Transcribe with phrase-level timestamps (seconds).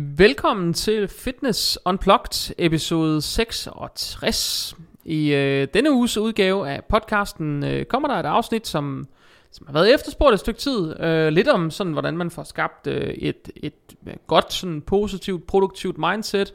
[0.00, 4.76] Velkommen til Fitness Unplugged, episode 66.
[5.04, 9.06] I øh, denne uges udgave af podcasten øh, kommer der et afsnit, som,
[9.50, 11.00] som har været efterspurgt et stykke tid.
[11.00, 13.74] Øh, lidt om sådan, hvordan man får skabt øh, et, et
[14.06, 16.54] øh, godt, sådan positivt, produktivt mindset.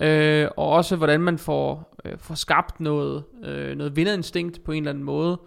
[0.00, 4.82] Øh, og også hvordan man får, øh, får skabt noget, øh, noget vinderinstinkt på en
[4.82, 5.40] eller anden måde.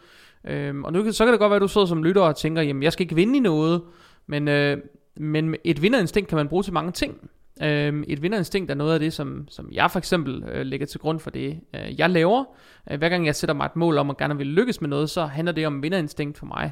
[0.48, 2.61] Øh, og nu, så kan det godt være, at du sidder som lytter og tænker,
[2.61, 3.82] jamen jeg skal ikke vinde i noget.
[4.25, 4.77] Men, øh,
[5.18, 7.29] men et vinderinstinkt kan man bruge til mange ting.
[7.63, 11.00] Øh, et vinderinstinkt er noget af det, som, som jeg for eksempel øh, lægger til
[11.00, 12.43] grund for det, øh, jeg laver.
[12.91, 15.09] Øh, hver gang jeg sætter mig et mål om at gerne vil lykkes med noget,
[15.09, 16.71] så handler det om vinderinstinkt for mig.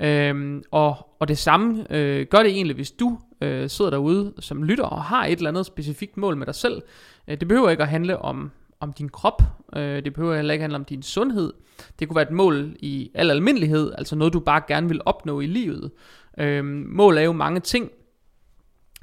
[0.00, 4.62] Øhm, og, og det samme øh, gør det egentlig, hvis du øh, sidder derude som
[4.62, 6.82] lytter og har et eller andet specifikt mål med dig selv.
[7.28, 9.42] Øh, det behøver ikke at handle om, om din krop,
[9.76, 11.52] øh, det behøver heller ikke handle om din sundhed.
[11.98, 15.40] Det kunne være et mål i al almindelighed, altså noget du bare gerne vil opnå
[15.40, 15.90] i livet.
[16.38, 17.90] Øh, mål er jo mange ting.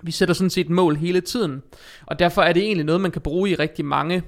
[0.04, 1.64] Vi sætter sådan set mål hele tiden,
[2.06, 4.24] og derfor er det egentlig noget, man kan bruge i rigtig mange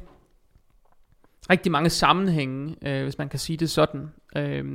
[1.49, 4.09] rigtig mange sammenhænge, øh, hvis man kan sige det sådan.
[4.35, 4.65] Øh,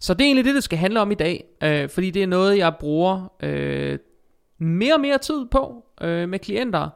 [0.00, 2.26] så det er egentlig det, det skal handle om i dag, øh, fordi det er
[2.26, 3.98] noget, jeg bruger øh,
[4.58, 6.88] mere og mere tid på øh, med klienter.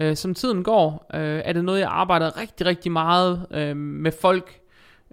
[0.00, 4.12] Øh, som tiden går, øh, er det noget, jeg arbejder rigtig, rigtig meget øh, med
[4.12, 4.60] folk,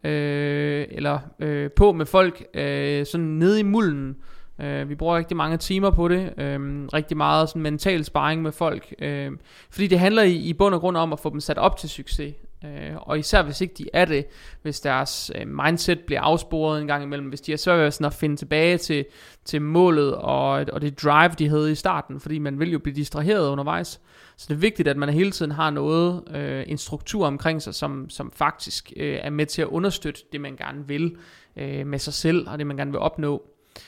[0.03, 4.09] øh, eller øh, på med folk, øh, sådan nede i mulden.
[4.09, 8.41] Øh, Øh, vi bruger rigtig mange timer på det, øh, rigtig meget sådan mental sparring
[8.41, 9.31] med folk, øh,
[9.69, 11.89] fordi det handler i, i bund og grund om at få dem sat op til
[11.89, 12.35] succes.
[12.65, 14.25] Øh, og især hvis ikke de er det,
[14.61, 18.05] hvis deres øh, mindset bliver afsporet en gang imellem, hvis de er svært ved sådan
[18.05, 19.05] at finde tilbage til,
[19.45, 22.95] til målet og, og det drive, de havde i starten, fordi man vil jo blive
[22.95, 24.01] distraheret undervejs.
[24.37, 27.75] Så det er vigtigt, at man hele tiden har noget, øh, en struktur omkring sig,
[27.75, 31.15] som, som faktisk øh, er med til at understøtte det, man gerne vil
[31.55, 33.43] øh, med sig selv, og det, man gerne vil opnå.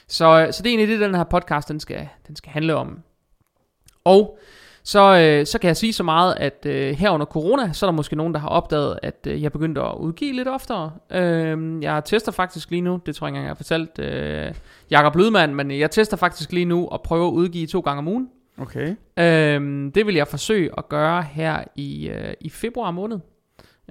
[0.08, 2.76] Så, øh, så det er egentlig det, den her podcast, den skal, den skal handle
[2.76, 3.00] om.
[4.04, 4.40] Og
[4.84, 7.88] så, øh, så kan jeg sige så meget, at øh, her under corona, så er
[7.92, 10.92] der måske nogen, der har opdaget, at øh, jeg begyndte at udgive lidt oftere.
[11.12, 14.54] Øh, jeg tester faktisk lige nu, det tror jeg ikke engang, jeg har fortalt øh,
[14.92, 18.08] Jakob Lydman, men jeg tester faktisk lige nu at prøve at udgive to gange om
[18.08, 18.30] ugen.
[18.58, 18.96] Okay.
[19.18, 23.20] Øh, det vil jeg forsøge at gøre her i, øh, i februar måned.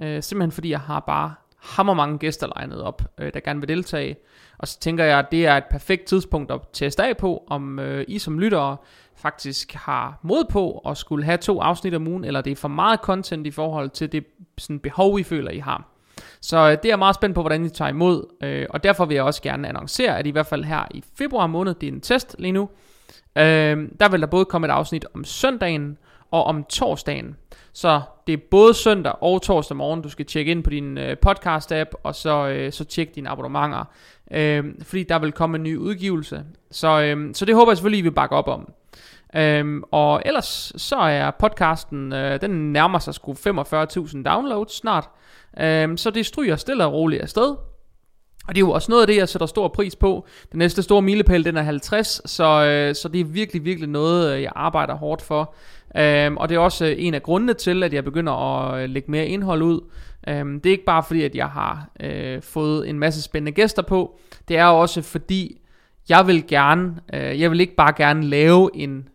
[0.01, 1.33] Øh, simpelthen fordi jeg har bare
[1.69, 4.15] hammer mange gæster legnet op, øh, der gerne vil deltage.
[4.57, 7.79] Og så tænker jeg, at det er et perfekt tidspunkt at teste af på, om
[7.79, 8.77] øh, I som lyttere
[9.15, 12.67] faktisk har mod på at skulle have to afsnit om ugen, eller det er for
[12.67, 14.25] meget content i forhold til det
[14.57, 15.87] sådan, behov, I føler, I har.
[16.41, 19.05] Så øh, det er jeg meget spændt på, hvordan I tager imod, øh, og derfor
[19.05, 21.93] vil jeg også gerne annoncere, at i hvert fald her i februar måned, det er
[21.93, 22.69] en test lige nu,
[23.35, 25.97] øh, der vil der både komme et afsnit om søndagen
[26.31, 27.35] og om torsdagen.
[27.73, 31.17] Så det er både søndag og torsdag morgen, du skal tjekke ind på din øh,
[31.25, 33.85] podcast-app, og så, øh, så tjekke dine abonnementer,
[34.31, 36.43] øh, fordi der vil komme en ny udgivelse.
[36.71, 38.73] Så, øh, så det håber jeg selvfølgelig, I vil bakke op om.
[39.35, 45.09] Øhm, og ellers så er podcasten, øh, den nærmer sig sgu 45.000 downloads snart.
[45.59, 47.55] Øhm, så det stryger stille og roligt afsted.
[48.47, 50.25] Og det er jo også noget af det, jeg sætter stor pris på.
[50.51, 54.35] Den næste store milepæl, den er 50, så, øh, så det er virkelig, virkelig noget,
[54.35, 55.53] øh, jeg arbejder hårdt for.
[55.97, 58.89] Øhm, og det er også øh, en af grundene til, at jeg begynder at øh,
[58.89, 59.81] lægge mere indhold ud.
[60.27, 63.81] Øhm, det er ikke bare fordi, at jeg har øh, fået en masse spændende gæster
[63.81, 64.19] på.
[64.47, 65.61] Det er også fordi,
[66.09, 69.09] jeg vil gerne, øh, jeg vil ikke bare gerne lave en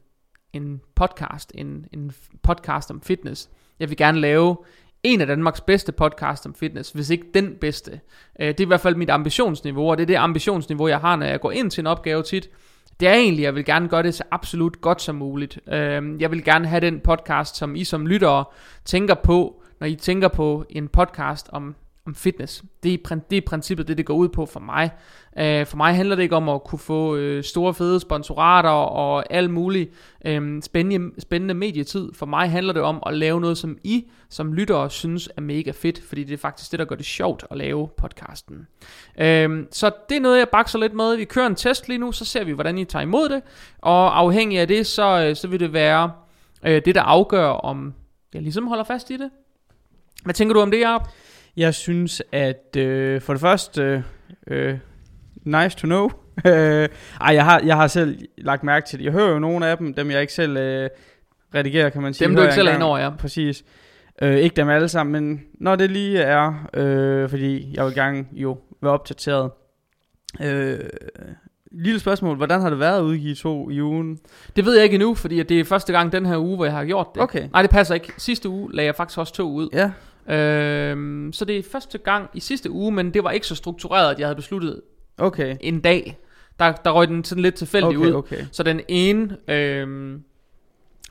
[0.55, 3.51] en podcast, en, en podcast om fitness.
[3.79, 4.57] Jeg vil gerne lave
[5.03, 8.01] en af Danmarks bedste podcast om fitness, hvis ikke den bedste.
[8.41, 11.17] Øh, det er i hvert fald mit ambitionsniveau, og det er det ambitionsniveau, jeg har,
[11.17, 12.51] når jeg går ind til en opgave tit.
[13.01, 15.59] Det er egentlig, jeg vil gerne gøre det så absolut godt som muligt.
[15.69, 18.45] Øh, jeg vil gerne have den podcast, som I som lyttere
[18.85, 21.75] tænker på, når I tænker på en podcast om
[22.07, 22.65] om fitness.
[22.83, 24.91] Det er, det er princippet, det det går ud på for mig.
[25.39, 29.33] Øh, for mig handler det ikke om at kunne få øh, store fede sponsorater og
[29.33, 29.91] alt muligt
[30.25, 32.13] øh, spændende, spændende medietid.
[32.15, 35.71] For mig handler det om at lave noget, som I som lyttere synes er mega
[35.71, 38.67] fedt, fordi det er faktisk det, der gør det sjovt at lave podcasten.
[39.19, 41.17] Øh, så det er noget, jeg bakser lidt med.
[41.17, 43.43] Vi kører en test lige nu, så ser vi, hvordan I tager imod det.
[43.79, 46.13] Og afhængig af det, så, øh, så vil det være
[46.67, 47.95] øh, det, der afgør, om
[48.35, 49.31] jeg ligesom holder fast i det.
[50.25, 51.09] Hvad tænker du om det, Jacob?
[51.57, 54.05] Jeg synes, at øh, for det første,
[54.47, 54.79] øh,
[55.45, 56.11] nice to know.
[56.47, 59.05] ej, jeg har, jeg har selv lagt mærke til det.
[59.05, 60.91] Jeg hører jo nogle af dem, dem jeg ikke selv øh,
[61.55, 62.29] redigerer, kan man sige.
[62.29, 63.11] Dem du ikke selv er over, ja.
[63.11, 63.65] Præcis.
[64.23, 68.27] Øh, ikke dem alle sammen, men når det lige er, øh, fordi jeg vil gerne
[68.33, 69.51] jo være opdateret.
[70.43, 70.79] Øh,
[71.73, 74.19] lille spørgsmål, hvordan har det været at udgive to i ugen?
[74.57, 76.75] Det ved jeg ikke endnu, fordi det er første gang den her uge, hvor jeg
[76.75, 77.23] har gjort det.
[77.23, 77.49] Okay.
[77.53, 78.13] Nej, det passer ikke.
[78.19, 79.69] Sidste uge lagde jeg faktisk også to ud.
[79.73, 79.91] Ja.
[80.29, 84.11] Øhm, så det er første gang i sidste uge, men det var ikke så struktureret,
[84.11, 84.81] at jeg havde besluttet
[85.19, 85.57] okay.
[85.61, 86.19] en dag.
[86.59, 88.13] Der, der røg den sådan lidt tilfældig okay, ud.
[88.13, 88.45] Okay.
[88.53, 90.23] Så den ene, øhm,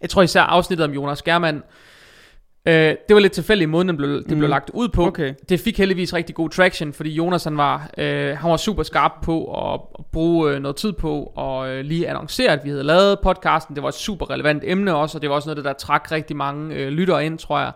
[0.01, 1.61] Jeg tror især afsnittet om Jonas Germand,
[2.65, 4.49] øh, det var lidt tilfældigt måden, den blev, det blev Mm.
[4.49, 5.05] lagt ud på.
[5.07, 5.33] Okay.
[5.49, 9.11] Det fik heldigvis rigtig god traction, fordi Jonas han var, øh, han var super skarp
[9.23, 12.83] på at, at bruge øh, noget tid på og øh, lige annoncere, at vi havde
[12.83, 13.75] lavet podcasten.
[13.75, 16.35] Det var et super relevant emne også, og det var også noget, der trak rigtig
[16.35, 17.71] mange øh, lyttere ind, tror jeg.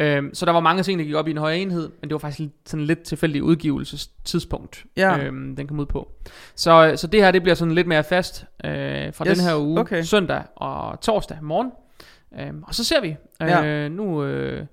[0.00, 2.12] Øh, så der var mange ting, der gik op i en højere enhed, men det
[2.12, 5.18] var faktisk sådan lidt tilfældig udgivelsestidspunkt, Ja.
[5.18, 6.08] øh, den kom ud på.
[6.54, 8.70] Så, så det her, det bliver sådan lidt mere fast øh,
[9.14, 10.02] fra Yes, den her uge, okay.
[10.02, 11.70] søndag og torsdag morgen.
[12.40, 13.16] Øh, og så ser vi.
[13.40, 13.64] Ja.
[13.66, 14.24] Øh, nu...
[14.24, 14.66] Øh,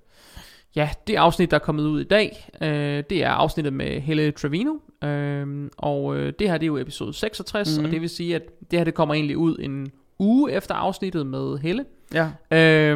[0.76, 4.32] Ja, det afsnit, der er kommet ud i dag, øh, det er afsnittet med Helle
[4.32, 4.74] Trevino.
[5.04, 7.80] Øh, og øh, det her, det er jo episode 66, Mhm.
[7.82, 7.86] mm.
[7.86, 8.42] og det vil sige, at
[8.72, 11.86] det her, det kommer egentlig ud en uge efter afsnittet med Helle.
[12.14, 12.30] Ja.
[12.52, 12.92] Øh,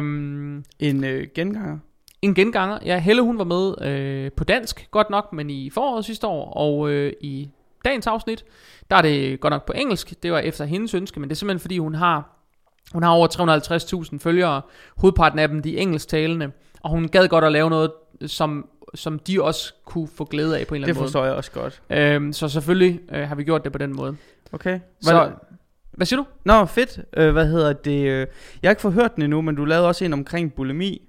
[0.78, 1.78] En øh, genganger.
[2.22, 2.78] En genganger.
[2.84, 6.52] Ja, Helle hun var med øh, på dansk, godt nok, men i foråret sidste år,
[6.52, 7.48] og øh, i
[7.84, 8.44] dagens afsnit,
[8.90, 10.22] der er det godt nok på engelsk.
[10.22, 12.36] Det var efter hendes ønske, men det er simpelthen fordi, hun har,
[12.92, 13.28] hun har over
[14.12, 14.62] 350.000 følgere,
[14.96, 16.50] hovedparten af dem de engelsktalende,
[16.82, 17.90] og hun gad godt at lave noget,
[18.26, 21.08] som, som de også kunne få glæde af på en eller Det anden måde.
[21.08, 21.82] forstår jeg også godt.
[21.90, 24.16] Øhm, så selvfølgelig øh, har vi gjort det på den måde.
[24.52, 24.80] Okay.
[25.00, 25.28] Så, Hvad,
[25.92, 26.26] hvad siger du?
[26.44, 27.00] Nå, fedt.
[27.16, 28.06] Øh, hvad hedder det?
[28.06, 28.26] øh,
[28.62, 31.08] Jeg har ikke fået hørt den endnu, men du lavede også en omkring bulimi.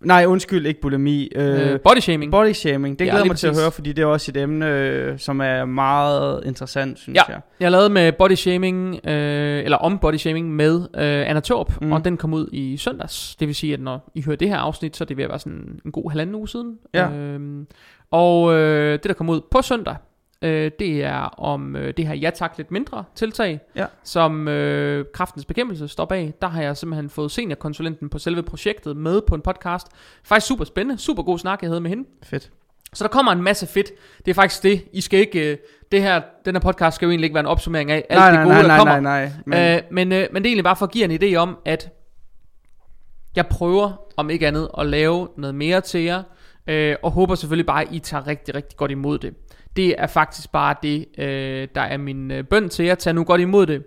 [0.00, 1.28] Nej, undskyld, ikke bulimi.
[1.34, 2.32] Øh, Øh, body shaming.
[2.32, 2.98] body shaming.
[2.98, 3.62] Det Ja, glæder mig til at præcis.
[3.64, 7.22] høre, fordi det er også et emne, øh, som er meget interessant, synes Ja.
[7.32, 7.40] jeg.
[7.60, 11.92] Jeg lavede med body shaming, øh, eller om body shaming med øh, Anna Torp, Mm.
[11.92, 13.36] og den kom ud i søndags.
[13.36, 15.30] Det vil sige, at når I hører det her afsnit, så er det ved at
[15.30, 16.74] være sådan en god halvanden uge siden.
[16.94, 17.10] Ja.
[17.10, 17.66] Øhm,
[18.10, 19.96] og øh, det, der kom ud på søndag,
[20.42, 23.86] øh, det er om øh, det her ja tak lidt mindre tiltag, Ja.
[24.04, 26.34] som øh, Kraftens Bekæmpelse står bag.
[26.42, 29.86] Der har jeg simpelthen fået seniorkonsulenten på selve projektet med på en podcast.
[30.24, 32.08] Faktisk super spændende, super god snak, jeg havde med hende.
[32.22, 32.50] Fedt.
[32.92, 33.90] Så der kommer en masse fedt.
[34.24, 34.84] Det er faktisk det.
[34.92, 35.50] I skal ikke...
[35.52, 35.58] Øh,
[35.92, 38.30] det her, den her podcast skal jo egentlig ikke være en opsummering af alt nej,
[38.30, 39.00] det nej, gode, nej, der nej, kommer.
[39.00, 39.32] nej, nej.
[39.46, 41.36] Men, Men, øh, men, øh, men det er egentlig bare for at give en idé
[41.36, 41.90] om, at
[43.36, 46.22] jeg prøver, om ikke andet, at lave noget mere til jer.
[46.66, 49.34] Øh, og håber selvfølgelig bare, at I tager rigtig, rigtig godt imod det.
[49.76, 52.94] Det er faktisk bare det, øh, der er min øh, bøn til jer.
[52.94, 53.84] Tag nu godt imod det.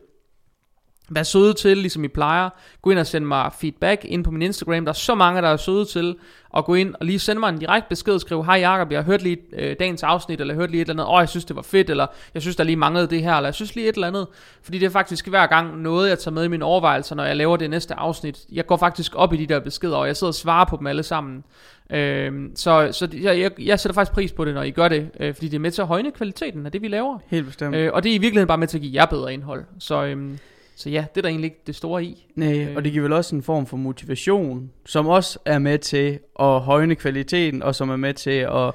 [1.09, 2.49] Vær søde til, ligesom I plejer.
[2.81, 4.85] Gå ind og send mig feedback ind på min Instagram.
[4.85, 6.15] Der er så mange, der er søde til
[6.57, 8.99] at gå ind og lige sende mig en direkte besked og skrive, hej Jacob, jeg
[8.99, 11.29] har hørt lige øh, dagens afsnit, eller jeg hørt lige et eller andet, åh, jeg
[11.29, 13.75] synes det var fedt, eller jeg synes der lige manglede det her, eller jeg synes
[13.75, 14.27] lige et eller andet.
[14.63, 17.35] Fordi det er faktisk hver gang noget, jeg tager med i mine overvejelser, når jeg
[17.35, 18.39] laver det næste afsnit.
[18.51, 20.87] Jeg går faktisk op i de der beskeder, og jeg sidder og svarer på dem
[20.87, 21.43] alle sammen.
[21.89, 25.09] Øhm, så så jeg, jeg, jeg sætter faktisk pris på det, når I gør det,
[25.19, 27.19] øh, fordi det er med til at højne kvaliteten af det, vi laver.
[27.27, 27.75] Helt bestemt.
[27.75, 29.65] Øh, og det er i virkeligheden bare med til at give jer bedre indhold.
[29.79, 30.39] Så, øhm,
[30.79, 32.27] så ja, det er der egentlig ikke det store i.
[32.35, 32.75] Nej, Øh.
[32.75, 36.59] og det giver vel også en form for motivation, som også er med til at
[36.61, 38.71] højne kvaliteten, og som er med til at...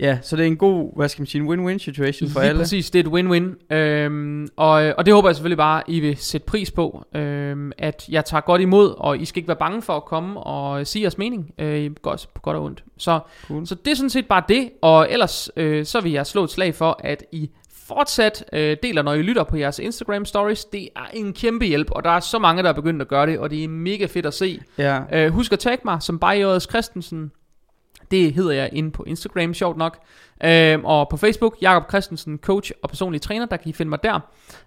[0.00, 2.48] Ja, så det er en god, hvad skal man sige, en win-win situation for Lige
[2.48, 2.58] alle.
[2.60, 3.74] præcis, det er et win-win.
[3.76, 7.04] Øhm, og, og det håber jeg selvfølgelig bare, I vil sætte pris på.
[7.14, 10.40] Øhm, at jeg tager godt imod, og I skal ikke være bange for at komme
[10.40, 11.54] og sige jeres mening.
[11.58, 12.84] Øh, godt, på godt og ondt.
[12.98, 13.66] Så, Cool.
[13.66, 14.70] så det er sådan set bare det.
[14.82, 17.50] Og ellers øh, så vil jeg slå et slag for, at I
[17.88, 20.64] fortsat øh, deler, når I lytter på jeres Instagram stories.
[20.64, 23.26] Det er en kæmpe hjælp, og der er så mange, der er begyndt at gøre
[23.26, 24.60] det, og det er mega fedt at se.
[24.78, 27.32] Ja, Øh, husk at tagge mig som Bajøres Christensen.
[28.10, 29.98] Det hedder jeg inde på Instagram, sjovt nok.
[30.44, 33.98] Øh, og på Facebook, Jakob Christensen, coach og personlig træner, der kan I finde mig
[34.02, 34.14] der.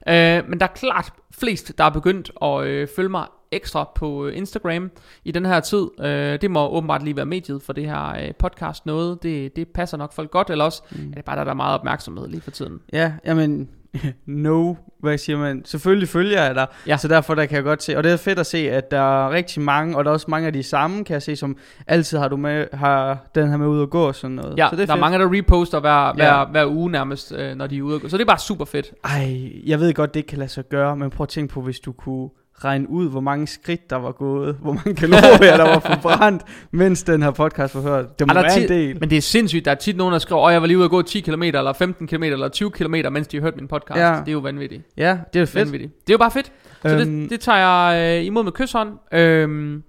[0.07, 4.25] Øh, men der er klart flest, der er begyndt at øh, følge mig ekstra på
[4.25, 4.91] øh, Instagram
[5.25, 5.87] i den her tid.
[5.99, 9.23] Øh, det må åbenbart lige være mediet for det her øh, podcast noget.
[9.23, 11.09] Det, det passer nok folk godt, eller også Mm.
[11.11, 12.79] er det bare, der, der er meget opmærksomhed lige for tiden.
[12.93, 13.69] ja jamen,
[14.25, 16.97] no, hvad siger man, selvfølgelig følger jeg dig, Ja.
[16.97, 19.25] så derfor der kan jeg godt se, og det er fedt at se, at der
[19.25, 21.57] er rigtig mange, og der er også mange af de samme, kan jeg se, som
[21.87, 24.57] altid har du med, har den her med ud at gå og sådan noget.
[24.57, 24.99] Ja, så det er der er fedt.
[25.01, 26.45] mange, der reposter hver, hver, Ja.
[26.45, 28.07] hver uge nærmest, øh, når de er ude at gå.
[28.09, 28.91] Så det er bare super fedt.
[29.03, 31.61] Ej, jeg ved godt, det ikke kan lade sig gøre, men prøv at tænke på,
[31.61, 32.29] hvis du kunne
[32.63, 37.03] regne ud, hvor mange skridt der var gået, hvor mange kalorier der var forbrændt, mens
[37.03, 38.19] den her podcast var hørt.
[38.19, 38.99] Det må er være en del.
[38.99, 40.85] Men det er sindssygt, der er tit nogen, der skriver, at jeg var lige ude
[40.85, 43.67] at gå 10 km, eller 15 km, eller 20 km, mens de har hørt min
[43.67, 43.99] podcast.
[43.99, 44.19] Ja.
[44.19, 44.83] Det er jo vanvittigt.
[44.97, 45.65] Ja, det er fedt.
[45.65, 46.07] vanvittigt.
[46.07, 46.51] Det er jo bare fedt.
[46.81, 48.89] Så Øhm, det, det tager jeg øh, imod med kysshånd.
[49.11, 49.83] Øhm,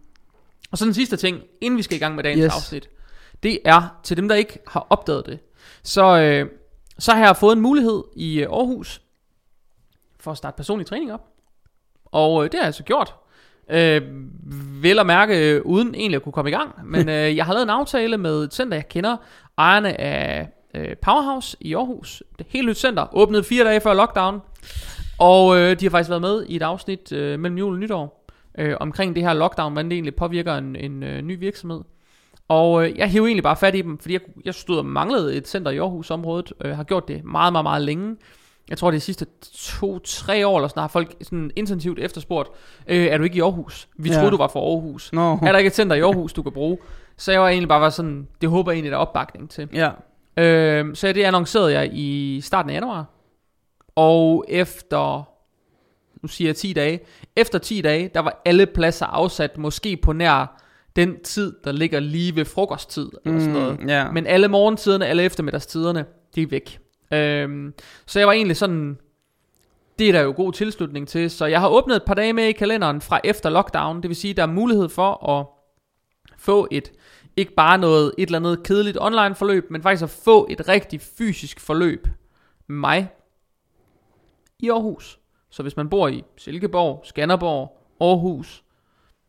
[0.73, 2.55] og så den sidste ting, inden vi skal i gang med dagens yes.
[2.55, 2.89] afsnit.
[3.43, 5.39] Det er til dem, der ikke har opdaget det.
[5.83, 6.47] Så, øh,
[6.99, 9.03] så har jeg fået en mulighed i øh, Aarhus
[10.21, 11.32] for at starte personlig træning op.
[12.13, 13.15] Og øh, det har jeg så gjort.
[13.71, 14.03] Øh,
[14.83, 16.75] vel at mærke, øh, uden egentlig at kunne komme i gang.
[16.93, 19.17] Men øh, jeg har lavet en aftale med et center, jeg kender.
[19.59, 22.23] Ejerne af øh, Powerhouse i Aarhus.
[22.39, 23.07] Det et helt nyt center.
[23.13, 24.41] Åbnede fire dage før lockdown.
[25.19, 28.27] Og øh, de har faktisk været med i et afsnit øh, mellem jul og nytår.
[28.59, 31.81] Øh, omkring det her lockdown, hvordan det egentlig påvirker en, en øh, ny virksomhed.
[32.49, 35.37] Og øh, jeg hævde egentlig bare fat i dem, fordi jeg, jeg stod og manglede
[35.37, 36.53] et center i Aarhus-området.
[36.65, 38.17] Øh, har gjort det meget, meget, meget længe.
[38.73, 42.49] Jeg tror de sidste to-tre år eller sådan, har folk sådan intensivt efterspurgt,
[42.87, 43.89] øh, er du ikke i Aarhus?
[43.99, 44.15] Vi Ja.
[44.15, 45.13] troede, du var fra Aarhus.
[45.13, 45.33] Nå.
[45.33, 46.79] Er der ikke et center i Aarhus, du kan bruge?
[47.17, 49.69] Så jeg var egentlig bare var sådan, det håber jeg egentlig, der er opbakning til.
[49.73, 49.91] Ja.
[50.43, 53.05] Øh, så det annoncerede jeg i starten af januar.
[53.97, 55.29] Og efter,
[56.23, 57.01] nu siger jeg 10 dage,
[57.37, 60.63] efter 10 dage, der var alle pladser afsat, måske på nær
[60.97, 63.81] den tid, der ligger lige ved frokosttid, eller sådan noget.
[63.81, 64.11] Mm, ja.
[64.11, 66.79] Men alle morgentiderne, alle eftermiddagstiderne, de er væk.
[67.13, 67.75] Øhm,
[68.07, 68.99] så jeg var egentlig sådan,
[69.99, 72.45] det er der jo god tilslutning til, så jeg har åbnet et par dage med
[72.45, 75.47] i kalenderen fra efter lockdown, det vil sige, der er mulighed for at
[76.39, 76.93] få et,
[77.37, 81.01] ikke bare noget, et eller andet kedeligt online forløb, men faktisk at få et rigtig
[81.01, 82.07] fysisk forløb
[82.67, 83.09] med mig
[84.59, 85.19] i Aarhus.
[85.51, 88.65] Så hvis man bor i Silkeborg, Skanderborg, Aarhus,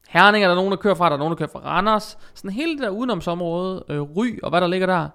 [0.09, 2.17] Herning er der nogen, der kører fra, der er nogen, der kører fra Randers.
[2.33, 5.09] Sådan hele det der udenomsområde, øh, Ry og hvad der ligger der.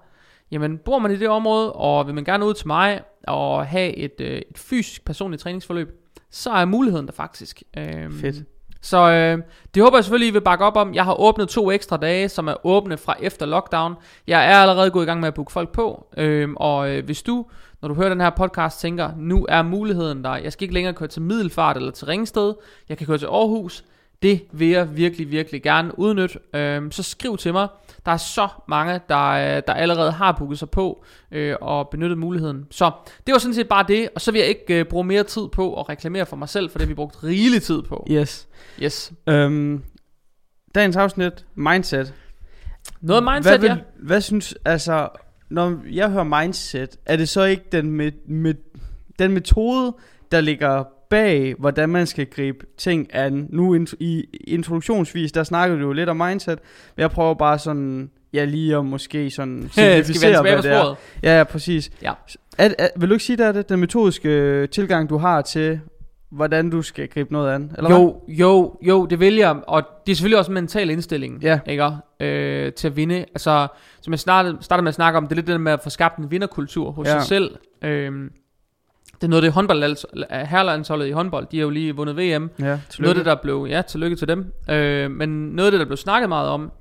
[0.51, 3.95] Jamen, bor man i det område, og vil man gerne ud til mig og have
[3.95, 5.89] et, øh, et fysisk personligt træningsforløb,
[6.31, 7.63] så er muligheden der faktisk.
[7.77, 8.35] Øhm, Fedt.
[8.81, 10.93] Så øh, det håber jeg selvfølgelig, I vil bakke op om.
[10.93, 13.95] Jeg har åbnet to ekstra dage, som er åbne fra efter lockdown.
[14.27, 16.07] Jeg er allerede gået i gang med at booke folk på.
[16.17, 17.45] Øh, og øh, hvis du,
[17.81, 20.35] når du hører den her podcast, tænker, nu er muligheden der.
[20.35, 22.53] Jeg skal ikke længere køre til Middelfart eller til Ringsted.
[22.89, 23.83] Jeg kan køre til Aarhus.
[24.21, 26.39] Det vil jeg virkelig, virkelig gerne udnytte.
[26.53, 27.67] Øh, så skriv til mig.
[28.05, 32.17] Der er så mange, der, øh, der allerede har booket sig på øh, og benyttet
[32.17, 32.67] muligheden.
[32.71, 32.91] Så
[33.27, 34.09] det var sådan set bare det.
[34.15, 36.69] Og så vil jeg ikke øh, bruge mere tid på at reklamere for mig selv,
[36.69, 38.07] for det har vi brugt rigelig tid på.
[38.11, 38.47] Yes.
[38.81, 39.11] Yes.
[39.27, 39.83] Øhm,
[40.75, 42.13] dagens afsnit, mindset.
[43.01, 43.77] Noget mindset, hvad, vil, ja.
[43.99, 45.09] hvad synes, altså,
[45.49, 48.53] når jeg hører mindset, er det så ikke den, med, med,
[49.19, 49.95] den metode,
[50.31, 53.47] der ligger bag, hvordan man skal gribe ting an?
[53.49, 56.59] Nu i introduktionsvis, der snakker du jo lidt om mindset,
[56.95, 60.95] men jeg prøver bare sådan, ja lige at måske sådan simplificere, hvad det er.
[61.23, 61.91] Ja, ja, præcis.
[62.01, 62.11] Ja.
[62.57, 65.41] Er, er, vil du ikke sige, der er det den metodiske øh, tilgang, du har
[65.41, 65.79] til,
[66.31, 67.71] hvordan du skal gribe noget an?
[67.77, 67.97] Eller hvad?
[67.99, 71.59] Jo, jo, jo, det vil jeg, og det er selvfølgelig også en mental indstilling, Ja.
[71.67, 71.89] ikke?
[72.19, 73.15] Øh, til at vinde.
[73.15, 73.67] Altså,
[74.01, 75.89] som jeg startede, startede med at snakke om, det er lidt det med at få
[75.89, 77.11] skabt en vinderkultur hos Ja.
[77.11, 77.55] sig selv.
[77.83, 78.11] Øh,
[79.21, 82.21] det er noget af det håndbold, herrelandsholdet i håndbold, de har jo lige vundet VM.
[82.21, 83.17] Ja, Noget af tillykke.
[83.17, 84.53] det, der blev, ja, tillykke til dem.
[84.69, 86.71] Øh, men noget af det, der blev snakket meget om,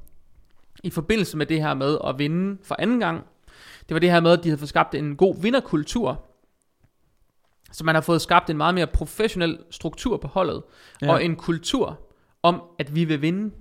[0.84, 3.24] i forbindelse med det her med at vinde for anden gang,
[3.88, 6.24] det var det her med, at de havde fået skabt en god vinderkultur.
[7.72, 10.62] Så man har fået skabt en meget mere professionel struktur på holdet,
[11.02, 11.12] ja.
[11.12, 12.00] og en kultur
[12.42, 13.54] om, at vi vil vinde.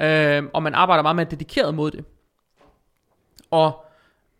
[0.00, 2.04] Øh, og man arbejder meget mere dedikeret mod det.
[3.50, 3.84] Og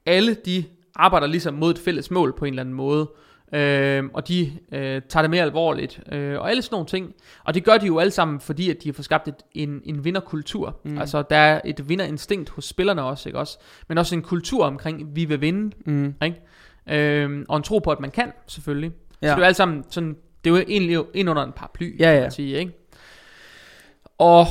[0.07, 0.65] alle de
[0.95, 3.11] arbejder ligesom mod et fælles mål på en eller anden måde.
[3.53, 6.01] Øh, og de øh, tager det mere alvorligt.
[6.13, 7.15] Øh, og alle sådan nogle ting.
[7.45, 9.81] Og det gør de jo alle sammen, fordi at de har fået skabt et, en,
[9.85, 10.81] en vinderkultur.
[10.85, 10.99] Mm.
[10.99, 13.59] Altså der er et vinderinstinkt hos spillerne også, ikke også?
[13.89, 15.77] Men også en kultur omkring, vi vil vinde.
[15.87, 16.15] Mm.
[16.25, 16.41] Ikke?
[16.91, 18.93] Øh, og en tro på, at man kan, selvfølgelig.
[19.23, 19.27] Ja.
[19.29, 21.99] Så det er jo alt sammen sådan, det er jo egentlig ind under en paraply,
[22.01, 22.21] Ja, kan ja.
[22.21, 22.73] man sige, ikke?
[24.19, 24.47] Og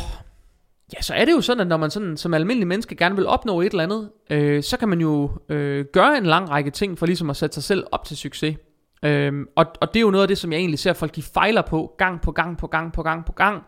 [0.98, 3.28] ja, så er det jo sådan, at når man sådan, som almindelig menneske gerne vil
[3.28, 7.00] opnå et eller andet, øh, så kan man jo øh, gøre en lang række ting
[7.00, 8.56] for ligesom at sætte sig selv op til succes.
[9.04, 11.24] Øhm, og, og det er jo noget af det, som jeg egentlig ser folk, de
[11.24, 13.64] fejler på, gang på gang på gang på gang på gang.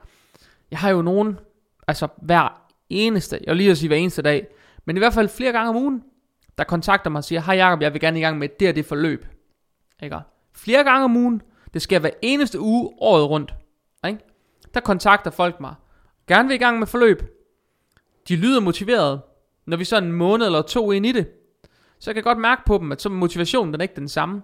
[0.72, 1.40] Jeg har jo nogen,
[1.88, 4.48] altså hver eneste, jeg vil lige at sige hver eneste dag,
[4.86, 6.04] men i hvert fald flere gange om ugen,
[6.58, 8.76] der kontakter mig og siger, hej Jacob, jeg vil gerne i gang med det og
[8.76, 9.26] det forløb.
[10.04, 10.20] Ikke?
[10.54, 11.42] Flere gange om ugen,
[11.74, 13.56] det skal hver eneste uge, året rundt.
[14.08, 14.20] Ikke?
[14.74, 15.76] Der kontakter folk mig,
[16.28, 17.24] gerne vil i gang med forløb.
[18.28, 19.22] De lyder motiveret,
[19.66, 21.28] når vi så en måned eller to ind i det.
[22.00, 24.42] Så jeg kan godt mærke på dem, at så motivationen den er ikke den samme.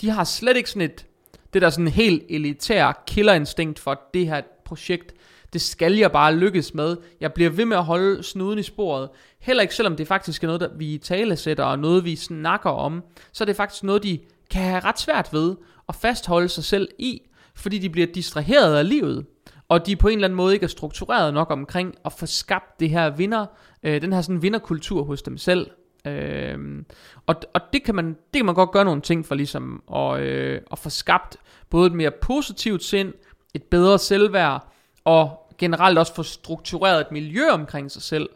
[0.00, 1.06] De har slet ikke sådan et,
[1.52, 5.14] det der sådan helt elitære killerinstinkt for det her projekt.
[5.52, 6.96] Det skal jeg bare lykkes med.
[7.20, 9.08] Jeg bliver ved med at holde snuden i sporet.
[9.40, 13.02] Heller ikke selvom det faktisk er noget, der vi talesætter og noget, vi snakker om.
[13.32, 14.18] Så er det faktisk noget, de
[14.50, 15.56] kan have ret svært ved
[15.88, 17.22] at fastholde sig selv i.
[17.54, 19.26] Fordi de bliver distraheret af livet.
[19.68, 22.80] Og de på en eller anden måde ikke er struktureret nok omkring at få skabt
[22.80, 23.46] det her vinder,
[23.82, 25.70] øh, den her sådan vinderkultur hos dem selv.
[26.04, 26.84] Øhm,
[27.26, 30.20] og, og det kan man det kan man godt gøre nogle ting for ligesom at,
[30.20, 31.36] øh, at få skabt
[31.70, 33.12] både et mere positivt sind,
[33.54, 34.72] et bedre selvværd
[35.04, 38.28] og generelt også få struktureret et miljø omkring sig selv,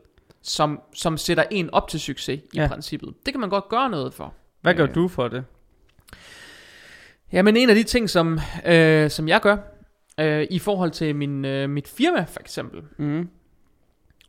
[0.42, 2.68] som, som sætter en op til succes i Ja.
[2.68, 3.14] princippet.
[3.26, 4.35] Det kan man godt gøre noget for.
[4.61, 4.94] Hvad gør Øh.
[4.94, 5.44] du for det?
[7.33, 9.56] Jamen en af de ting, som, øh, som jeg gør,
[10.21, 13.28] øh, i forhold til min, øh, mit firma for eksempel, Mm.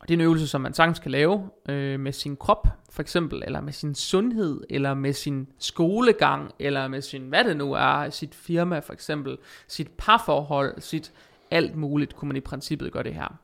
[0.06, 3.02] Og det er en øvelse, som man sagtens kan lave øh, med sin krop, for
[3.02, 7.72] eksempel, eller med sin sundhed, eller med sin skolegang, eller med sin, hvad det nu
[7.72, 11.12] er, sit firma for eksempel, sit parforhold, sit
[11.50, 13.38] alt muligt, kunne man i princippet gøre det her.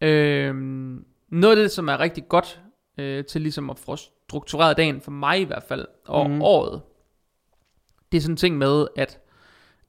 [0.00, 0.54] Øh,
[1.28, 2.60] noget af det, som er rigtig godt
[2.98, 6.42] øh, til ligesom at få struktureret dagen, for mig i hvert fald, og mm.
[6.42, 6.82] året,
[8.12, 9.20] det er sådan en ting med, at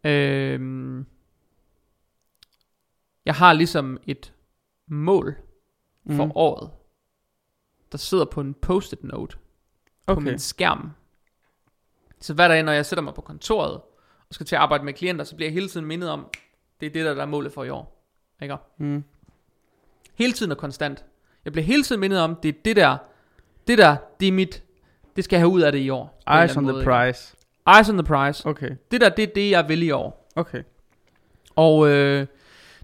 [0.03, 0.59] øh,
[3.25, 4.33] jeg har ligesom et
[4.87, 5.35] mål
[6.15, 6.31] for Mm.
[6.35, 6.69] året,
[7.91, 9.37] der sidder på en post-it note
[10.07, 10.23] på Okay.
[10.23, 10.91] min skærm.
[12.19, 13.71] Så hver dag, når jeg sætter mig på kontoret
[14.29, 16.27] og skal til at arbejde med klienter, så bliver jeg hele tiden mindet om,
[16.79, 18.05] det er det, der, der er målet for i år.
[18.41, 18.55] Ikke?
[18.77, 19.03] Mm.
[20.15, 21.05] Hele tiden og konstant.
[21.45, 22.97] Jeg bliver hele tiden mindet om, det er det der,
[23.67, 24.63] det der, det er mit,
[25.15, 26.21] det skal jeg have ud af det i år.
[26.27, 26.91] på Eyes on the måde, ikke?
[26.91, 27.35] prize.
[27.77, 28.49] Eyes on the prize.
[28.49, 28.75] Okay.
[28.91, 30.29] Det der, det er det, jeg vil i år.
[30.35, 30.63] Okay.
[31.55, 32.27] Og øh,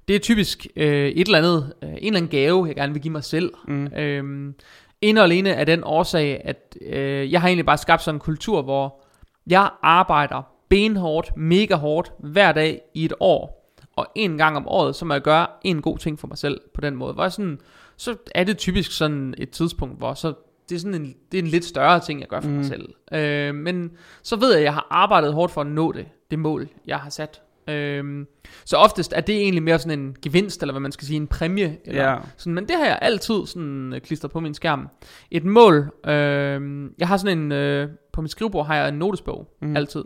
[0.08, 3.02] det er typisk øh, et eller andet, øh, en eller anden gave, jeg gerne vil
[3.02, 3.54] give mig selv.
[3.68, 3.88] Mm.
[3.88, 4.56] Øhm,
[5.02, 8.20] en og alene af den årsag, at øh, jeg har egentlig bare skabt sådan en
[8.20, 9.04] kultur, hvor
[9.48, 13.72] jeg arbejder benhårdt, mega hårdt, hver dag i et år.
[13.96, 16.62] Og en gang om året, så må jeg gøre en god ting for mig selv
[16.74, 17.14] på den måde.
[17.14, 17.60] Hvor sådan,
[17.98, 20.34] så er det typisk sådan et tidspunkt, hvor så
[20.70, 22.56] det er sådan en, det er en lidt større ting, jeg gør for mm.
[22.56, 22.90] mig selv.
[23.12, 23.92] Øh, men
[24.24, 27.00] så ved jeg, at jeg har arbejdet hårdt for at nå det, det mål, jeg
[27.00, 27.42] har sat.
[27.70, 28.26] Øh,
[28.66, 31.28] så oftest er det egentlig mere sådan en gevinst, eller hvad man skal sige, en
[31.28, 31.78] præmie.
[31.86, 32.18] Eller Ja.
[32.38, 34.90] sådan, men det har jeg altid sådan øh, klistret på min skærm.
[35.32, 39.56] Et mål, øh, jeg har sådan en, øh, på mit skrivebord har jeg en notesbog,
[39.62, 39.76] mm.
[39.76, 40.04] altid.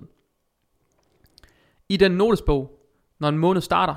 [1.90, 2.80] I den notesbog,
[3.20, 3.96] når en måned starter,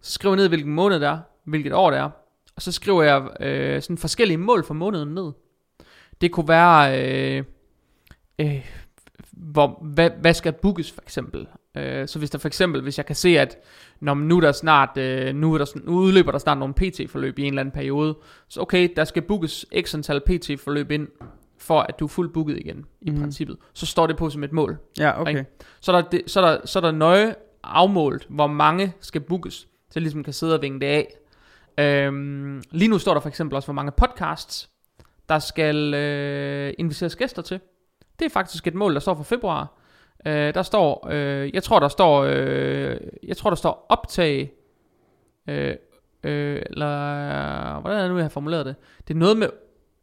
[0.00, 2.10] så skriver jeg ned, hvilken måned det er, hvilket år det er,
[2.56, 5.32] og så skriver jeg øh, sådan forskellige mål for måneden ned.
[6.20, 7.02] Det kunne være,
[7.38, 7.44] øh,
[8.38, 8.70] øh,
[9.32, 11.46] hvor, hvad, hvad skal bookes for eksempel.
[11.76, 13.58] Øh, så hvis der for eksempel, hvis jeg kan se, at
[14.00, 17.38] når nu er der snart, øh, nu, er der, nu udløber der snart nogle PT-forløb
[17.38, 18.16] i en eller anden periode,
[18.48, 21.08] så okay, der skal bookes x antal PT-forløb ind,
[21.58, 23.20] for at du er fuldt booket igen, i Mhm.
[23.20, 23.56] princippet.
[23.72, 24.76] Så står det på som et mål.
[24.98, 25.30] Ja, okay.
[25.30, 25.44] Ikke?
[25.80, 29.68] Så er der, så er der, så er der nøje afmålt, hvor mange skal bookes,
[29.90, 31.14] så ligesom kan sidde og vinge det af.
[31.78, 34.68] Øhm, lige nu står der for eksempel også, hvor mange podcasts,
[35.28, 37.60] der skal øh, inviteres gæster til.
[38.18, 39.78] Det er faktisk et mål, der står for februar.
[40.26, 42.96] Øh, der står, øh, jeg tror der står, øh,
[43.28, 44.52] jeg tror der står optag,
[45.48, 45.74] øh,
[46.24, 48.74] øh, eller hvordan er det nu, jeg har formuleret det?
[49.08, 49.48] Det er noget med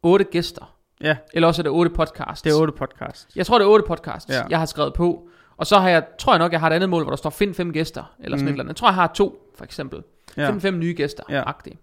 [0.04, 0.76] otte gæster.
[1.02, 2.42] Ja, Eller også er det otte podcasts.
[2.42, 3.36] det er otte podcast.
[3.36, 4.42] Jeg tror, det er otte podcasts, Ja.
[4.50, 5.28] jeg har skrevet på.
[5.58, 7.30] Og så har jeg, tror jeg nok, jeg har et andet mål, hvor der står
[7.30, 8.48] find fem gæster, eller sådan Mm.
[8.48, 8.70] et eller andet.
[8.70, 10.04] Jeg tror, jeg har to, for eksempel.
[10.38, 10.50] Ja.
[10.50, 11.36] Find fem nye gæster, Ja.
[11.36, 11.44] ja.
[11.48, 11.76] agtigt.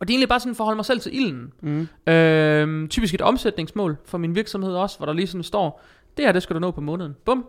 [0.00, 1.52] Og det er egentlig bare sådan for at holde mig selv til ilden.
[1.60, 1.88] Mm.
[2.12, 5.82] Øhm, typisk et omsætningsmål for min virksomhed også, hvor der lige sådan står,
[6.16, 7.16] det her, det skal du nå på måneden.
[7.24, 7.46] Bum.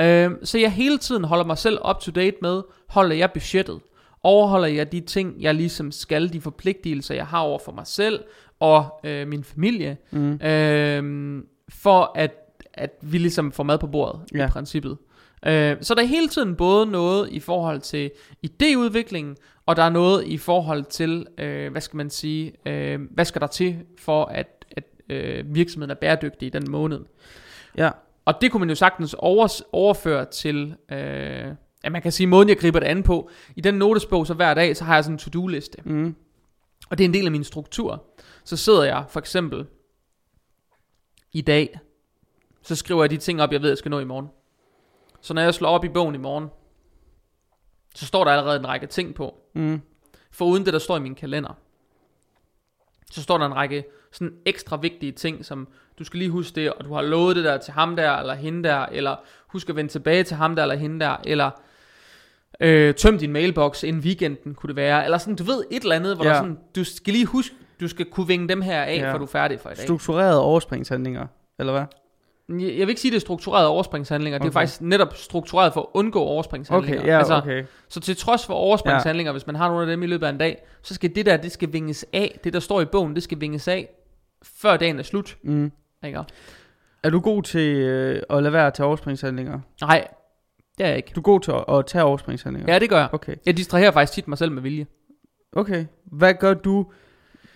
[0.00, 3.80] Øhm, så jeg hele tiden holder mig selv up to date med, holder jeg budgettet?
[4.22, 8.20] Overholder jeg de ting, jeg ligesom skal, de forpligtelser, jeg har over for mig selv
[8.60, 9.96] og øh, min familie?
[10.10, 10.40] Mm.
[10.42, 12.30] Øhm, for at,
[12.74, 14.20] at vi ligesom får mad på bordet.
[14.34, 14.46] Ja.
[14.46, 14.96] i princippet.
[15.46, 18.10] Øh, så der er hele tiden både noget i forhold til
[18.46, 23.24] idéudviklingen, og der er noget i forhold til, øh, hvad skal man sige, øh, hvad
[23.24, 27.00] skal der til for at, at øh, virksomheden er bæredygtig i den måned.
[27.78, 27.90] Ja.
[28.24, 32.48] Og det kunne man jo sagtens over, overføre til, øh, ja man kan sige måden
[32.48, 33.30] jeg griber det an på.
[33.56, 35.78] I den notesbog så hver dag, så har jeg sådan en to-do liste.
[35.84, 36.14] Mm.
[36.90, 38.04] Og det er en del af min struktur.
[38.44, 39.66] Så sidder jeg for eksempel
[41.32, 41.78] i dag,
[42.62, 44.28] så skriver jeg de ting op, jeg ved, jeg skal nå i morgen.
[45.20, 46.48] Så når jeg slår op i bogen i morgen,
[47.94, 49.34] så står der allerede en række ting på.
[49.54, 49.80] Mm.
[50.30, 51.58] For uden det, der står i min kalender,
[53.10, 56.72] så står der en række sådan ekstra vigtige ting, som du skal lige huske det,
[56.72, 59.76] og du har lovet det der til ham der, eller hende der, eller husk at
[59.76, 61.50] vende tilbage til ham der, eller hende der, eller
[62.60, 65.96] øh, tøm din mailbox inden weekenden, kunne det være, eller sådan, du ved, et eller
[65.96, 66.30] andet, hvor Ja.
[66.30, 69.12] der sådan, du skal lige huske, du skal kunne vinge dem her af, Ja.
[69.12, 69.82] for du er færdig for i dag.
[69.84, 71.26] Strukturerede overspringshandlinger,
[71.58, 71.84] eller hvad?
[72.48, 74.44] Jeg vil ikke sige, det er struktureret overspringshandlinger, okay.
[74.44, 76.98] det er faktisk netop struktureret for at undgå overspringshandlinger.
[77.00, 77.64] Okay, ja, altså, okay.
[77.88, 79.32] Så til trods for overspringshandlinger, ja.
[79.32, 81.36] hvis man har nogle af dem i løbet af en dag, så skal det der,
[81.36, 82.40] det skal vinges af.
[82.44, 83.88] Det der står i bogen, det skal vinges af,
[84.42, 85.36] før dagen er slut.
[85.42, 85.72] Mm.
[86.06, 86.18] Ikke?
[87.02, 89.60] Er du god til øh, at lade være at tage overspringshandlinger?
[89.80, 90.06] Nej,
[90.78, 91.12] det er jeg ikke.
[91.14, 92.72] Du er god til at, at tage overspringshandlinger?
[92.72, 93.08] Ja, det gør jeg.
[93.12, 93.34] Okay.
[93.46, 94.86] Jeg distraherer faktisk tit mig selv med vilje.
[95.52, 95.84] Okay.
[96.04, 96.86] Hvad gør du?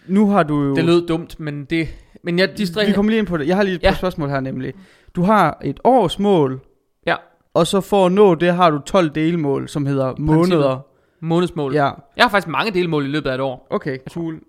[0.07, 0.75] Nu har du jo...
[0.77, 1.89] Det lød dumt, men det...
[2.23, 2.95] Men jeg Vi distraherer...
[2.95, 3.47] kommer lige ind på det.
[3.49, 3.95] Jeg har lige et Ja.
[3.95, 4.75] spørgsmål her nemlig.
[5.17, 6.61] Du har et års mål.
[7.07, 7.17] Ja.
[7.55, 10.81] Og så for at nå det har du 12 delmål, som hedder måneder.
[11.21, 11.75] Månedsmål.
[11.75, 11.85] Ja.
[11.85, 11.91] Ja.
[12.17, 13.67] Jeg har faktisk mange delmål i løbet af et år.
[13.71, 14.41] Okay, cool.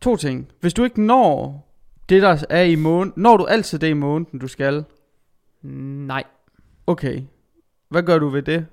[0.00, 0.48] To ting.
[0.60, 1.60] Hvis du ikke når
[2.08, 4.84] det, der er i måneden, når du altid det i måneden, du skal.
[5.62, 6.24] Nej.
[6.86, 7.22] Okay.
[7.88, 8.66] Hvad gør du ved det?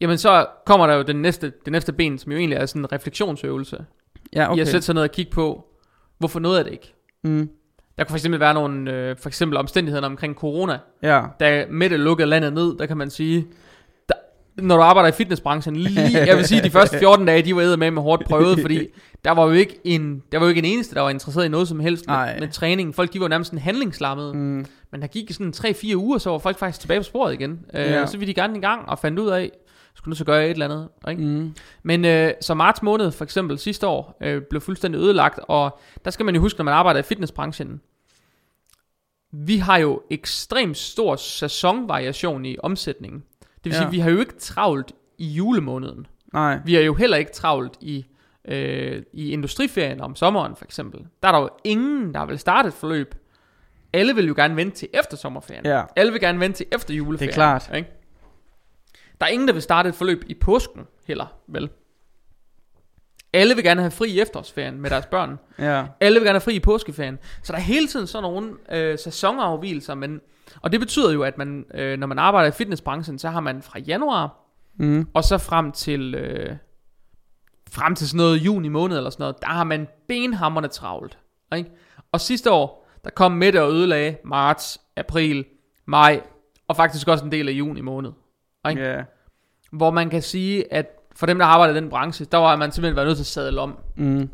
[0.00, 2.82] Jamen så kommer der jo den næste, det næste ben, som jo egentlig er sådan
[2.82, 3.84] en refleksionsøvelse.
[4.34, 4.58] Ja, Okay.
[4.58, 5.64] Jeg sætter sig ned og kigge på,
[6.18, 6.94] hvorfor noget af det ikke.
[7.24, 7.50] Mm.
[7.98, 10.78] Der kunne for eksempel være nogle, øh, for eksempel omstændighederne omkring corona.
[11.02, 11.22] Ja.
[11.40, 13.46] Da Mette lukkede landet ned, der kan man sige,
[14.08, 14.14] der,
[14.62, 17.76] når du arbejder i fitnessbranchen, lige, jeg vil sige, de første 14 dage, de var
[17.76, 18.86] med med hårdt prøvet, fordi
[19.24, 21.48] der var jo ikke en, der var jo ikke en eneste, der var interesseret i
[21.48, 22.94] noget som helst med, med træning.
[22.94, 24.34] Folk, de var nærmest sådan handlingslammede.
[24.34, 24.66] Mm.
[24.92, 27.50] Men der gik sådan 3-4 uger, så var folk faktisk tilbage på sporet igen.
[27.74, 28.06] Øh, Ja.
[28.06, 29.50] Så ville de gerne i gang og fandt ud af,
[29.94, 30.88] skulle nu så gøre et eller andet.
[31.10, 31.22] Ikke?
[31.22, 31.54] Mm.
[31.82, 36.10] Men øh, så marts måned for eksempel sidste år øh, blev fuldstændig ødelagt, og der
[36.10, 37.80] skal man jo huske, når man arbejder i fitnessbranchen,
[39.32, 43.22] vi har jo ekstremt stor sæsonvariation i omsætningen.
[43.40, 43.78] Det vil Ja.
[43.78, 46.06] sige, vi har jo ikke travlt i julemåneden.
[46.32, 46.58] Nej.
[46.64, 48.06] Vi har jo heller ikke travlt i,
[48.48, 51.00] øh, i industriferien om sommeren for eksempel.
[51.22, 53.14] Der er der jo ingen, der vil starte et forløb.
[53.92, 55.66] Alle vil jo gerne vente til efter sommerferien.
[55.66, 55.82] Ja.
[55.96, 57.28] Alle vil gerne vente til efter juleferien.
[57.28, 57.70] Det er klart.
[57.76, 57.90] Ikke?
[59.20, 61.70] Der er ingen, der vil starte et forløb i påsken heller, vel?
[63.32, 65.38] Alle vil gerne have fri i efterårsferien med deres børn.
[65.58, 65.84] Ja.
[66.00, 67.18] Alle vil gerne have fri i påskeferien.
[67.42, 69.94] Så der er hele tiden sådan nogle øh, sæsonafvielser.
[69.94, 70.20] Men,
[70.60, 73.62] og det betyder jo, at man, øh, når man arbejder i fitnessbranchen, så har man
[73.62, 74.36] fra januar
[74.78, 75.06] Mm.
[75.14, 76.56] og så frem til øh,
[77.72, 81.18] frem til sådan noget juni måned eller sådan noget, der har man benhammerne travlt.
[81.56, 81.70] Ikke?
[82.12, 85.44] Og sidste år, der kom Mette og ødelagde marts, april,
[85.86, 86.20] maj,
[86.68, 88.10] og faktisk også en del af juni måned.
[88.70, 88.82] Ikke?
[88.82, 89.02] Ja.
[89.72, 92.72] Hvor man kan sige, at for dem, der arbejder i den branche, der var man
[92.72, 93.78] simpelthen været nødt til at sadle om.
[93.96, 94.28] Mm.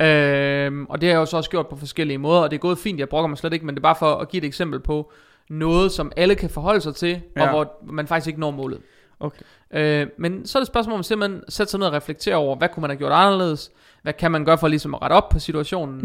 [0.00, 2.60] Øhm, og det har jeg jo så også gjort på forskellige måder, og det er
[2.60, 4.46] gået fint, jeg brokker mig slet ikke, men det er bare for at give et
[4.46, 5.12] eksempel på
[5.50, 7.20] noget, som alle kan forholde sig til.
[7.36, 7.42] Ja.
[7.42, 8.80] og hvor man faktisk ikke når målet.
[9.24, 9.42] Okay.
[9.74, 12.34] Øh, men så er det et spørgsmål om simpelthen at sætte sig ned og reflektere
[12.36, 13.70] over, hvad kunne man have gjort anderledes,
[14.02, 16.00] hvad kan man gøre for ligesom at rette op på situationen,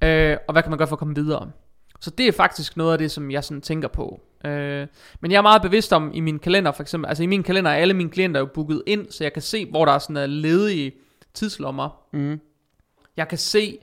[0.00, 0.06] Mm.
[0.08, 1.50] øh, og hvad kan man gøre for at komme videre.
[2.00, 4.20] Så det er faktisk noget af det, som jeg sådan tænker på.
[4.44, 4.86] Øh,
[5.20, 7.70] men jeg er meget bevidst om i min kalender for eksempel, altså i min kalender
[7.70, 10.16] er alle mine klienter jo booket ind, så jeg kan se, hvor der er sådan
[10.16, 10.92] er ledige
[11.34, 11.88] tidslommer.
[12.12, 12.40] Mm.
[13.16, 13.78] Jeg kan se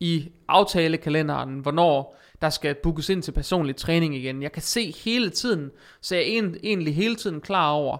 [0.00, 4.42] i aftalekalenderen, hvornår der skal bookes ind til personlig træning igen.
[4.42, 5.70] Jeg kan se hele tiden,
[6.00, 7.98] så jeg er en- egentlig hele tiden klar over,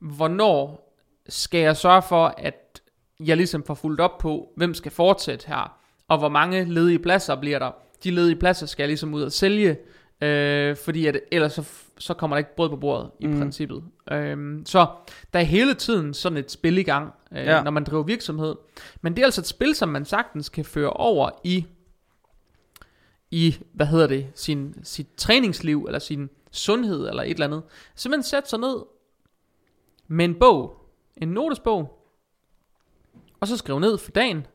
[0.00, 0.92] hvornår
[1.28, 2.80] skal jeg sørge for, at
[3.20, 5.78] jeg ligesom får fuldt op på, hvem skal fortsætte her,
[6.08, 7.70] og hvor mange ledige pladser bliver der.
[8.04, 9.76] De ledige pladser skal jeg ligesom ud og sælge,
[10.20, 11.64] øh, fordi at ellers så,
[11.98, 13.38] så kommer der ikke brød på bordet i Mm.
[13.38, 13.84] princippet.
[14.10, 14.86] Øh, så
[15.32, 17.56] der er hele tiden sådan et spil i gang, øh, Ja.
[17.56, 17.62] ja.
[17.62, 18.54] når man driver virksomhed.
[19.02, 21.66] Men det er altså et spil, som man sagtens kan føre over i,
[23.30, 27.62] i hvad hedder det, sin, sit træningsliv, eller sin sundhed, eller et eller andet.
[27.94, 28.76] Simpelthen sætte sig ned
[30.08, 30.76] med en bog,
[31.16, 31.92] en notesbog,
[33.40, 34.46] og så skrive ned for dagen,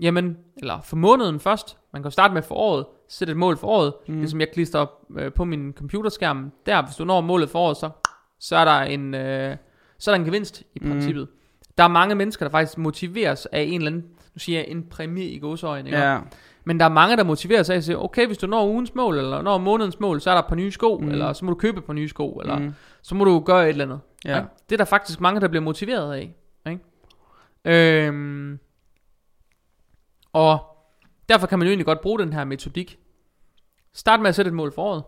[0.00, 3.66] jamen, eller for måneden først, man kan starte med for året, sætte et mål for
[3.68, 4.14] året, Mm.
[4.14, 4.20] mm.
[4.20, 7.58] det som jeg klister op øh, på min computerskærm, der, hvis du når målet for
[7.58, 7.90] året, så,
[8.40, 9.56] så er der en, øh,
[9.98, 10.90] så er der en gevinst i Mm.
[10.90, 11.28] princippet.
[11.78, 14.82] Der er mange mennesker, der faktisk motiveres af en eller anden, nu siger jeg en
[14.90, 15.98] præmie i godsøjne, ikke?
[15.98, 16.18] Ja.
[16.64, 19.18] Men der er mange, der motiveres af at sige, okay, hvis du når ugens mål,
[19.18, 21.04] eller når månedens mål, så er der et par nye sko, Mm.
[21.04, 21.10] mm.
[21.12, 22.72] eller så må du købe et par nye sko, eller Mm.
[23.02, 24.00] så må du gøre et eller andet.
[24.24, 24.36] Ja.
[24.36, 24.48] Ikke?
[24.68, 26.34] Det er der faktisk mange, der bliver motiveret af.
[26.66, 26.84] Ikke?
[27.64, 28.58] Øhm,
[30.32, 30.76] og
[31.28, 32.98] derfor kan man jo egentlig godt bruge den her metodik.
[33.92, 35.04] Start med at sætte et mål for året.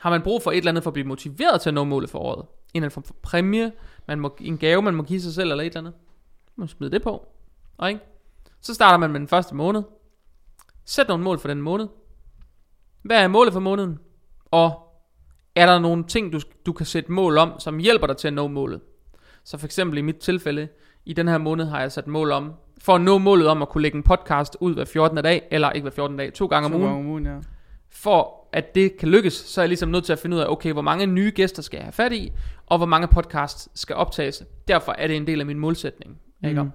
[0.00, 2.10] Har man brug for et eller andet for at blive motiveret til at nå målet
[2.10, 2.38] for året?
[2.38, 3.72] En eller anden form for præmie,
[4.08, 5.94] man må, en gave, man må give sig selv, eller et eller andet.
[6.56, 7.26] Man smide det på.
[7.76, 8.00] Og ikke?
[8.60, 9.82] Så starter man med den første måned.
[10.84, 11.88] Sæt nogle mål for den måned.
[13.02, 13.98] Hvad er målet for måneden?
[14.50, 14.83] Og
[15.56, 18.34] er der nogle ting, du, du kan sætte mål om, som hjælper dig til at
[18.34, 18.80] nå målet?
[19.44, 20.68] Så for eksempel i mit tilfælde,
[21.04, 23.68] i den her måned har jeg sat mål om, for at nå målet om at
[23.68, 25.16] kunne lægge en podcast ud hver 14.
[25.16, 26.16] dag, eller ikke hver 14.
[26.16, 26.88] dag, to gange om To ugen.
[26.88, 27.36] gange om ugen, ja.
[27.90, 30.46] For at det kan lykkes, så er jeg ligesom nødt til at finde ud af,
[30.48, 32.32] okay, hvor mange nye gæster skal jeg have fat i,
[32.66, 34.42] og hvor mange podcasts skal optages.
[34.68, 36.18] Derfor er det en del af min målsætning.
[36.44, 36.62] Ikke?
[36.62, 36.70] Mm.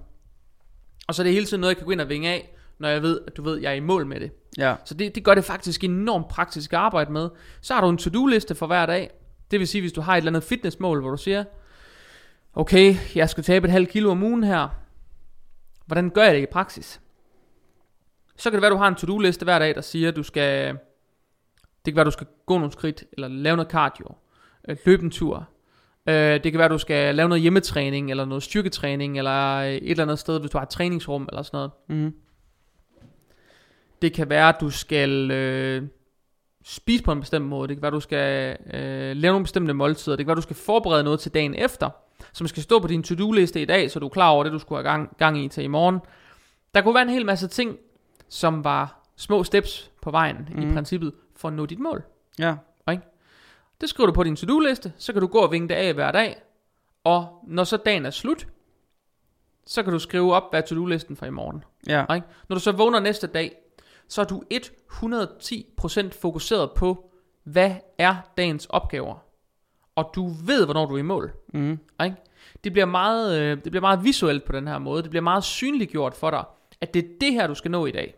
[1.08, 2.88] Og så er det hele tiden noget, jeg kan gå ind og vinge af, når
[2.88, 4.30] jeg ved, at du ved, jeg er i mål med det.
[4.58, 4.74] Ja.
[4.84, 7.28] Så det, det gør det faktisk enormt praktisk at arbejde med.
[7.60, 9.10] Så har du en to-do-liste for hver dag.
[9.50, 11.44] Det vil sige, hvis du har et eller andet fitnessmål, hvor du siger,
[12.54, 14.68] okay, jeg skal tabe et halvt kilo om ugen her.
[15.86, 17.00] Hvordan gør jeg det i praksis?
[18.36, 20.22] Så kan det være, at du har en to-do-liste hver dag, der siger, at du
[20.22, 20.68] skal,
[21.84, 24.14] det kan være, at du skal gå nogle skridt, eller lave noget cardio,
[24.68, 25.48] øh, løbe en tur.
[26.06, 29.68] Øh, Det kan være, at du skal lave noget hjemmetræning, eller noget styrketræning, eller øh,
[29.68, 31.70] et eller andet sted, hvis du har et træningsrum, eller sådan noget.
[31.88, 32.14] Mm.
[34.02, 35.82] Det kan være, at du skal øh,
[36.64, 37.68] spise på en bestemt måde.
[37.68, 40.16] Det kan være, at du skal øh, lave nogle bestemte måltider.
[40.16, 41.90] Det kan være, at du skal forberede noget til dagen efter,
[42.32, 44.58] som skal stå på din to-do-liste i dag, så du er klar over det, du
[44.58, 45.98] skulle have gang, gang i til i morgen.
[46.74, 47.76] Der kunne være en hel masse ting,
[48.28, 50.62] som var små steps på vejen mm.
[50.62, 50.74] i Mhm.
[50.74, 52.02] princippet for at nå dit mål.
[52.38, 52.54] Ja.
[53.80, 56.12] Det skriver du på din to-do-liste, så kan du gå og vinge det af hver
[56.12, 56.42] dag.
[57.04, 58.46] Og når så dagen er slut,
[59.66, 61.64] så kan du skrive op, hvad to-do-listen for i morgen.
[61.86, 62.14] Ja.
[62.14, 62.26] Ikke?
[62.48, 63.56] Når du så vågner næste dag,
[64.10, 64.42] så er du
[64.92, 67.10] 110% fokuseret på,
[67.44, 69.14] hvad er dagens opgaver.
[69.96, 71.32] og du ved, hvornår du er i mål.
[71.54, 71.78] Mm.
[72.04, 72.16] Ikke?
[72.64, 75.02] Det, bliver meget, øh, det bliver meget visuelt på den her måde.
[75.02, 76.44] Det bliver meget synliggjort for dig,
[76.80, 78.14] at det er det her, du skal nå i dag.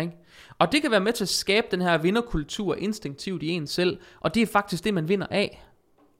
[0.00, 0.12] Ikke?
[0.58, 3.98] Og det kan være med til at skabe den her vinderkultur instinktivt i en selv,
[4.20, 5.64] og det er faktisk det, man vinder af.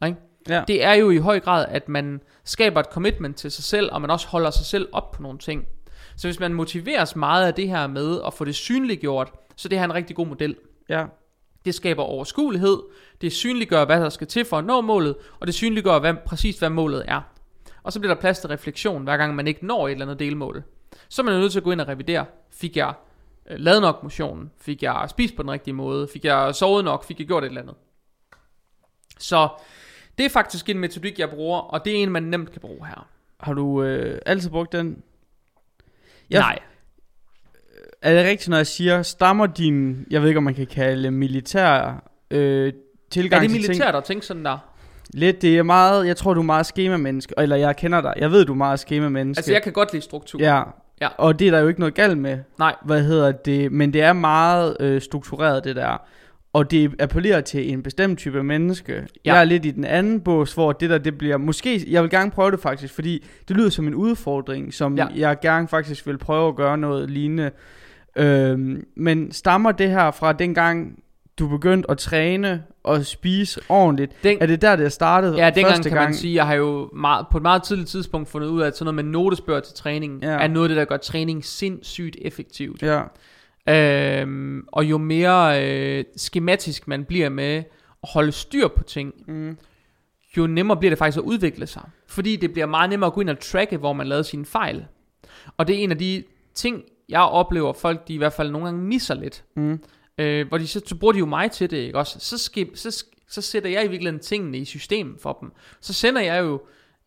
[0.07, 0.19] Ikke?
[0.49, 0.65] Ja.
[0.69, 4.01] Det er jo i høj grad, at man skaber et commitment til sig selv, og
[4.01, 5.67] man også holder sig selv op på nogle ting.
[6.17, 9.79] Så hvis man motiveres meget af det her med at få det synliggjort, så det
[9.79, 10.57] her er en rigtig god model.
[10.89, 11.07] ja.
[11.65, 12.79] Det skaber overskuelighed,
[13.21, 16.59] det synliggør, hvad der skal til for at nå målet, og det synliggør hvad, præcis,
[16.59, 17.21] hvad målet er.
[17.83, 20.19] Og så bliver der plads til refleksion, hver gang man ikke når et eller andet
[20.19, 20.63] delmål.
[21.09, 22.27] Så er man nødt til at gå ind og revidere.
[22.51, 22.95] Fik jeg
[23.51, 24.51] øh, lavet nok motion?
[24.61, 26.09] Fik jeg spist på den rigtige måde?
[26.13, 27.05] Fik jeg sovet nok?
[27.05, 27.75] Fik jeg gjort et eller andet?
[29.19, 29.49] Så
[30.19, 32.87] det er faktisk en metodik, jeg bruger, og det er en, man nemt kan bruge
[32.87, 33.09] her.
[33.41, 35.03] Har du øh, altid brugt den?
[36.31, 36.59] Jeg- Nej.
[38.03, 41.11] Er det rigtigt, når jeg siger, stammer din, jeg ved ikke, om man kan kalde
[41.11, 42.73] militær øh, Er
[43.11, 43.69] tilgang det til ting?
[43.69, 44.59] militært at tænke sådan der?
[45.15, 48.31] Lidt, det er meget, jeg tror, du er meget skemamenneske, eller jeg kender dig, jeg
[48.31, 49.39] ved, du er meget skemamenneske.
[49.39, 50.41] Altså, jeg kan godt lide struktur.
[50.41, 50.63] Ja,
[51.01, 51.09] Ja.
[51.19, 52.39] og det er der jo ikke noget galt med.
[52.59, 52.75] Nej.
[52.85, 53.73] Hvad hedder det?
[53.73, 56.03] Men det er meget øh, struktureret, det der.
[56.55, 58.93] Og det appellerer til en bestemt type menneske.
[58.93, 59.01] Ja.
[59.25, 61.37] Jeg er lidt i den anden bås, hvor det der, det bliver...
[61.37, 65.07] Måske, jeg vil gerne prøve det faktisk, fordi det lyder som en udfordring, som Ja.
[65.15, 67.51] jeg gerne faktisk vil prøve at gøre noget lignende.
[68.17, 70.99] Øhm, men stammer det her fra dengang,
[71.39, 74.13] du begyndte at træne og spise ordentligt?
[74.25, 76.09] Den, Er det der, det startet Ja, dengang første kan gang?
[76.11, 78.77] man sige, jeg har jo meget, på et meget tidligt tidspunkt fundet ud af, at
[78.77, 80.23] sådan noget med notesbøger til træning.
[80.23, 80.29] Ja.
[80.29, 82.83] er noget af det, der gør træning sindssygt effektivt.
[82.83, 83.03] Ja,
[83.69, 87.57] Øhm, og jo mere øh, skematisk man bliver med
[88.03, 89.59] at holde styr på ting, mm,
[90.37, 91.83] jo nemmere bliver det faktisk at udvikle sig.
[92.09, 94.85] Fordi det bliver meget nemmere at gå ind og tracke, hvor man lavede sine fejl.
[95.57, 96.25] Og det er en af de
[96.55, 99.45] ting, jeg oplever, folk de i hvert fald nogle gange misser lidt.
[99.57, 99.79] mm,
[100.19, 102.19] Øh, hvor de så, så bruger de jo mig til det, ikke også?
[102.21, 105.53] Så, skal, så, så sætter jeg i virkeligheden tingene i systemet for dem.
[105.81, 106.63] Så sender jeg jo,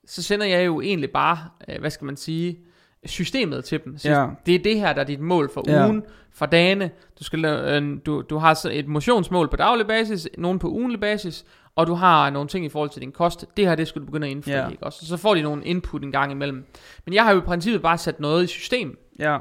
[0.07, 1.37] så sender jeg jo egentlig bare,
[1.69, 2.59] øh, hvad skal man sige,
[3.05, 3.97] systemet til dem.
[3.97, 4.27] Så Ja.
[4.45, 5.85] Det er det her, der er dit mål for Ja.
[5.87, 6.03] ugen,
[6.37, 6.91] for dagene.
[7.19, 10.99] Du, skal, øh, du, du har så et motionsmål på daglig basis, nogen på ugenlig
[10.99, 11.45] basis,
[11.75, 13.45] og du har nogle ting i forhold til din kost.
[13.57, 14.69] Det her, det skal du begynde at indfri, Ja.
[14.69, 15.05] ikke også?
[15.05, 16.65] Så får de nogle input en gang imellem.
[17.05, 19.37] Men jeg har jo i princippet bare sat noget i system, ja,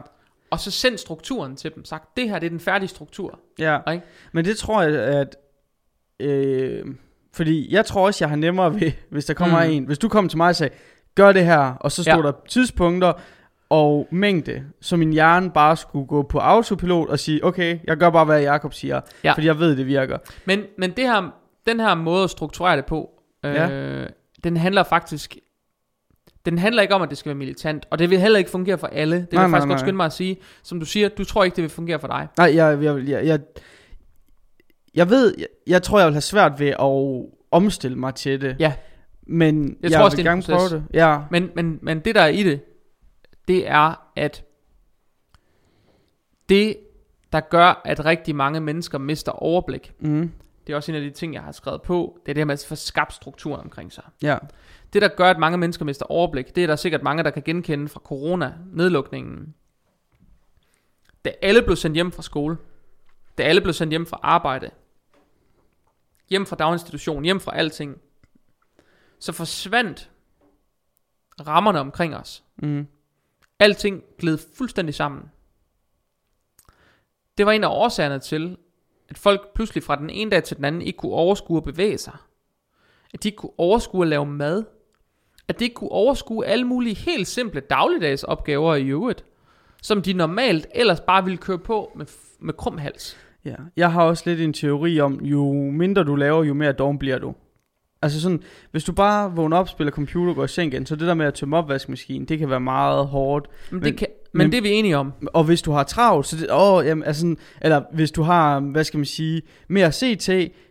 [0.50, 1.84] og så sendt strukturen til dem.
[1.84, 3.38] Sagt, det her, det er den færdige struktur.
[3.58, 3.78] ja.
[3.92, 4.04] Ikke?
[4.32, 5.36] Men det tror jeg, at...
[6.20, 6.84] Øh,
[7.34, 9.70] fordi jeg tror også, jeg har nemmere ved, hvis der kommer Mm.
[9.70, 9.84] en...
[9.84, 10.74] Hvis du kommer til mig og sagde,
[11.14, 12.16] gør det her, og så Ja.
[12.16, 12.22] ja.
[12.22, 13.12] der tidspunkter
[13.70, 18.10] og mængde, så min hjerne bare skulle gå på autopilot og sige, okay, jeg gør
[18.10, 19.32] bare, hvad Jakob siger, Ja.
[19.32, 20.18] fordi jeg ved, det virker.
[20.44, 21.34] Men, men det her,
[21.66, 23.10] den her måde at strukturere det på,
[23.44, 24.04] øh, Ja.
[24.44, 25.36] den handler faktisk...
[26.44, 28.78] Den handler ikke om, at det skal være militant, og det vil heller ikke fungere
[28.78, 29.16] for alle.
[29.16, 29.84] Det vil Nej, jeg nej, faktisk godt nej.
[29.86, 30.36] skynde mig at sige.
[30.62, 32.28] Som du siger, du tror ikke, det vil fungere for dig.
[32.38, 33.40] Nej, jeg, jeg, jeg, jeg,
[34.94, 38.56] jeg ved, jeg, jeg tror, jeg vil have svært ved at omstille mig til det.
[38.58, 38.72] Ja.
[39.26, 40.72] Men Jeg jeg, tror også, vil det er gerne prøve proces.
[40.72, 40.84] det.
[40.94, 42.60] Ja, Men, men, men det der er i det,
[43.48, 44.44] det er, at
[46.48, 46.76] det,
[47.32, 50.32] der gør, at rigtig mange mennesker mister overblik, mm,
[50.66, 52.44] det er også en af de ting, jeg har skrevet på, det er det her
[52.44, 54.04] med at få skabt strukturen omkring sig.
[54.22, 54.38] ja,
[54.92, 57.42] Det, der gør, at mange mennesker mister overblik, det er der sikkert mange, der kan
[57.42, 59.54] genkende fra corona-nedlukningen.
[61.24, 62.56] Da alle blev sendt hjem fra skole,
[63.38, 64.70] da alle blev sendt hjem fra arbejde,
[66.30, 67.98] hjem fra daginstitution, hjem fra alting,
[69.18, 70.10] så forsvandt
[71.46, 72.44] rammerne omkring os.
[72.56, 72.86] mm,
[73.60, 75.22] Alting gled fuldstændig sammen.
[77.38, 78.56] Det var en af årsagerne til,
[79.08, 81.98] at folk pludselig fra den ene dag til den anden ikke kunne overskue at bevæge
[81.98, 82.16] sig.
[83.14, 84.64] At de ikke kunne overskue at lave mad.
[85.48, 89.24] At de ikke kunne overskue alle mulige helt simple dagligdags opgaver i øvrigt.
[89.82, 92.06] Som de normalt ellers bare ville køre på med,
[92.40, 93.16] med krum hals.
[93.44, 93.54] ja.
[93.76, 97.18] Jeg har også lidt en teori om, jo mindre du laver, jo mere doven bliver
[97.18, 97.34] du.
[98.02, 101.08] Altså sådan, hvis du bare vågner op, spiller computer, går i seng igen, så det
[101.08, 103.46] der med at tømme opvaskemaskinen, det kan være meget hårdt.
[103.70, 105.12] Men, Men- det, kan, men, men- det er vi enige om.
[105.26, 108.60] Og hvis du har travlt, så det, åh, jamen, altså sådan, eller hvis du har,
[108.60, 110.22] hvad skal man sige, mere CT,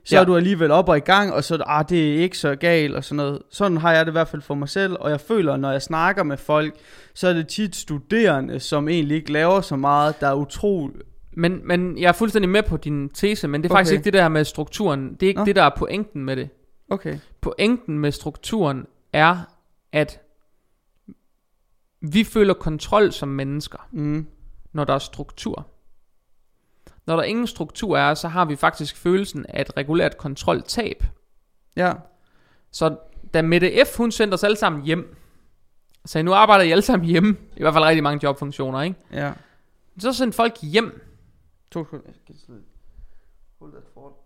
[0.06, 0.22] så Ja.
[0.22, 2.96] er du alligevel op og i gang, og så ah, det er ikke så galt
[2.96, 3.40] og sådan noget.
[3.52, 5.82] Sådan har jeg det i hvert fald for mig selv, og jeg føler, når jeg
[5.82, 6.76] snakker med folk,
[7.14, 11.04] så er det tit studerende, som egentlig ikke laver så meget, der er utroligt.
[11.38, 13.80] Men, men jeg er fuldstændig med på din tese, men det er okay.
[13.80, 15.14] faktisk ikke det der med strukturen.
[15.14, 15.46] Det er ikke Nå.
[15.46, 16.50] det, der er pointen med det.
[16.96, 17.20] Okay.
[17.42, 19.38] Pointen med strukturen er,
[19.92, 20.22] at
[22.02, 24.28] vi føler kontrol som mennesker, Mm.
[24.72, 25.68] når der er struktur.
[27.06, 31.04] Når der ingen struktur er, så har vi faktisk følelsen af et regulært kontroltab.
[31.76, 31.94] Ja.
[32.72, 32.98] Så
[33.34, 33.98] da Mette F.
[33.98, 35.16] hun sendte os alle sammen hjem,
[36.06, 38.96] sagde, nu arbejder I alle sammen hjemme, i hvert fald rigtig mange jobfunktioner, ikke?
[39.12, 39.34] Ja.
[40.00, 41.02] Så sendte folk hjem,
[41.72, 42.62] To sekunder.
[43.60, 44.18] Holde det for.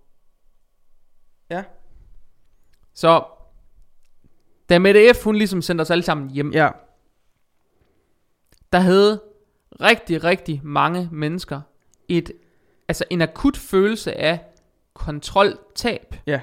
[1.50, 1.64] Ja.
[3.00, 3.24] Så
[4.70, 5.24] Da Mette F.
[5.24, 6.70] hun ligesom sendte os alle sammen hjem, Ja.
[8.74, 9.22] der havde
[9.82, 11.62] rigtig, rigtig mange mennesker
[12.08, 12.32] et,
[12.88, 14.40] altså en akut følelse af
[14.94, 16.16] kontroltab.
[16.28, 16.42] Ja.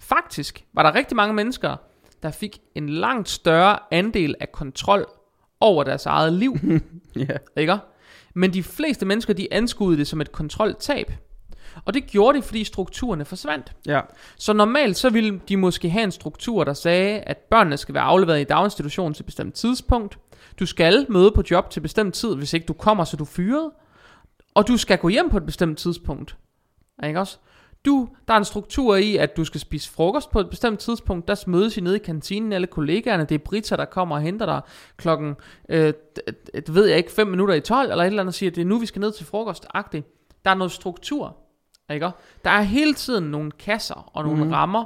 [0.00, 1.76] Faktisk var der rigtig mange mennesker,
[2.22, 5.06] der fik en langt større andel af kontrol
[5.60, 6.56] over deres eget liv,
[7.28, 7.36] Ja.
[7.56, 7.78] ikke?
[8.34, 11.12] Men de fleste mennesker, de anskuede det som et kontroltab.
[11.84, 13.72] Og det gjorde de, fordi strukturerne forsvandt.
[13.86, 14.00] Ja.
[14.36, 18.02] Så normalt så ville de måske have en struktur, der sagde, at børnene skal være
[18.02, 20.18] afleveret i daginstitutionen til et bestemt tidspunkt.
[20.60, 23.70] Du skal møde på job til bestemt tid, hvis ikke du kommer, så du fyret.
[24.54, 26.36] Og du skal gå hjem på et bestemt tidspunkt.
[27.06, 27.38] Ikke også?
[27.84, 31.28] Du, der er en struktur i, at du skal spise frokost på et bestemt tidspunkt.
[31.28, 33.24] Der mødes I nede i kantinen, alle kollegaerne.
[33.24, 34.60] Det er Brita, der kommer og henter dig
[34.96, 35.34] klokken,
[35.68, 35.92] øh,
[36.54, 38.56] det ved jeg ikke, 5 minutter i 12, eller et eller andet, og siger, at
[38.56, 40.40] det er nu, vi skal ned til frokost -agtigt.
[40.44, 41.36] Der er noget struktur.
[41.90, 42.10] Ikke?
[42.44, 44.50] Der er hele tiden nogle kasser og nogle mm.
[44.50, 44.84] rammer,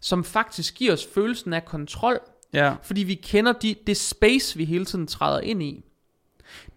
[0.00, 2.20] som faktisk giver os følelsen af kontrol,
[2.52, 2.74] Ja.
[2.82, 5.84] fordi vi kender de, det space, vi hele tiden træder ind i.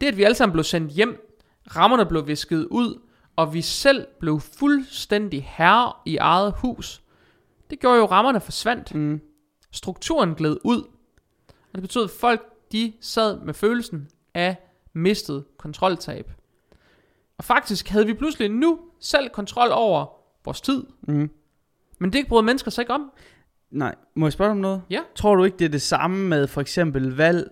[0.01, 1.37] Det, at vi alle sammen blev sendt hjem,
[1.75, 3.01] rammerne blev visket ud,
[3.35, 7.01] og vi selv blev fuldstændig herre i eget hus,
[7.69, 8.95] det gjorde jo, at rammerne forsvandt.
[8.95, 9.21] Mm.
[9.71, 10.81] Strukturen gled ud,
[11.47, 14.55] og det betød, at folk de sad med følelsen af
[14.93, 16.31] mistet kontroltab.
[17.37, 20.05] Og faktisk havde vi pludselig nu selv kontrol over
[20.45, 21.29] vores tid, Mm.
[21.99, 23.11] men det brød mennesker sig ikke om.
[23.71, 24.81] Nej, må jeg spørge om noget?
[24.89, 24.99] Ja.
[25.15, 27.47] Tror du ikke, det er det samme med for eksempel valg?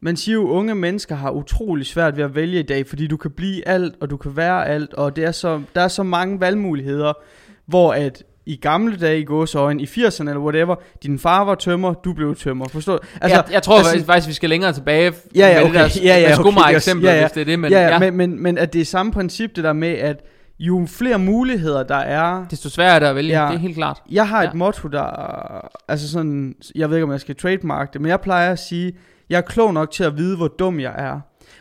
[0.00, 3.16] Man siger jo, unge mennesker har utrolig svært ved at vælge i dag, fordi du
[3.16, 6.02] kan blive alt, og du kan være alt, og det er så, der er så
[6.02, 7.12] mange valgmuligheder,
[7.66, 11.94] hvor at i gamle dage i gåsøjne, i 80'erne eller whatever, din far var tømmer,
[11.94, 12.98] du blev tømmer, forstår?
[13.20, 15.84] Altså, jeg, jeg tror altså, faktisk, faktisk, vi skal længere tilbage Ja, ja, med okay.
[15.84, 17.22] det der Ja, ja, med okay, eksempler, ja, ja.
[17.22, 17.98] hvis det er det, men ja, ja, ja.
[17.98, 20.24] Men, men, men at det er samme princip, det der med, at
[20.58, 23.48] jo flere muligheder der er, desto sværere er det at vælge, Ja.
[23.48, 24.02] det er helt klart.
[24.10, 24.52] Jeg har et Ja.
[24.54, 25.68] motto, der...
[25.88, 26.54] Altså sådan...
[26.74, 28.92] Jeg ved ikke, om jeg skal trademark det, men jeg plejer at sige,
[29.30, 31.20] jeg er klog nok til at vide, hvor dum jeg er.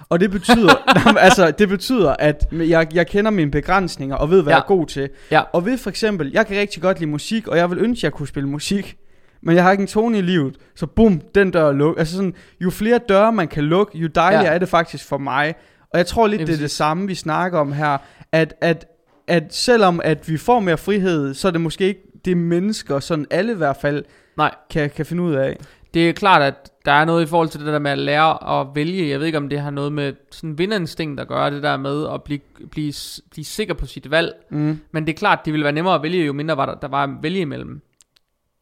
[0.10, 0.74] Og det betyder,
[1.20, 4.58] altså, det betyder, at jeg, jeg kender mine begrænsninger og ved, hvad Ja.
[4.58, 5.10] jeg er god til.
[5.32, 5.42] Ja.
[5.54, 8.04] Og ved for eksempel, jeg kan rigtig godt lide musik, og jeg vil ønske, at
[8.04, 8.96] jeg kunne spille musik.
[9.44, 12.00] Men jeg har ikke en tone i livet, så bum, den dør er lukket.
[12.00, 14.54] Altså sådan, jo flere døre man kan lukke, jo dejligere ja.
[14.54, 15.54] er det faktisk for mig.
[15.96, 17.98] Og jeg tror lidt, Det det er det samme, vi snakker om her.
[18.32, 18.86] At, at,
[19.28, 23.26] at selvom at vi får mere frihed, så er det måske ikke det mennesker, sådan
[23.30, 24.04] alle i hvert fald,
[24.38, 24.56] Nej.
[24.70, 25.58] kan, kan finde ud af.
[25.94, 28.60] Det er klart, at der er noget i forhold til det der med at lære
[28.60, 29.10] at vælge.
[29.10, 32.08] Jeg ved ikke, om det har noget med sådan vinderinstinkt at gøre, det der med
[32.14, 32.40] at blive,
[32.72, 32.94] blive,
[33.32, 34.34] blive sikker på sit valg.
[34.50, 34.80] Mm.
[34.92, 36.88] Men det er klart, det ville være nemmere at vælge, jo mindre var der, der
[36.88, 37.82] var at vælge imellem.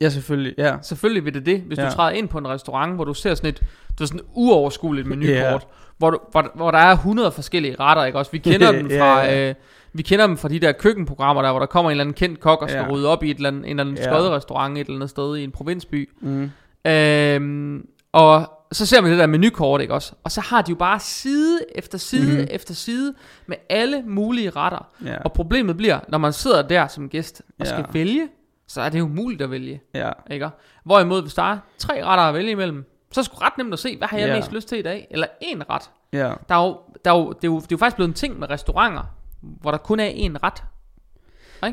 [0.03, 0.75] Ja, selvfølgelig, ja.
[0.81, 1.85] Selvfølgelig vil det det, hvis ja.
[1.85, 3.61] Du træder ind på en restaurant, hvor du ser sådan et
[3.99, 5.57] du sådan et uoverskueligt menukort, Ja.
[5.97, 8.31] hvor, du, hvor, hvor der er 100 forskellige retter, ikke også?
[8.31, 9.23] Vi kender dem fra...
[9.23, 9.49] ja.
[9.49, 9.55] Øh,
[9.93, 12.39] vi kender dem fra de der køkkenprogrammer der, hvor der kommer en eller anden kendt
[12.39, 12.91] kok og skal Ja.
[12.91, 14.03] rydde op i et eller andet, en eller anden Ja.
[14.03, 16.09] skodderestaurant et eller andet sted i en provinsby.
[16.21, 16.51] Mm.
[16.91, 20.13] Øhm, og så ser man det der menukort, ikke også?
[20.23, 22.47] Og så har de jo bare side efter side mm-hmm.
[22.51, 23.13] efter side
[23.47, 24.87] med alle mulige retter.
[25.05, 25.17] Ja.
[25.25, 27.71] Og problemet bliver, når man sidder der som gæst og Ja.
[27.71, 28.27] skal vælge,
[28.73, 29.81] så er det jo muligt at vælge.
[29.93, 30.11] ja.
[30.31, 30.49] Ikke?
[30.83, 33.73] Hvorimod, hvis der er tre retter at vælge imellem, så er det sgu ret nemt
[33.73, 34.35] at se, hvad har jeg Ja.
[34.35, 35.07] mest lyst til i dag?
[35.11, 35.89] Eller én ret.
[36.13, 36.33] Ja.
[36.49, 38.13] Der er jo, der er jo, det, er jo, det er jo faktisk blevet en
[38.13, 39.03] ting med restauranter,
[39.41, 40.63] hvor der kun er én ret.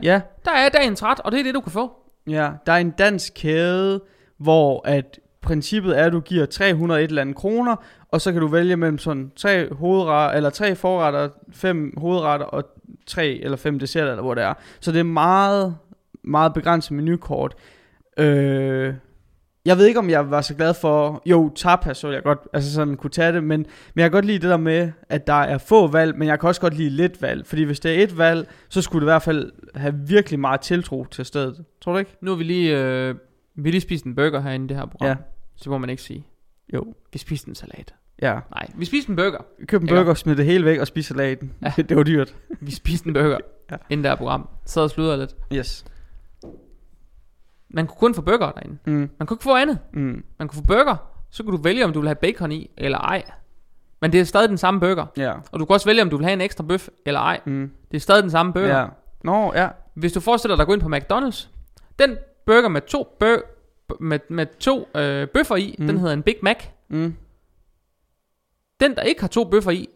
[0.02, 0.20] Ja.
[0.44, 1.92] Der er dagens ret, og det er det, du kan få.
[2.28, 4.00] Ja, der er en dansk kæde,
[4.38, 7.76] hvor at princippet er, at du giver 300 et eller andet kroner,
[8.12, 12.64] og så kan du vælge mellem sådan tre hovedretter, eller tre forretter, fem hovedretter og
[13.06, 14.54] tre eller fem desserter, eller hvor det er.
[14.80, 15.76] Så det er meget,
[16.24, 17.54] meget begrænset menukort.
[18.18, 18.94] Øh,
[19.64, 22.72] jeg ved ikke, om jeg var så glad for, jo, tapas, så jeg godt, altså
[22.72, 23.60] sådan kunne tage det, men,
[23.94, 26.40] men jeg kan godt lide det der med, at der er få valg, men jeg
[26.40, 29.06] kan også godt lide lidt valg, fordi hvis det er et valg, så skulle det
[29.06, 31.64] i hvert fald have virkelig meget tiltro til stedet.
[31.80, 32.16] Tror du ikke?
[32.20, 33.14] Nu har vi lige, øh,
[33.54, 35.08] vi har lige spist en burger herinde i det her program.
[35.08, 35.16] Ja.
[35.56, 36.26] Så må man ikke sige.
[36.74, 36.94] Jo.
[37.12, 37.94] Vi spiste en salat.
[38.22, 38.32] Ja.
[38.50, 39.44] Nej, vi spiste en burger.
[39.66, 39.94] Køb en Ikke?
[40.00, 41.52] burger, smid det hele væk og spis salaten.
[41.62, 41.72] Ja.
[41.88, 42.34] Det var dyrt.
[42.60, 43.38] Vi spiste en burger
[43.70, 43.76] Ja.
[43.90, 44.48] inden det her program.
[44.66, 45.36] Sad og sludrede lidt.
[45.54, 45.84] Yes.
[47.70, 48.78] Man kunne kun få burger derinde.
[48.86, 49.10] Mm.
[49.18, 49.78] Man kunne ikke få andet.
[49.92, 50.24] Mm.
[50.38, 50.96] Man kunne få burger.
[51.30, 53.22] Så kunne du vælge, om du vil have bacon i, eller ej.
[54.00, 55.06] Men det er stadig den samme burger.
[55.16, 55.32] Ja.
[55.52, 57.40] Og du kan også vælge, om du vil have en ekstra bøf, eller ej.
[57.44, 57.70] Mm.
[57.90, 58.78] Det er stadig den samme burger.
[58.78, 58.86] Ja.
[59.24, 59.68] Nå, ja.
[59.94, 61.48] Hvis du forestiller dig at gå ind på McDonald's,
[61.98, 65.86] den burger med to, bø- med, med to øh, bøffer i, mm.
[65.86, 66.56] den hedder en Big Mac.
[66.88, 67.14] Mm.
[68.80, 69.88] Den, der ikke har to bøffer i,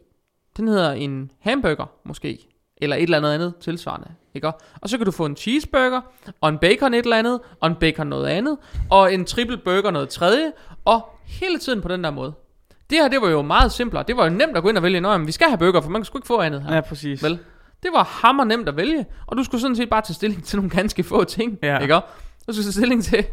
[0.57, 2.49] den hedder en hamburger, måske.
[2.85, 4.09] Eller et eller andet andet tilsvarende.
[4.35, 4.53] Ikke?
[4.81, 6.01] Og så kan du få en cheeseburger,
[6.41, 8.59] og en bacon et eller andet, og en bacon noget andet,
[8.91, 10.53] og en triple burger noget tredje,
[10.85, 12.33] og hele tiden på den der måde.
[12.91, 14.05] Det her, det var jo meget simplere.
[14.09, 15.81] Det var jo nemt at gå ind og vælge, Nå, jamen, vi skal have burger,
[15.81, 16.75] for man kan sgu ikke få andet her.
[16.75, 17.23] Ja, præcis.
[17.23, 17.39] Vel?
[17.83, 20.57] Det var hammer nemt at vælge, og du skulle sådan set bare tage stilling til
[20.57, 21.79] nogle ganske få ting, Ja.
[21.79, 21.95] ikke?
[21.95, 22.01] Du
[22.53, 23.25] skulle tage stilling til,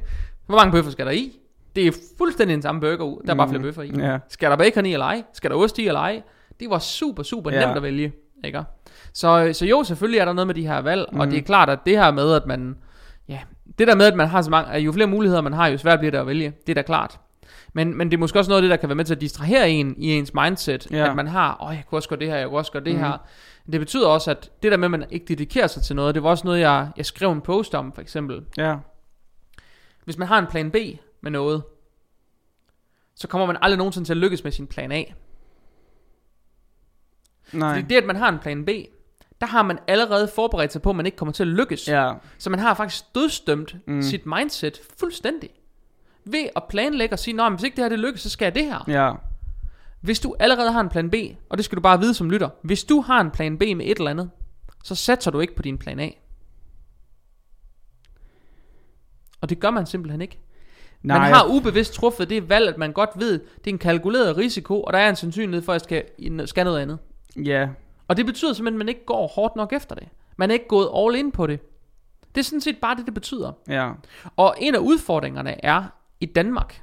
[0.45, 1.37] hvor mange bøffer skal der i?
[1.75, 3.91] Det er fuldstændig den samme burger, der er bare flere bøffer i.
[3.97, 4.17] Ja.
[4.29, 5.23] Skal der bacon i eller ej?
[5.33, 6.21] Skal der ost i eller ej?
[6.59, 7.65] Det var super, super Ja.
[7.65, 8.13] nemt at vælge.
[8.45, 8.63] Ikke?
[9.13, 11.19] Så, så jo, selvfølgelig er der noget med de her valg, mm.
[11.19, 12.77] og det er klart, at det her med, at man...
[13.27, 13.39] Ja,
[13.79, 14.71] det der med, at man har så mange...
[14.71, 16.53] at Jo flere muligheder man har, jo svært bliver det at vælge.
[16.67, 17.19] Det er da klart.
[17.73, 19.21] Men, men det er måske også noget af det, der kan være med til at
[19.21, 20.91] distrahere en i ens mindset.
[20.91, 21.09] Ja.
[21.09, 22.93] At man har, åh, jeg kunne også gøre det her, jeg kunne også gøre det
[22.95, 23.03] Mhm.
[23.03, 23.17] her.
[23.71, 26.23] Det betyder også, at det der med, at man ikke dedikerer sig til noget, det
[26.23, 28.41] var også noget, jeg, jeg skrev en post om, for eksempel.
[28.57, 28.75] Ja.
[30.05, 30.75] Hvis man har en plan B
[31.21, 31.63] med noget,
[33.15, 35.03] så kommer man aldrig nogensinde til at lykkes med sin plan A.
[37.53, 37.75] Nej.
[37.75, 38.69] Fordi det, at man har en plan B,
[39.41, 41.87] der har man allerede forberedt sig på, at man ikke kommer til at lykkes.
[41.87, 42.13] Ja.
[42.37, 44.01] Så man har faktisk dødstømt Mm.
[44.01, 45.49] sit mindset fuldstændig.
[46.25, 48.55] Ved at planlægge og sige, men hvis ikke det her det lykkes, så skal jeg
[48.55, 48.83] det her.
[48.87, 49.05] Ja.
[49.07, 49.13] Ja.
[50.01, 51.15] Hvis du allerede har en plan B,
[51.49, 52.49] og det skal du bare vide som lytter.
[52.61, 54.29] Hvis du har en plan B med et eller andet,
[54.83, 56.09] så satser du ikke på din plan A.
[59.41, 60.39] Og det gør man simpelthen ikke.
[61.03, 64.37] Nej, man har ubevidst truffet det valg, at man godt ved, det er en kalkuleret
[64.37, 66.97] risiko, og der er en sandsynlighed for, at jeg skal, skal noget andet.
[67.45, 67.67] Ja.
[68.11, 70.07] Og det betyder simpelthen, at man ikke går hårdt nok efter det.
[70.37, 71.59] Man er ikke gået all in på det.
[72.35, 73.51] Det er sådan set bare det, det betyder.
[73.67, 73.91] Ja.
[74.35, 75.83] Og en af udfordringerne er
[76.19, 76.81] i Danmark.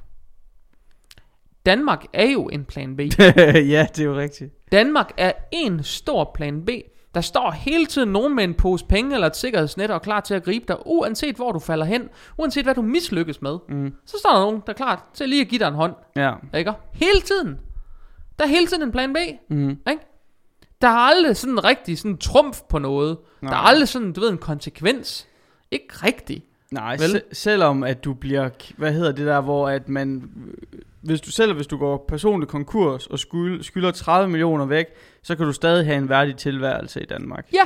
[1.65, 2.99] Danmark er jo en plan B.
[3.73, 4.71] ja, det er jo rigtigt.
[4.71, 6.69] Danmark er en stor plan B.
[7.15, 10.19] Der står hele tiden nogen med en pose penge eller et sikkerhedsnet og er klar
[10.19, 13.57] til at gribe dig, uanset hvor du falder hen, uanset hvad du mislykkes med.
[13.69, 13.93] Mm.
[14.05, 15.95] Så står der nogen, der er klar til lige at give dig en hånd.
[16.15, 16.33] Ja.
[16.53, 16.73] Ikke?
[16.93, 17.59] Hele tiden.
[18.39, 19.17] Der er hele tiden en plan B.
[19.49, 19.69] Mm.
[19.69, 20.09] Ikke?
[20.81, 23.17] Der er aldrig sådan en rigtig sådan trumf på noget.
[23.41, 23.51] Nej.
[23.51, 25.27] Der er aldrig sådan, du ved, en konsekvens.
[25.71, 26.43] Ikke rigtig.
[26.71, 27.09] Nej, Vel?
[27.09, 30.29] se, selvom at du bliver, hvad hedder det der, hvor at man,
[31.01, 34.85] hvis du selv hvis du går personlig konkurs og skyld, skylder 30 millioner væk,
[35.23, 37.45] så kan du stadig have en værdig tilværelse i Danmark.
[37.53, 37.63] Ja.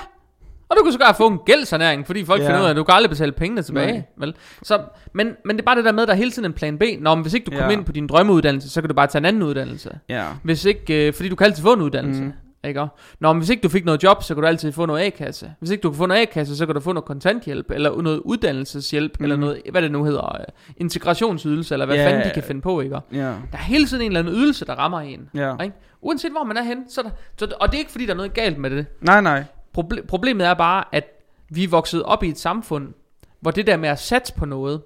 [0.70, 2.48] Og du kan sågar få en gældssanering, fordi folk Ja.
[2.48, 3.92] finder ud af, at du kan aldrig betale pengene tilbage.
[3.92, 4.02] Nej.
[4.18, 4.36] Vel?
[4.64, 4.82] Så,
[5.14, 6.78] men, men det er bare det der med, at der er hele tiden en plan
[6.78, 6.84] B.
[7.00, 7.72] Nå, men hvis ikke du kommer Ja.
[7.78, 10.00] ind på din drømmeuddannelse, så kan du bare tage en anden uddannelse.
[10.10, 10.26] Ja.
[10.44, 12.24] Hvis ikke, øh, fordi du kan altid få en uddannelse.
[12.24, 12.32] Mm.
[12.64, 12.88] Ikke?
[13.20, 15.54] Nå, men hvis ikke du fik noget job, så kan du altid få noget A-kasse.
[15.60, 18.20] Hvis ikke du kan få noget A-kasse, så kan du få noget kontanthjælp, eller noget
[18.20, 19.24] uddannelseshjælp, mm.
[19.24, 19.40] eller Mm.
[19.40, 20.46] noget, hvad det nu hedder, øh,
[20.78, 22.08] integrationsydelse, eller hvad Ja.
[22.08, 23.00] fanden de kan finde på, ikke?
[23.14, 23.20] Ja.
[23.22, 25.30] Der er hele tiden en eller anden ydelse, der rammer en.
[25.36, 25.56] Ja.
[25.64, 25.76] Ikke?
[26.02, 28.12] Uanset hvor man er hen, så er der, så, og det er ikke fordi, der
[28.14, 28.86] er noget galt med det.
[29.02, 29.44] Nej, nej.
[29.78, 31.04] Proble- problemet er bare, at
[31.50, 32.94] vi er vokset op i et samfund,
[33.40, 34.82] hvor det der med at satse på noget,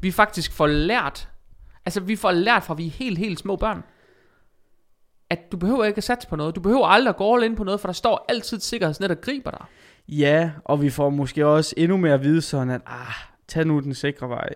[0.00, 1.28] vi faktisk får lært,
[1.86, 3.82] altså vi får lært fra vi er helt, helt små børn,
[5.30, 6.54] at du behøver ikke at satse på noget.
[6.56, 9.10] Du behøver aldrig at gå all in på noget, for der står altid et sikkerhedsnet,
[9.10, 9.64] der griber dig.
[10.08, 13.14] Ja, og vi får måske også endnu mere at vide sådan, at ah,
[13.48, 14.48] tag nu den sikre vej.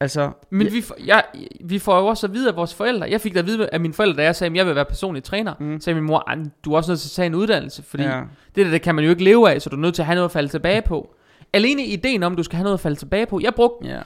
[0.00, 1.24] Altså, Men ja, vi, får, jeg,
[1.64, 3.10] vi får jo også at vide af vores forældre.
[3.10, 4.84] Jeg fik da at vide af mine forældre, da jeg sagde, at jeg vil være
[4.84, 5.54] personlig træner.
[5.60, 5.80] Mm.
[5.80, 8.20] Sagde min mor, "Ej, du er også nødt til at tage en uddannelse, fordi ja,
[8.54, 10.06] Det der, det kan man jo ikke leve af, så du er nødt til at
[10.06, 11.14] have noget at falde tilbage på.
[11.52, 13.40] Alene ideen om, at du skal have noget at falde tilbage på.
[13.42, 14.00] Jeg brugte, ja,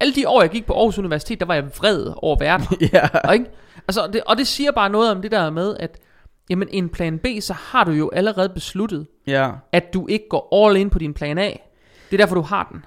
[0.00, 2.66] alle de år, jeg gik på Aarhus Universitet, der var jeg vred over verden.
[2.92, 3.46] ja, og, ikke?
[3.88, 5.98] Altså, det, og det siger bare noget om det der med, at
[6.50, 10.66] jamen, en plan B, så har du jo allerede besluttet, ja, at du ikke går
[10.66, 11.50] all in på din plan A.
[12.10, 12.84] Det er derfor, du har den.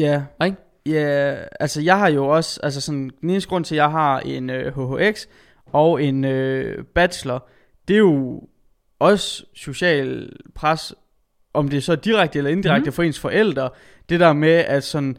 [0.00, 0.22] ja.
[0.44, 0.56] Ikke?
[0.86, 4.20] Ja, altså jeg har jo også, altså sådan, den eneste grund til, at jeg har
[4.20, 5.26] en øh, HHX
[5.66, 7.48] og en øh, bachelor,
[7.88, 8.42] det er jo
[8.98, 10.94] også social pres,
[11.54, 12.92] om det er så direkte eller indirekte mm.
[12.92, 13.70] for ens forældre.
[14.08, 15.16] Det der med, at sådan,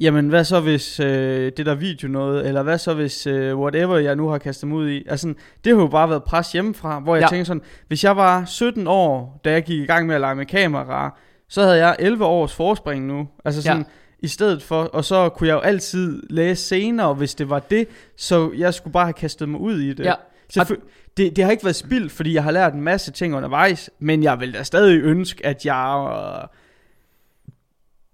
[0.00, 3.98] jamen hvad så hvis øh, det der video noget, eller hvad så hvis øh, whatever
[3.98, 5.04] jeg nu har kastet mig ud i.
[5.08, 5.34] Altså,
[5.64, 7.28] det har jo bare været pres hjemmefra, hvor jeg Ja.
[7.28, 10.34] tænker sådan, hvis jeg var 17 år, da jeg gik i gang med at lege
[10.34, 11.18] med kamera,
[11.48, 13.28] så havde jeg 11 års forspring nu.
[13.44, 13.84] Altså sådan, Ja.
[14.20, 17.88] i stedet for, og så kunne jeg jo altid læse senere, hvis det var det,
[18.16, 20.04] så jeg skulle bare have kastet mig ud i det.
[20.04, 20.14] Ja.
[20.58, 23.90] Selvfø- det, det har ikke været spildt, fordi jeg har lært en masse ting undervejs,
[23.98, 26.10] men jeg vil da stadig ønske, at jeg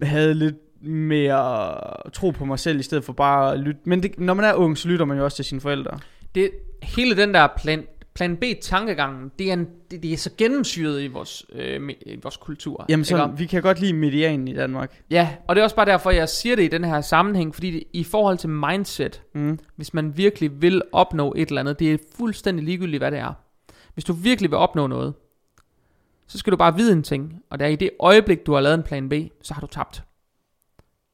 [0.01, 0.55] øh, havde lidt
[0.85, 1.77] mere
[2.13, 3.81] tro på mig selv, i stedet for bare at lytte.
[3.85, 5.99] Men det, når man er ung, så lytter man jo også til sine forældre.
[6.35, 6.51] Det,
[6.83, 7.83] hele den der plan,
[8.13, 12.37] plan B-tankegangen, det er, en, det, det er så gennemsyret i vores, øh, i vores
[12.37, 12.85] kultur.
[12.89, 13.07] Jamen ikke?
[13.07, 15.01] sådan, vi kan godt lide medianen i Danmark.
[15.11, 17.71] Ja, og det er også bare derfor, jeg siger det i den her sammenhæng, fordi
[17.71, 19.59] det, i forhold til mindset, Mm.
[19.75, 23.33] hvis man virkelig vil opnå et eller andet, det er fuldstændig ligegyldigt, hvad det er.
[23.93, 25.13] Hvis du virkelig vil opnå noget,
[26.27, 28.61] så skal du bare vide en ting, og det er i det øjeblik, du har
[28.61, 30.03] lavet en plan B, så har du tabt.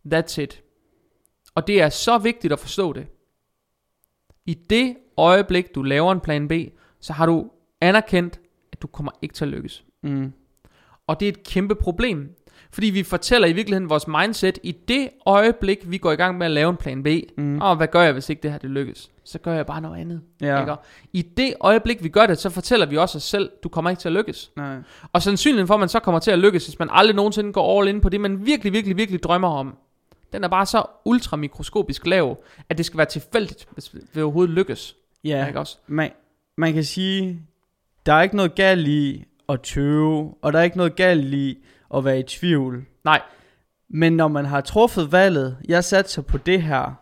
[0.07, 0.61] That's it.
[1.55, 3.07] Og det er så vigtigt at forstå det.
[4.45, 6.51] I det øjeblik, du laver en plan B,
[6.99, 7.49] så har du
[7.81, 8.39] anerkendt,
[8.71, 9.83] at du kommer ikke til at lykkes.
[10.03, 10.33] Mm.
[11.07, 12.35] Og det er et kæmpe problem.
[12.73, 16.45] Fordi vi fortæller i virkeligheden vores mindset, i det øjeblik, vi går i gang med
[16.45, 17.61] at lave en plan B, Mm.
[17.61, 19.11] og hvad gør jeg, hvis ikke det her det lykkes?
[19.23, 20.21] Så gør jeg bare noget andet.
[20.41, 20.59] Ja.
[20.61, 20.75] Ikke?
[21.13, 23.99] I det øjeblik, vi gør det, så fortæller vi også os selv, du kommer ikke
[23.99, 24.51] til at lykkes.
[24.55, 24.77] Nej.
[25.13, 27.79] Og sandsynligheden for, at man så kommer til at lykkes, hvis man aldrig nogensinde går
[27.81, 29.77] all in på det, man virkelig, virkelig, virkelig drømmer om,
[30.33, 34.95] den er bare så ultramikroskopisk lav, at det skal være tilfældigt, hvis det overhovedet lykkes.
[35.23, 35.77] Ja, Ikke også?
[35.87, 36.11] man,
[36.57, 37.41] man kan sige,
[38.05, 41.57] der er ikke noget galt i at tøve, og der er ikke noget galt i
[41.95, 42.85] at være i tvivl.
[43.03, 43.21] Nej,
[43.89, 46.93] Men når man har truffet valget, jeg satser på det her,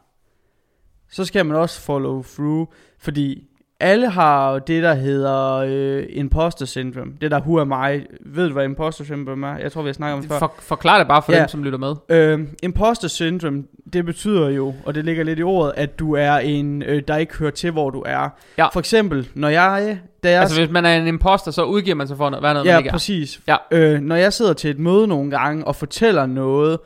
[1.10, 2.68] så skal man også follow through,
[3.00, 3.49] fordi
[3.80, 7.12] alle har jo det, der hedder øh, imposter syndrome.
[7.22, 8.02] Det der, who am I?
[8.26, 9.58] Ved du, hvad imposter syndrome er?
[9.58, 10.40] Jeg tror, vi har snakket om det før.
[10.40, 11.40] for, forklar det bare for Ja.
[11.40, 11.96] dem, som lytter med.
[12.10, 13.64] Øh, imposter syndrome,
[13.94, 17.16] det betyder jo, og det ligger lidt i ordet, at du er en, øh, der
[17.18, 18.30] ikke hører til, hvor du er.
[18.58, 18.68] Ja.
[18.74, 22.08] For eksempel, når jeg, da jeg Altså, hvis man er en imposter, så udgiver man
[22.08, 22.92] sig for at være noget, man Ja, ikke er.
[22.92, 23.40] præcis.
[23.48, 23.56] Ja.
[23.72, 26.78] Øh, når jeg sidder til et møde nogle gange og fortæller noget,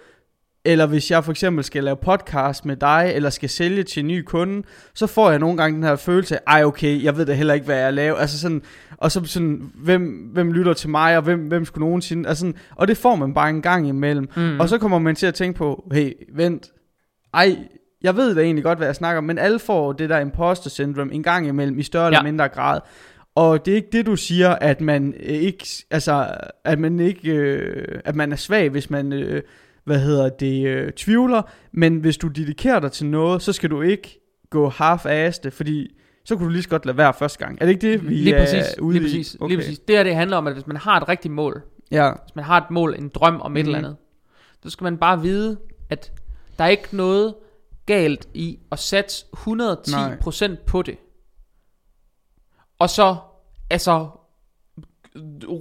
[0.66, 4.08] eller hvis jeg for eksempel skal lave podcast med dig, eller skal sælge til en
[4.08, 7.26] ny kunde, så får jeg nogle gange den her følelse af, ej okay, jeg ved
[7.26, 8.16] da heller ikke, hvad jeg laver.
[8.16, 8.62] Altså sådan,
[8.98, 12.56] og så sådan, hvem, hvem lytter til mig, og hvem, hvem skulle nogensinde, altså sådan,
[12.76, 14.30] og det får man bare en gang imellem.
[14.36, 14.60] Mm.
[14.60, 16.72] Og så kommer man til at tænke på, hey, vent,
[17.34, 17.58] ej,
[18.04, 20.70] jeg ved da egentlig godt, hvad jeg snakker om, men alle får det der imposter
[20.70, 22.10] syndrome en gang imellem, i større ja.
[22.10, 22.80] Eller mindre grad.
[23.36, 26.28] Og det er ikke det, du siger, at man ikke, altså,
[26.64, 29.42] at man ikke, øh, at man er svag, hvis man, øh,
[29.84, 31.42] hvad hedder det, øh, tvivler.
[31.72, 34.20] Men hvis du dedikerer dig til noget, så skal du ikke
[34.50, 37.58] gå half-assed, fordi så kunne du lige så godt lade være første gang.
[37.62, 39.08] Er det ikke det, vi lige er præcis, ude lige i?
[39.08, 39.80] præcis, lige præcis.
[39.80, 41.62] Det her, det handler om, at hvis man har et rigtigt mål,
[41.92, 43.68] Ja, hvis man har et mål, en drøm om et Mhm.
[43.68, 43.96] eller andet,
[44.64, 45.58] så skal man bare vide,
[45.90, 46.12] at
[46.58, 47.36] der er ikke noget
[47.86, 50.98] galt i at satse 110% på det.
[52.80, 53.16] Og så,
[53.70, 54.08] altså,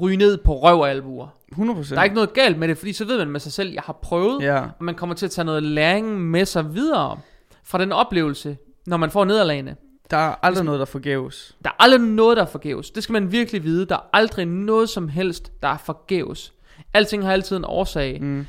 [0.01, 1.27] ryge ned på røv og albuer.
[1.55, 1.91] 100%.
[1.95, 3.83] Der er ikke noget galt med det, fordi så ved man med sig selv, jeg
[3.87, 7.19] har prøvet, Ja, og man kommer til at tage noget læring med sig videre
[7.65, 9.77] fra den oplevelse, når man får nederlagene.
[10.11, 11.57] der er aldrig noget, der forgæves.
[11.65, 12.91] Der er aldrig noget, der er forgæves.
[12.91, 13.87] Det skal man virkelig vide.
[13.87, 16.53] Der er aldrig noget som helst, der er forgæves.
[16.95, 18.19] Alting har altid en årsag.
[18.23, 18.47] Mm.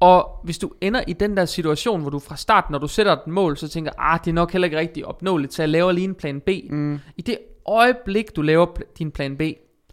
[0.00, 3.12] Og hvis du ender i den der situation, hvor du fra start, når du sætter
[3.12, 5.92] et mål, så tænker, ah, det er nok heller ikke rigtig opnåeligt, så jeg laver
[5.92, 6.48] lige en plan B.
[6.70, 6.98] Mm.
[7.16, 8.66] I det øjeblik, du laver
[8.98, 9.42] din plan B,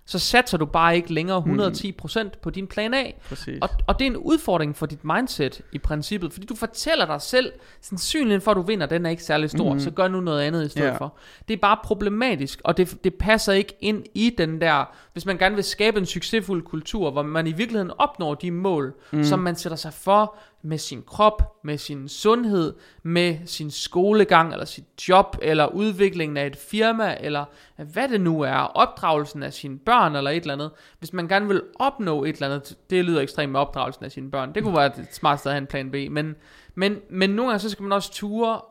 [0.05, 3.03] så satser du bare ikke længere 110% på din plan A.
[3.29, 3.59] Præcis.
[3.61, 7.21] Og, og det er en udfordring for dit mindset i princippet, fordi du fortæller dig
[7.21, 7.51] selv,
[7.81, 9.79] sandsynligheden for at du vinder, den er ikke særlig stor, mm.
[9.79, 10.97] så gør nu noget andet i stedet Ja.
[10.97, 11.13] for.
[11.47, 15.37] Det er bare problematisk, og det, det passer ikke ind i den der, hvis man
[15.37, 19.23] gerne vil skabe en succesfuld kultur, hvor man i virkeligheden opnår de mål, mm.
[19.23, 20.35] som man sætter sig for
[20.65, 26.47] med sin krop, med sin sundhed, med sin skolegang, eller sit job, eller udviklingen af
[26.47, 27.45] et firma, eller
[27.77, 30.71] hvad det nu er, opdragelsen af sine børn, eller et eller andet.
[30.99, 34.31] Hvis man gerne vil opnå et eller andet, det lyder ekstremt med opdragelsen af sine
[34.31, 36.35] børn, det kunne være et smart sted at have en plan B, men,
[36.75, 38.61] men, men nogle gange så skal man også ture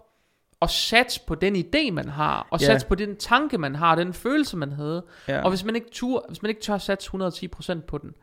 [0.61, 2.67] og satse på den idé, man har, og Ja.
[2.67, 5.05] satse på den tanke, man har, den følelse, man havde.
[5.29, 5.43] ja.
[5.43, 8.15] Og hvis man ikke tur, hvis man ikke tør satse 110% på den,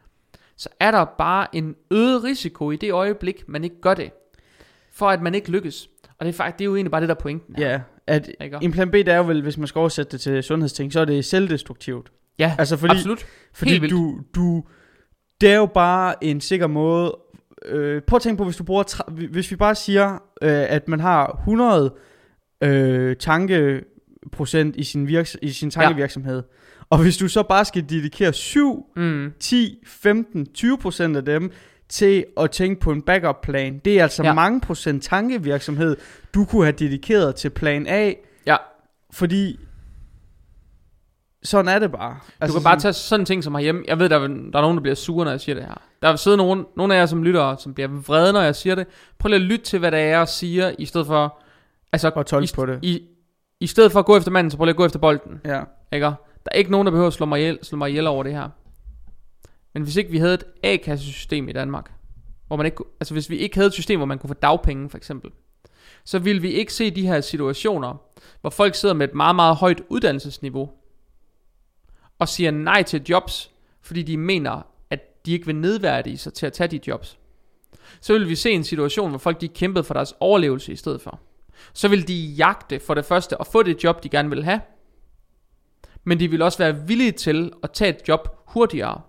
[0.59, 4.11] så er der bare en øget risiko i det øjeblik, man ikke gør det,
[4.91, 5.89] for at man ikke lykkes.
[6.17, 7.69] Og det er, faktisk, det er jo egentlig bare det, der er pointen her.
[7.71, 8.57] Ja, at Ikke?
[8.61, 10.99] en plan B, det er jo vel, hvis man skal oversætte det til sundhedsting, så
[10.99, 12.11] er det selvdestruktivt.
[12.39, 13.25] Ja, Altså fordi, absolut.
[13.53, 13.91] fordi Helt vildt.
[13.93, 14.63] du, du,
[15.41, 17.17] det er jo bare en sikker måde,
[17.65, 20.99] øh, prøv at tænke på, hvis du bruger, hvis vi bare siger, øh, at man
[20.99, 21.93] har 100
[22.63, 26.43] øh, tankeprocent i sin, virks, i sin tankevirksomhed,
[26.89, 29.33] og hvis du så bare skal dedikere 7, Mm.
[29.39, 31.51] 10, 15, 20 procent af dem
[31.89, 33.81] til at tænke på en backup plan.
[33.85, 34.33] Det er altså ja.
[34.33, 35.97] Mange procent tankevirksomhed,
[36.33, 38.13] du kunne have dedikeret til plan A,
[38.45, 38.55] Ja,
[39.11, 39.59] fordi
[41.43, 42.17] sådan er det bare.
[42.39, 43.83] altså, du kan bare tage sådan en ting som herhjemme.
[43.87, 45.73] Jeg ved, der er, der er nogen, der bliver sure, når jeg siger det her.
[46.01, 48.75] Der vil sidde nogen, nogle af jer som lytter, som bliver vrede, når jeg siger
[48.75, 48.87] det.
[49.19, 51.39] Prøv lige at lytte til, hvad det er, jeg siger, i stedet for...
[51.93, 52.79] Altså, Og tolke på det.
[52.81, 53.01] I,
[53.59, 55.41] I stedet for at gå efter manden, så prøv lige at gå efter bolden.
[55.45, 55.61] Ja.
[55.93, 56.11] Ikke?
[56.49, 58.33] Der er ikke nogen, der behøver at slå mig ihjel, slå mig ihjel over det
[58.33, 58.49] her.
[59.73, 61.91] Men hvis ikke vi havde et A-kassesystem i Danmark,
[62.47, 64.89] hvor man ikke, altså hvis vi ikke havde et system, hvor man kunne få dagpenge
[64.89, 65.31] for eksempel,
[66.05, 67.95] så ville vi ikke se de her situationer,
[68.41, 70.69] hvor folk sidder med et meget, meget højt uddannelsesniveau,
[72.19, 76.45] og siger nej til jobs, fordi de mener, at de ikke vil nedværdige sig til
[76.45, 77.17] at tage de jobs.
[78.01, 81.01] Så vil vi se en situation, hvor folk de kæmpede for deres overlevelse i stedet
[81.01, 81.19] for.
[81.73, 84.61] Så vil de jagte for det første at få det job, de gerne vil have,
[86.03, 89.01] men de vil også være villige til at tage et job hurtigere,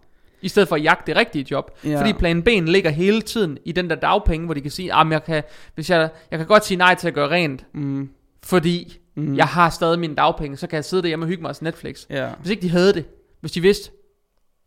[0.42, 1.78] i stedet for at jagte det rigtige job.
[1.84, 2.00] Ja.
[2.00, 5.06] Fordi plan B'en ligger hele tiden i den der dagpenge, hvor de kan sige, at
[5.10, 5.42] jeg kan,
[5.74, 8.10] hvis jeg, jeg kan godt sige nej til at gøre rent, Mm.
[8.42, 9.36] fordi Mm.
[9.36, 12.06] jeg har stadig mine dagpenge, så kan jeg sidde derhjemme og hygge mig til Netflix.
[12.10, 12.28] Ja.
[12.40, 13.04] Hvis ikke de havde det,
[13.40, 13.90] hvis de vidste,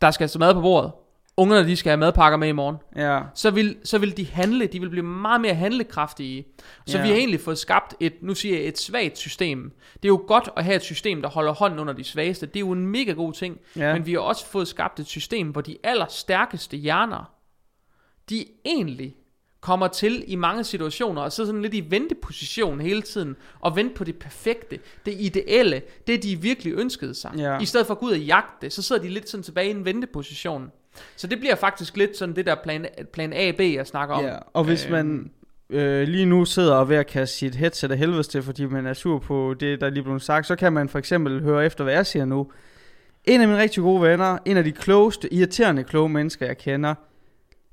[0.02, 0.92] der skal altså mad på bordet,
[1.38, 3.22] ungerne de skal have madpakker med i morgen, Ja.
[3.36, 6.46] så vil, så vil de handle, de vil blive meget mere handlekraftige.
[6.88, 7.04] Så Ja.
[7.04, 9.72] vi har egentlig fået skabt et, nu siger jeg, et svagt system.
[9.94, 12.46] Det er jo godt at have et system, der holder hånden under de svageste.
[12.46, 13.60] Det er jo en mega god ting.
[13.76, 13.94] Ja.
[13.94, 17.32] Men vi har også fået skabt et system, hvor de allerstærkeste hjerner,
[18.30, 19.16] de egentlig
[19.62, 23.96] kommer til i mange situationer og sidder sådan lidt i venteposition hele tiden og vente
[23.96, 27.32] på det perfekte, det ideelle, det de virkelig ønskede sig.
[27.38, 27.60] Ja.
[27.60, 29.68] I stedet for at gå ud og jagte det, så sidder de lidt sådan tilbage
[29.68, 30.72] i en venteposition.
[31.16, 34.26] Så det bliver faktisk lidt sådan det der plan, plan A B, jeg snakker om.
[34.26, 35.32] Ja, og hvis man
[35.70, 38.86] øh, lige nu sidder og ved at kaste sit headset af helvedes til, fordi man
[38.86, 41.66] er sur på det, der er lige blevet sagt, så kan man for eksempel høre
[41.66, 42.52] efter, hvad jeg siger nu.
[43.26, 46.96] En af mine rigtig gode venner, en af de klogeste, irriterende kloge mennesker, jeg kender,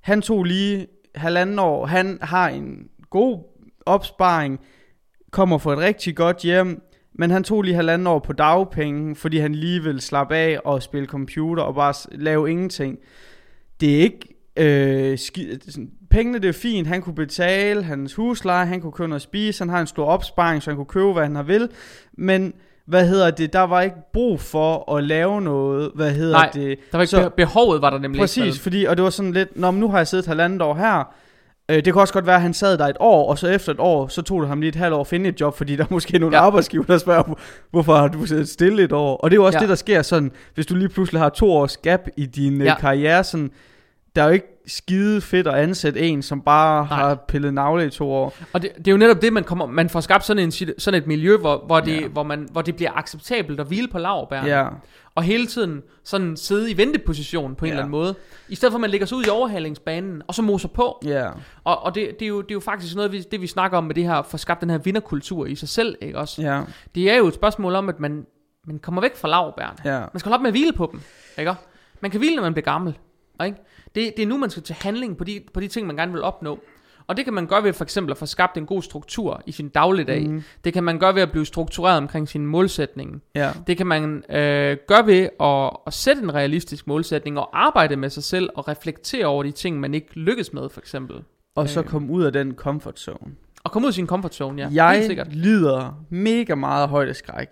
[0.00, 3.44] han tog lige halvanden år, han har en god
[3.86, 4.60] opsparing,
[5.30, 6.82] kommer fra et rigtig godt hjem,
[7.14, 10.82] men han tog lige halvanden år på dagpenge, fordi han lige ville slappe af og
[10.82, 12.98] spille computer og bare lave ingenting.
[13.80, 15.58] Det er ikke øh, ski,
[16.10, 19.62] pengene det er fint, han kunne betale hans husleje, han kunne købe noget at spise,
[19.64, 21.68] han har en stor opsparing, så han kunne købe, hvad han har vil,
[22.12, 22.54] men
[22.86, 26.78] hvad hedder det, der var ikke brug for at lave noget, hvad hedder Nej, det,
[26.92, 28.58] Der var ikke så, behovet var der nemlig Præcis, ikke.
[28.58, 31.14] fordi, og det var sådan lidt, Nå, men nu har jeg siddet halvandet år her,
[31.70, 33.72] øh, det kan også godt være, at han sad der et år, og så efter
[33.72, 35.76] et år, så tog det ham lige et halvt år at finde et job, fordi
[35.76, 36.42] der er måske nogle Ja.
[36.42, 37.38] arbejdsgiver, der spørger, "Hvor-
[37.70, 39.16] hvorfor har du siddet stille et år?
[39.16, 39.60] Og det er jo også Ja.
[39.60, 42.64] det, der sker sådan, hvis du lige pludselig har to års gap i din Ja.
[42.64, 42.74] ja.
[42.80, 43.50] karriere, sådan,
[44.16, 46.96] der er jo ikke skide fedt at ansætte en, som bare Nej.
[46.98, 48.34] Har pillet navle i to år.
[48.52, 51.00] Og det, det er jo netop det, man kommer, man får skabt sådan, en, sådan
[51.02, 52.08] et miljø, hvor, hvor, det, Ja.
[52.08, 54.48] hvor, man, hvor det bliver acceptabelt at hvile på laverbærene.
[54.48, 54.68] Ja,
[55.14, 57.72] Og hele tiden sådan sidde i venteposition på en Ja.
[57.72, 58.14] eller anden måde.
[58.48, 60.98] I stedet for, at man lægger sig ud i overhalingsbanen, og så moser på.
[61.04, 61.28] ja,
[61.64, 63.78] Og, og det, det, er jo, det er jo faktisk noget, vi, det vi snakker
[63.78, 66.42] om med det her, for skabt den her vinderkultur i sig selv, ikke også?
[66.42, 66.62] ja,
[66.94, 68.26] Det er jo et spørgsmål om, at man,
[68.66, 69.76] man kommer væk fra laverbærene.
[69.94, 69.98] ja.
[70.00, 71.00] Man skal holde op med at hvile på dem,
[71.38, 71.54] ikke?
[72.00, 72.98] Man kan hvile, når man bliver gammel,
[73.44, 73.56] ikke?
[73.94, 76.12] Det, det er nu, man skal tage handling på de, på de ting, man gerne
[76.12, 76.58] vil opnå.
[77.06, 79.52] Og det kan man gøre ved for eksempel at få skabt en god struktur i
[79.52, 80.28] sin dagligdag.
[80.28, 80.42] Mm.
[80.64, 83.22] Det kan man gøre ved at blive struktureret omkring sin målsætning.
[83.34, 83.50] ja.
[83.66, 88.10] Det kan man øh, gøre ved at, at sætte en realistisk målsætning og arbejde med
[88.10, 91.16] sig selv og reflektere over de ting, man ikke lykkes med, for eksempel.
[91.54, 91.86] Og så Øh.
[91.86, 93.32] kom ud af den comfort zone.
[93.64, 94.92] Og komme ud af sin comfort zone, ja.
[94.92, 97.48] Helt jeg lider mega meget af højdeskræk.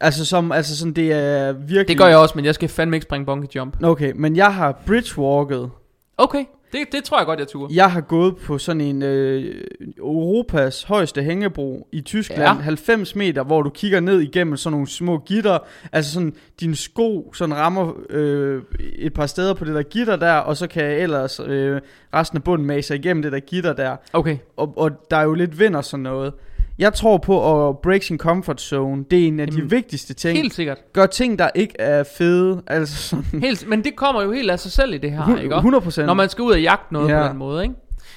[0.00, 1.88] Altså som, altså sådan, det er virkelig...
[1.88, 3.82] Det gør jeg også, men jeg skal fandme ikke springe bungee jump.
[3.82, 5.70] Okay, men jeg har bridgewalket.
[6.18, 7.74] Okay, det, det tror jeg godt, jeg turde.
[7.74, 9.64] Jeg har gået på sådan en øh,
[9.98, 12.42] Europas højeste hængebro i Tyskland.
[12.42, 12.54] Ja.
[12.54, 12.60] Ja.
[12.60, 15.58] 90 meter, hvor du kigger ned igennem sådan nogle små gitter.
[15.92, 18.62] Altså sådan, dine sko sådan rammer øh,
[18.94, 21.80] et par steder på det der gitter der, og så kan jeg ellers øh,
[22.14, 23.96] resten af bunden mase igennem det der gitter der.
[24.12, 26.32] Okay, Og, og der er jo lidt vind og sådan noget.
[26.80, 29.04] Jeg tror på at break sin comfort zone.
[29.10, 30.36] Det er en af de Jamen, vigtigste ting.
[30.36, 30.78] helt sikkert.
[30.92, 32.62] Gør ting, der ikke er fede.
[32.66, 33.40] Altså sådan...
[33.40, 35.54] Helt, men det kommer jo helt af sig selv i det her, ikke?
[35.54, 35.58] også?
[35.58, 36.06] 100 procent.
[36.06, 37.22] Når man skal ud og jagte noget Ja.
[37.22, 37.74] på den måde, ikke?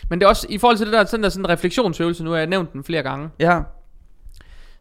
[0.10, 2.30] Men det er også, i forhold til det der, sådan der sådan en refleksionsøvelse, nu
[2.32, 3.62] har jeg nævnt den flere gange, Ja,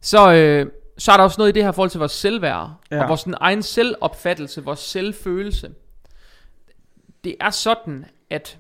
[0.01, 0.67] så, øh,
[0.99, 3.03] så er der også noget i det her forhold til vores selvværd, ja.
[3.03, 5.71] Og vores egen selvopfattelse, vores selvfølelse.
[7.25, 8.59] Det er sådan, at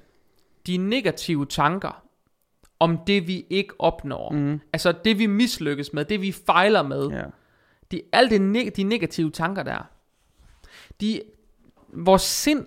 [0.66, 2.01] de negative tanker
[2.82, 4.60] om det, vi ikke opnår, mm.
[4.72, 7.22] altså det, vi mislykkes med, det, vi fejler med, ja.
[7.90, 9.88] de, alle de, neg- de negative tanker der,
[11.00, 11.20] de,
[11.92, 12.66] vores sind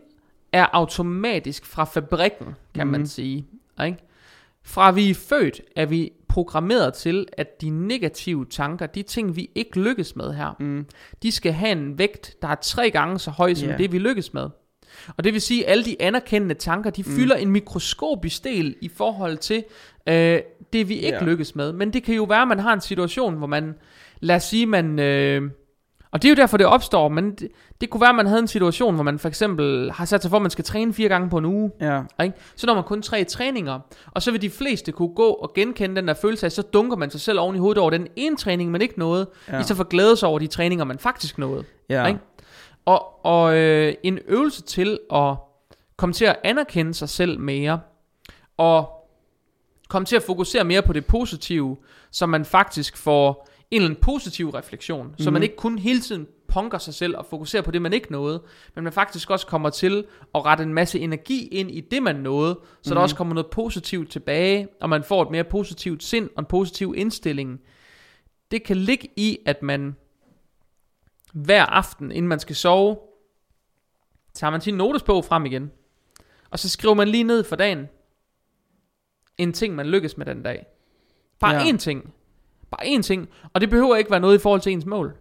[0.52, 2.92] er automatisk fra fabrikken, kan mm.
[2.92, 3.06] man Mhm.
[3.08, 3.46] sige.
[3.86, 3.98] Ikke?
[4.64, 9.50] Fra vi er født, er vi programmeret til, at de negative tanker, de ting, vi
[9.56, 10.86] ikke lykkes med her, Mm,
[11.24, 13.78] de skal have en vægt, der er tre gange så høj som Ja.
[13.78, 14.50] det, vi lykkes med.
[15.18, 17.12] Og det vil sige, at alle de anerkendende tanker, de mm.
[17.16, 19.64] fylder en mikroskopisk del i forhold til
[20.08, 20.40] øh,
[20.74, 21.24] det, vi ikke Ja.
[21.24, 21.74] lykkes med.
[21.74, 23.76] Men det kan jo være, at man har en situation, hvor man,
[24.20, 25.00] lad os sige, man...
[25.00, 25.42] Øh,
[26.12, 27.48] og det er jo derfor, det opstår, men det,
[27.82, 30.30] det kunne være, at man havde en situation, hvor man for eksempel har sat sig
[30.30, 31.72] for, at man skal træne fire gange på en uge.
[31.82, 32.02] ja.
[32.24, 32.36] Ikke?
[32.56, 33.80] Så når man kun tre træninger,
[34.12, 36.98] og så vil de fleste kunne gå og genkende den der følelse af, så dunker
[36.98, 39.60] man sig selv oven i hovedet over den ene træning, man ikke nåede, ja.
[39.60, 41.64] I så for glæde sig over de træninger, man faktisk nåede.
[41.90, 42.06] Ja.
[42.08, 42.20] Ikke?
[42.86, 45.34] Og, og øh, en øvelse til at
[45.98, 47.80] komme til at anerkende sig selv mere,
[48.58, 48.90] og
[49.96, 51.78] komme til at fokusere mere på det positive,
[52.12, 55.14] så man faktisk får en eller anden positiv refleksion, mm.
[55.18, 55.44] så man Mhm.
[55.44, 58.44] ikke kun hele tiden punker sig selv og fokuserer på det, man ikke nåede,
[58.76, 62.16] men man faktisk også kommer til at rette en masse energi ind i det, man
[62.16, 62.90] nåede, så mm.
[62.90, 63.04] der Mhm.
[63.04, 66.94] også kommer noget positivt tilbage, og man får et mere positivt sind og en positiv
[66.98, 67.60] indstilling.
[68.52, 69.96] Det kan ligge i, at man
[71.34, 72.98] hver aften, inden man skal sove,
[74.34, 75.72] tager man sin notesbog frem igen.
[76.50, 77.88] Og så skriver man lige ned for dagen,
[79.38, 80.66] en ting, man lykkes med den dag.
[81.40, 81.62] Bare Ja.
[81.62, 82.14] én ting.
[82.72, 83.30] Bare én ting.
[83.54, 85.16] Og det behøver ikke være noget i forhold til ens mål.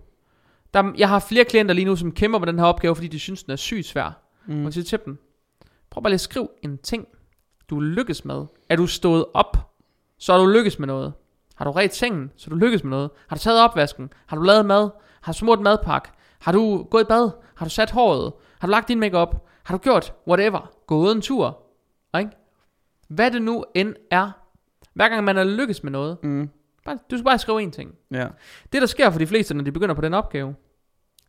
[0.75, 3.19] Der, jeg har flere klienter lige nu, som kæmper med den her opgave, fordi de
[3.19, 4.11] synes, den er sygt svær.
[4.47, 4.67] Mm.
[4.67, 5.19] Og siger til dem,
[5.91, 7.07] prøv bare lige at skrive en ting,
[7.71, 8.45] du lykkes med.
[8.69, 9.57] Er du stået op,
[10.19, 11.13] så er du lykkes med noget.
[11.55, 13.11] Har du ret sengen, så er du lykkes med noget.
[13.29, 14.13] Har du taget opvasken?
[14.27, 14.91] Har du lavet mad?
[15.23, 16.09] Har du smurt madpakke?
[16.41, 17.31] Har du gået i bad?
[17.55, 18.33] Har du sat håret?
[18.59, 19.47] Har du lagt din makeup?
[19.63, 20.71] Har du gjort whatever?
[20.87, 21.63] Gået en tur?
[23.15, 24.31] Hvad det nu end er,
[24.95, 26.49] hver gang man er lykkes med noget, Mm.
[26.85, 27.95] bare, du skal bare skrive en ting.
[28.11, 28.27] Ja.
[28.73, 30.55] Det, der sker for de fleste, når de begynder på den opgave,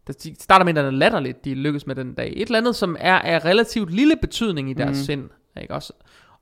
[0.08, 2.34] der de starter med, at er latterligt, de lykkes med den dag.
[2.36, 5.04] Et eller andet, som er af relativt lille betydning i deres mm.
[5.04, 5.30] sind.
[5.62, 5.94] Ikke også?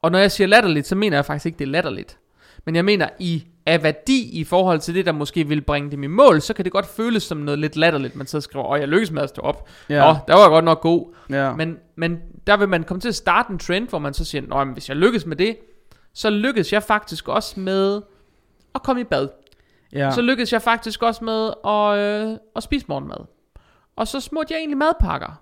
[0.01, 2.19] Og når jeg siger latterligt, så mener jeg faktisk ikke, det er latterligt.
[2.65, 6.03] Men jeg mener, i af værdi i forhold til det, der måske vil bringe dem
[6.03, 8.79] i mål, så kan det godt føles som noget lidt latterligt, man så skriver, åh,
[8.79, 9.69] jeg lykkes med at stå op.
[9.89, 10.09] Ja.
[10.09, 11.15] Åh, der var jeg godt nok god.
[11.29, 11.55] ja.
[11.55, 14.41] Men, men der vil man komme til at starte en trend, hvor man så siger,
[14.47, 15.57] Nå, men hvis jeg lykkes med det,
[16.13, 18.01] så lykkes jeg faktisk også med
[18.75, 19.27] at komme i bad.
[19.93, 20.11] ja.
[20.11, 21.97] Så lykkedes jeg faktisk også med at,
[22.31, 23.17] øh, at spise morgenmad.
[23.95, 25.41] Og så smurte jeg egentlig madpakker.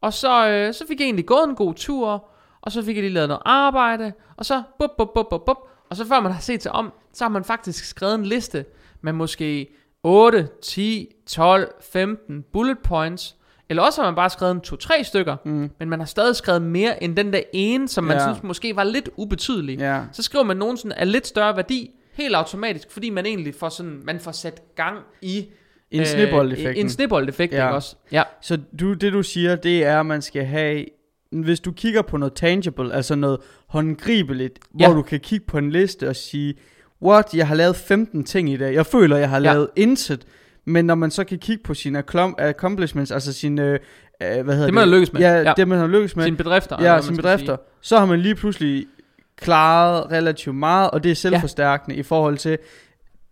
[0.00, 2.28] Og så, øh, så fik jeg egentlig gået en god tur,
[2.60, 5.56] og så fik jeg lige lavet noget arbejde, og så bup, bup, bup, bup, bup.
[5.90, 8.64] Og så før man har set sig om, så har man faktisk skrevet en liste
[9.02, 9.68] med måske
[10.02, 13.36] 8, 10, 12, 15 bullet points.
[13.68, 15.70] Eller også har man bare skrevet en 2-3 stykker, Mm.
[15.78, 18.22] men man har stadig skrevet mere end den der ene, som man Ja.
[18.26, 19.78] synes måske var lidt ubetydelig.
[19.78, 20.00] Ja.
[20.12, 23.68] Så skriver man nogen sådan af lidt større værdi, helt automatisk, fordi man egentlig får
[23.68, 25.46] sådan, man får sat gang i
[25.90, 26.78] En øh, snibboldeffekt.
[26.78, 27.70] En snibboldeffekt, Ja.
[27.70, 27.96] også?
[28.12, 28.22] Ja.
[28.42, 30.84] Så du, det du siger, det er, at man skal have,
[31.32, 34.86] hvis du kigger på noget tangible, altså noget håndgribeligt, Ja.
[34.86, 36.54] hvor du kan kigge på en liste og sige,
[37.02, 39.52] what, jeg har lavet 15 ting i dag, jeg føler, jeg har Ja.
[39.52, 40.26] lavet intet,
[40.64, 43.78] men når man så kan kigge på sine accom- accomplishments, altså sine, øh, øh,
[44.20, 44.66] hvad hedder det?
[44.66, 45.20] Det man har lykkes med.
[45.20, 45.52] Ja, Ja.
[45.56, 46.82] det man har lykkes med, Sine bedrifter.
[46.82, 48.86] ja, sine bedrifter, så har man lige pludselig
[49.36, 51.14] klaret relativt meget, og det er Ja.
[51.14, 52.58] selvforstærkende i forhold til,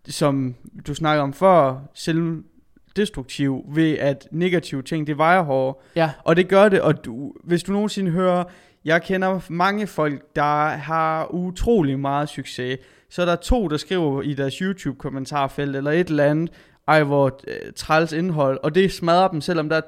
[0.07, 0.55] som
[0.87, 5.75] du snakker om før, selvdestruktiv ved at negative ting, det vejer hårdere.
[5.95, 6.11] Ja.
[6.23, 8.43] Og det gør det, og du, hvis du nogensinde hører,
[8.85, 12.77] jeg kender mange folk, der har utrolig meget succes,
[13.15, 16.51] så er der to, der skriver i deres YouTube-kommentarfelt, eller et eller andet,
[16.87, 19.81] ej hvor øh, træls indhold, og det smadrer dem, selvom der er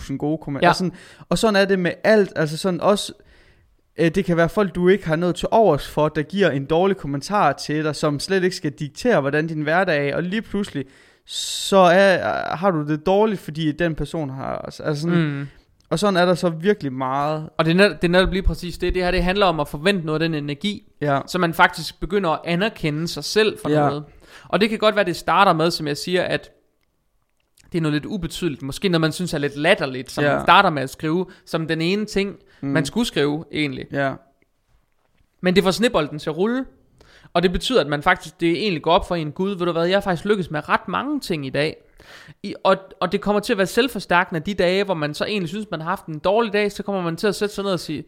[0.00, 0.68] 2.000 gode kommentarer.
[0.68, 0.70] Ja.
[0.70, 0.92] Og, sådan,
[1.28, 3.12] og sådan er det med alt, altså sådan også,
[3.98, 6.64] øh, det kan være folk, du ikke har noget til overs for, der giver en
[6.64, 10.42] dårlig kommentar til dig, som slet ikke skal diktere, hvordan din hverdag er, og lige
[10.42, 10.84] pludselig,
[11.26, 15.46] så er, har du det dårligt, fordi den person har, altså sådan, mm.
[15.94, 18.78] Og sådan er der så virkelig meget, Og det er, det er netop lige præcis
[18.78, 18.94] det.
[18.94, 22.00] Det her, det handler om at forvente noget af den energi, ja, så man faktisk
[22.00, 23.80] begynder at anerkende sig selv for Ja.
[23.80, 24.04] noget.
[24.48, 26.50] Og det kan godt være, det starter med, som jeg siger, at
[27.72, 28.62] det er noget lidt ubetydeligt.
[28.62, 30.32] Måske noget, man synes er lidt latterligt, som Ja.
[30.34, 32.68] man starter med at skrive, som den ene ting, mm.
[32.68, 33.86] man skulle skrive egentlig.
[33.92, 34.12] ja,
[35.40, 36.64] Men det får snibbolden til at rulle.
[37.32, 39.72] Og det betyder, at man faktisk, det egentlig går op for en Gud, ved du
[39.72, 41.76] hvad, jeg har faktisk lykkes med ret mange ting i dag.
[42.42, 45.48] I, og, og det kommer til at være selvforstærkende de dage, hvor man så egentlig
[45.48, 47.72] synes, man har haft en dårlig dag, så kommer man til at sætte sig ned
[47.72, 48.04] og sige,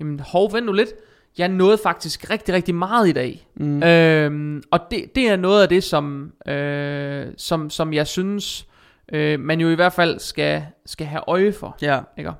[0.00, 0.92] jamen hov, vent nu lidt,
[1.38, 3.48] jeg nåede faktisk rigtig, rigtig meget i dag.
[3.54, 3.82] mm.
[3.82, 8.66] Øhm, og det, det er noget af det, som, øh, som, som jeg synes,
[9.12, 11.76] øh, man jo i hvert fald skal, skal have øje for.
[11.82, 12.32] ja, Ikke?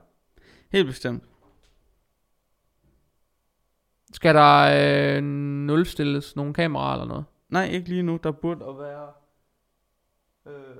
[0.73, 1.23] helt bestemt.
[4.13, 4.71] Skal der
[5.17, 7.25] øh, nulstilles nogle kameraer eller noget?
[7.49, 9.07] Nej, ikke lige nu, der burde at være,
[10.47, 10.77] øh,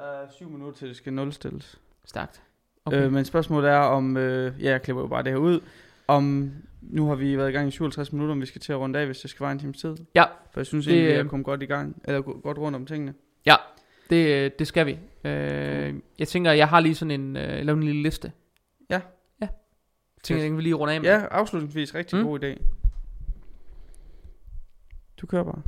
[0.00, 1.78] der er syv minutter til, det skal nulstilles.
[2.04, 2.42] Stærkt.
[2.84, 3.04] Okay.
[3.04, 5.60] Øh, men spørgsmålet er om, øh, ja, jeg klipper jo bare det her ud,
[6.08, 8.78] om, nu har vi været i gang i 57 minutter, om vi skal til at
[8.78, 9.96] runde af, hvis det skal være en times tid.
[10.14, 10.24] Ja.
[10.50, 12.76] For jeg synes Det, egentlig, at øh, jeg kom godt i gang, eller godt rundt
[12.76, 13.14] om tingene.
[14.10, 14.98] Det, øh, det skal vi.
[15.24, 18.32] Øh, jeg tænker, jeg har lige sådan en, øh, lavet en lille liste.
[18.90, 19.00] Ja.
[19.40, 19.46] Ja.
[19.46, 21.08] Jeg tænker, kan vi lige runde af med.
[21.08, 22.24] Ja, afslutningsvis, rigtig mm.
[22.24, 22.62] god idé.
[25.20, 25.62] Du kører bare.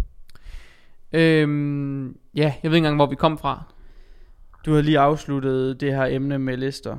[1.12, 3.74] Øhm, ja, jeg ved ikke engang, hvor vi kom fra.
[4.66, 6.96] Du har lige afsluttet det her emne med lister.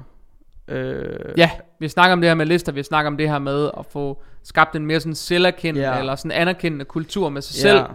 [0.68, 1.49] Øh, Ja,
[1.80, 4.24] vi snakker om det her med lister, vi snakker om det her med at få
[4.43, 5.99] skabt en mere sådan selverkendende, Ja.
[5.99, 7.86] eller sådan anerkendende kultur med sig selv, ja,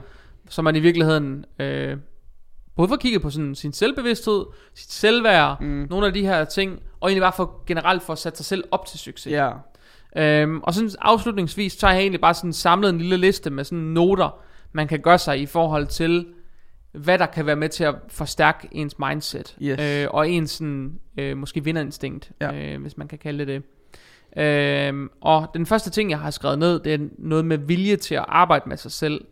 [0.48, 1.96] så man i virkeligheden øh,
[2.76, 4.44] både får kigget på sådan sin selvbevidsthed,
[4.74, 8.18] sit selvværd, mm, nogle af de her ting, og egentlig bare for generelt for at
[8.18, 9.32] sætte sig selv op til succes.
[9.32, 9.50] ja,
[10.16, 13.64] Øhm, og sådan afslutningsvis, så har jeg egentlig bare sådan samlet en lille liste med
[13.64, 14.38] sådan noter,
[14.72, 16.26] man kan gøre sig i forhold til,
[16.92, 19.56] hvad der kan være med til at forstærke ens mindset.
[19.62, 19.80] Yes.
[19.80, 22.54] Øh, og ens sådan, øh, måske vinderinstinkt, Ja.
[22.74, 23.62] øh, hvis man kan kalde det.
[24.36, 28.14] Øhm, og den første ting, jeg har skrevet ned, det er noget med vilje til
[28.14, 29.24] at arbejde med sig selv.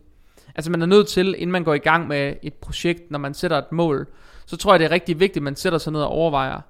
[0.55, 3.33] Altså man er nødt til, inden man går i gang med et projekt, når man
[3.33, 4.07] sætter et mål,
[4.45, 6.61] så tror jeg, det er rigtig vigtigt, at man sætter sig ned og overvejer,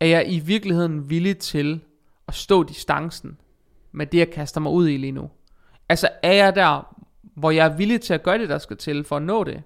[0.00, 1.80] er jeg i virkeligheden villig til
[2.28, 3.38] at stå distancen
[3.92, 5.30] med det, jeg kaster mig ud i lige nu?
[5.88, 6.96] Altså er jeg der,
[7.34, 9.62] hvor jeg er villig til at gøre det, der skal til for at nå det?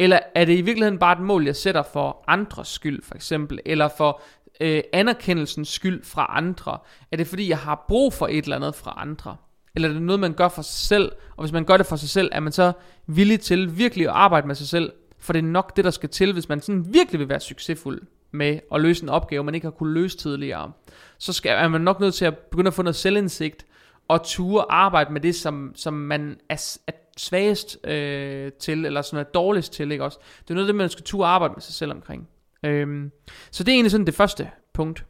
[0.00, 3.60] Eller er det i virkeligheden bare et mål, jeg sætter for andres skyld, for eksempel?
[3.66, 4.22] Eller for
[4.60, 6.78] øh, anerkendelsens skyld fra andre?
[7.12, 9.36] Er det fordi, jeg har brug for et eller andet fra andre?
[9.74, 11.12] Eller er det noget, man gør for sig selv?
[11.36, 12.72] Og hvis man gør det for sig selv, er man så
[13.06, 14.92] villig til virkelig at arbejde med sig selv?
[15.18, 18.02] For det er nok det, der skal til, hvis man sådan virkelig vil være succesfuld
[18.30, 20.72] med at løse en opgave, man ikke har kunnet løse tidligere.
[21.18, 23.66] Så skal, er man nok nødt til at begynde at få noget selvindsigt,
[24.08, 29.26] og ture arbejde med det, som, som man er, er svagest øh, til, eller sådan
[29.26, 30.18] er dårligst til, ikke også?
[30.42, 32.28] Det er noget af det, man skal turde arbejde med sig selv omkring.
[32.64, 33.10] Øhm,
[33.50, 35.04] så det er egentlig sådan det første punkt.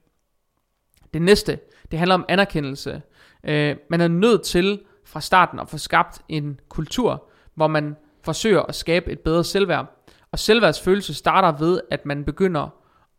[1.14, 1.58] Det næste,
[1.90, 3.02] det handler om anerkendelse.
[3.44, 8.62] Øh, man er nødt til fra starten at få skabt en kultur, hvor man forsøger
[8.62, 10.06] at skabe et bedre selvværd.
[10.32, 12.68] Og selvværdsfølelse starter ved, at man begynder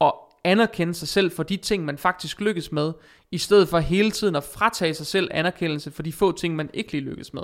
[0.01, 0.13] at
[0.43, 2.93] anerkende sig selv for de ting, man faktisk lykkes med,
[3.31, 6.69] i stedet for hele tiden at fratage sig selv anerkendelse for de få ting, man
[6.73, 7.43] ikke lige lykkes med.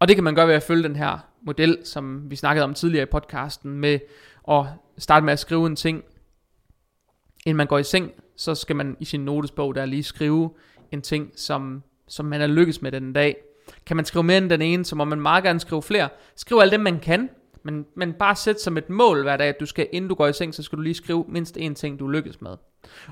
[0.00, 2.74] Og det kan man gøre ved at følge den her model, som vi snakkede om
[2.74, 3.98] tidligere i podcasten, med
[4.50, 4.64] at
[4.98, 6.04] starte med at skrive en ting,
[7.46, 10.50] inden man går i seng, så skal man i sin notesbog der lige skrive
[10.92, 13.36] en ting, som, som man er lykkes med den dag.
[13.86, 16.08] Kan man skrive mere end den ene, så må man meget gerne skrive flere.
[16.36, 17.28] Skriv alt det, man kan,
[17.62, 20.26] men, men bare sæt som et mål hver dag, at du skal, inden du går
[20.26, 22.56] i seng, så skal du lige skrive mindst én ting, du lykkes med.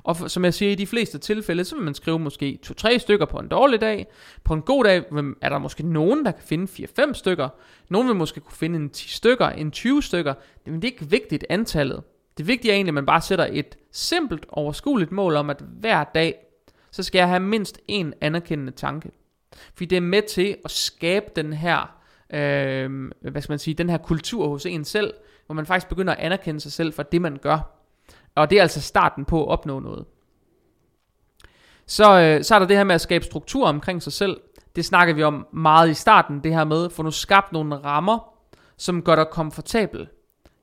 [0.05, 2.99] Og for, som jeg siger, i de fleste tilfælde, så vil man skrive måske 2-3
[2.99, 4.07] stykker på en dårlig dag.
[4.45, 5.05] På en god dag
[5.43, 7.49] er der måske nogen, der kan finde 4-5 stykker.
[7.91, 10.35] Nogen vil måske kunne finde en 10 stykker, en 20 stykker.
[10.67, 12.03] Men det er ikke vigtigt antallet.
[12.39, 16.05] Det vigtige er egentlig, at man bare sætter et simpelt, overskueligt mål om, at hver
[16.05, 16.35] dag,
[16.91, 19.11] så skal jeg have mindst en anerkendende tanke.
[19.75, 21.98] Fordi det er med til at skabe den her
[22.33, 25.15] øh, hvad skal man sige, den her kultur hos en selv,
[25.47, 27.79] hvor man faktisk begynder at anerkende sig selv for det, man gør.
[28.35, 30.05] Og det er altså starten på at opnå noget.
[31.87, 34.41] Så, øh, så er der det her med at skabe struktur omkring sig selv.
[34.77, 38.35] Det snakker vi om meget i starten, det her med, for nu skabt nogle rammer,
[38.77, 40.09] som gør dig komfortabel.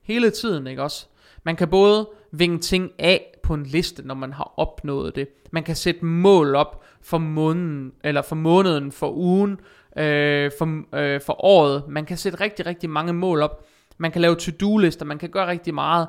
[0.02, 1.06] Hele tiden, ikke også?
[1.44, 5.28] Man kan både vinge ting af på en liste, når man har opnået det.
[5.52, 9.60] Man kan sætte mål op for måneden, eller for måneden, for ugen,
[9.98, 11.84] øh, for, øh, for året.
[11.88, 13.64] Man kan sætte rigtig, rigtig mange mål op.
[13.98, 16.08] Man kan lave to-do-lister, man kan gøre rigtig meget.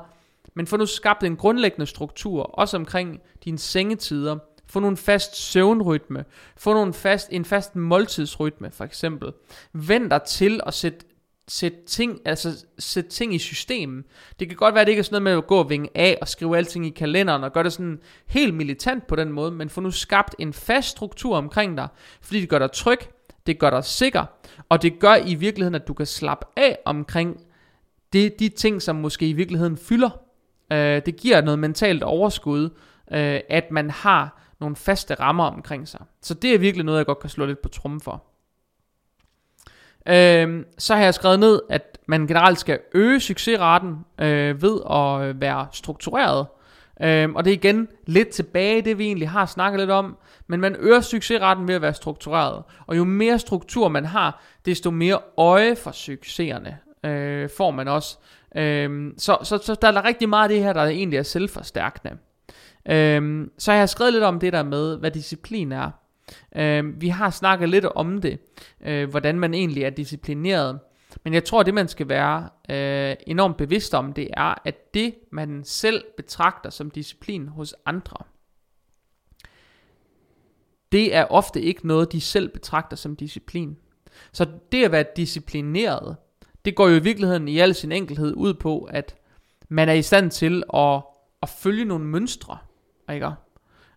[0.54, 4.38] Men få nu skabt en grundlæggende struktur, også omkring dine sengetider.
[4.66, 6.24] Få nogle fast søvnrytme.
[6.56, 9.32] Få nogle fast, en fast måltidsrytme, for eksempel.
[9.72, 10.98] Vend dig til at sætte
[11.48, 14.04] sætte ting, altså sætte ting i systemet.
[14.40, 15.88] Det kan godt være, at det ikke er sådan noget med at gå og vinge
[15.94, 19.50] af og skrive alting i kalenderen og gøre det sådan helt militant på den måde,
[19.50, 21.88] men få nu skabt en fast struktur omkring dig,
[22.22, 22.98] fordi det gør dig tryg,
[23.46, 24.24] det gør dig sikker,
[24.68, 27.40] og det gør i virkeligheden, at du kan slappe af omkring
[28.12, 30.10] det, de ting, som måske i virkeligheden fylder.
[30.72, 32.64] Øh, det giver noget mentalt overskud,
[33.12, 36.00] øh, at man har nogle faste rammer omkring sig.
[36.22, 38.24] Så det er virkelig noget, jeg godt kan slå lidt på trummen for.
[40.08, 45.40] Øh, så har jeg skrevet ned, at man generelt skal øge succesraten øh, ved at
[45.40, 46.46] være struktureret.
[47.02, 50.16] Øh, og det er igen lidt tilbage det, vi egentlig har snakket lidt om.
[50.46, 52.62] Men man øger succesraten ved at være struktureret.
[52.86, 58.18] Og jo mere struktur man har, desto mere øje for succeserne øh, får man også.
[58.56, 62.16] Øhm, så, så, så der er rigtig meget af det her, der egentlig er selvforstærkende.
[62.88, 65.90] Øhm, så har skrevet lidt om det der med, hvad disciplin er.
[66.56, 68.38] Øhm, vi har snakket lidt om det,
[68.86, 70.78] øh, hvordan man egentlig er disciplineret.
[71.24, 75.14] Men jeg tror, det man skal være øh, enormt bevidst om, det er, at det
[75.32, 78.16] man selv betragter som disciplin hos andre,
[80.92, 83.76] det er ofte ikke noget, de selv betragter som disciplin.
[84.32, 86.16] Så det at være disciplineret,
[86.64, 89.16] det går jo i virkeligheden i al sin enkelhed ud på, at
[89.68, 91.02] man er i stand til at,
[91.42, 92.58] at følge nogle mønstre,
[93.12, 93.32] ikke?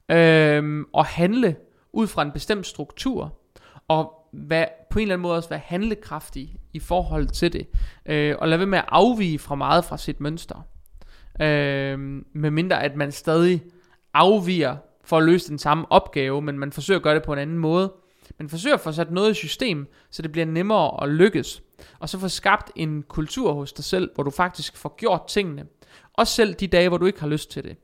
[0.09, 1.55] Øhm, og handle
[1.93, 3.38] ud fra en bestemt struktur,
[3.88, 7.67] og være, på en eller anden måde også være handlekraftig i forhold til det,
[8.05, 10.67] øh, og lade være med at afvige fra meget fra sit mønster.
[11.41, 11.99] Øh,
[12.34, 13.63] med mindre at man stadig
[14.13, 17.39] afviger for at løse den samme opgave, men man forsøger at gøre det på en
[17.39, 17.93] anden måde.
[18.39, 21.61] Man forsøger at få sat noget i system, så det bliver nemmere at lykkes.
[21.99, 25.65] Og så få skabt en kultur hos dig selv, hvor du faktisk får gjort tingene.
[26.13, 27.77] Også selv de dage, hvor du ikke har lyst til det.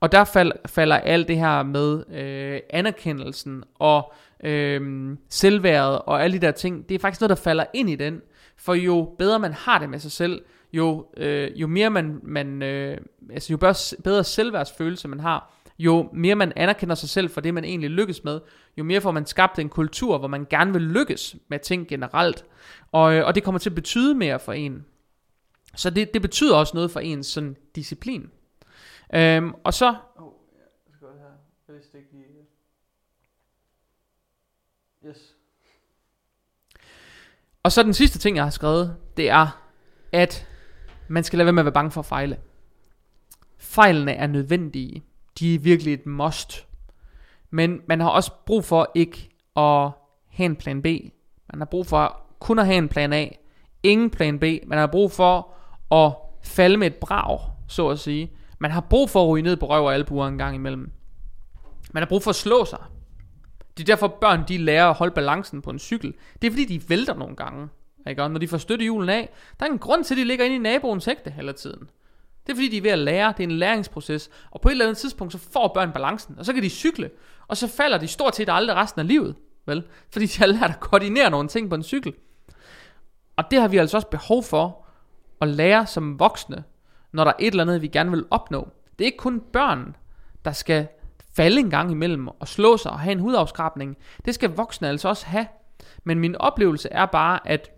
[0.00, 4.12] Og der fald, falder alt det her med øh, anerkendelsen og
[4.44, 6.88] øh, selvværdet og alle de der ting.
[6.88, 8.20] Det er faktisk noget, der falder ind i den.
[8.56, 12.62] For jo bedre man har det med sig selv, jo, øh, jo mere man, man
[12.62, 12.98] øh,
[13.30, 13.56] altså jo
[14.04, 18.24] bedre, selvværdsfølelse man har, jo mere man anerkender sig selv for det, man egentlig lykkes
[18.24, 18.40] med,
[18.78, 22.44] jo mere får man skabt en kultur, hvor man gerne vil lykkes med ting generelt.
[22.92, 24.86] Og, øh, og det kommer til at betyde mere for en.
[25.76, 28.30] Så det, det betyder også noget for ens sådan, disciplin.
[29.14, 29.88] Øhm, og så...
[30.16, 31.24] Oh, jeg skal her.
[31.68, 32.24] Jeg vidste ikke lige...
[35.08, 35.34] Yes.
[37.62, 39.62] Og så den sidste ting, jeg har skrevet, det er,
[40.12, 40.46] at
[41.08, 42.38] man skal lade være med at være bange for at fejle.
[43.58, 45.04] Fejlene er nødvendige.
[45.38, 46.66] De er virkelig et must.
[47.50, 49.90] Men man har også brug for ikke at
[50.28, 50.86] have en plan B.
[51.52, 53.28] Man har brug for kun at have en plan A.
[53.82, 54.44] Ingen plan B.
[54.66, 55.54] Man har brug for
[55.90, 56.12] at
[56.44, 58.32] falde med et brag, så at sige.
[58.58, 60.92] Man har brug for at ryge ned på røv og albuer en gang imellem.
[61.92, 62.78] Man har brug for at slå sig.
[63.78, 66.14] Det er derfor børn de lærer at holde balancen på en cykel.
[66.42, 67.68] Det er fordi de vælter nogle gange.
[68.08, 68.22] Ikke?
[68.22, 70.56] Og når de får støttehjulen af, der er en grund til, at de ligger inde
[70.56, 71.90] i naboens hægte hele tiden.
[72.46, 73.34] Det er fordi, de er ved at lære.
[73.36, 74.30] Det er en læringsproces.
[74.50, 76.34] Og på et eller andet tidspunkt, så får børn balancen.
[76.38, 77.10] Og så kan de cykle.
[77.48, 79.34] Og så falder de stort set aldrig resten af livet.
[79.66, 79.84] Vel?
[80.10, 82.14] Fordi de har lært at koordinere nogle ting på en cykel.
[83.36, 84.86] Og det har vi altså også behov for
[85.40, 86.64] at lære som voksne,
[87.12, 88.68] når der er et eller andet, vi gerne vil opnå.
[88.98, 89.96] Det er ikke kun børn,
[90.44, 90.86] der skal
[91.38, 93.96] falde en gang imellem og slå sig og have en hudafskrabning.
[94.24, 95.46] Det skal voksne altså også have.
[96.04, 97.70] Men min oplevelse er bare, at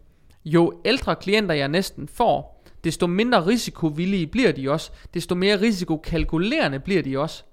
[0.44, 6.78] jo ældre klienter jeg næsten får, desto mindre risikovillige bliver de også, desto mere risikokalkulerende
[6.78, 7.44] bliver de også.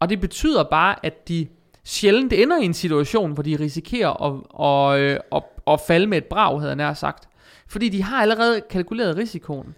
[0.00, 1.46] Og det betyder bare, at de
[1.84, 4.32] sjældent ender i en situation, hvor de risikerer at,
[4.66, 7.28] at, øh, at, at, falde med et brag, havde jeg nær sagt.
[7.68, 9.74] Fordi de har allerede kalkuleret risikoen.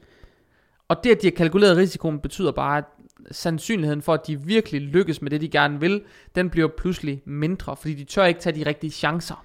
[0.88, 2.84] Og det, at de har kalkuleret risikoen, betyder bare, at
[3.30, 6.02] sandsynligheden for, at de virkelig lykkes med det, de gerne vil,
[6.34, 9.44] den bliver pludselig mindre, fordi de tør ikke tage de rigtige chancer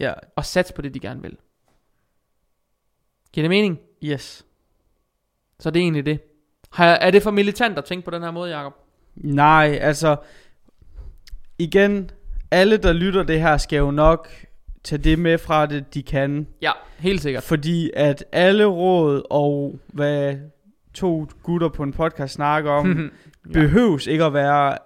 [0.00, 1.36] Ja, og satse på det, de gerne vil.
[3.32, 3.80] Giver det mening?
[4.04, 4.46] yes.
[5.60, 6.18] Så det er egentlig det.
[6.70, 8.72] Har, er det for militant at tænke på den her måde, Jacob?
[9.14, 10.16] Nej, altså,
[11.58, 12.10] igen,
[12.50, 14.28] alle der lytter det her, skal jo nok
[14.84, 16.46] tage det med fra det, de kan.
[16.62, 17.42] Ja, helt sikkert.
[17.42, 20.36] Fordi at alle råd og hvad
[20.94, 22.86] to gutter på en podcast snakker om,
[23.46, 23.52] Ja.
[23.52, 24.78] behøves ikke at være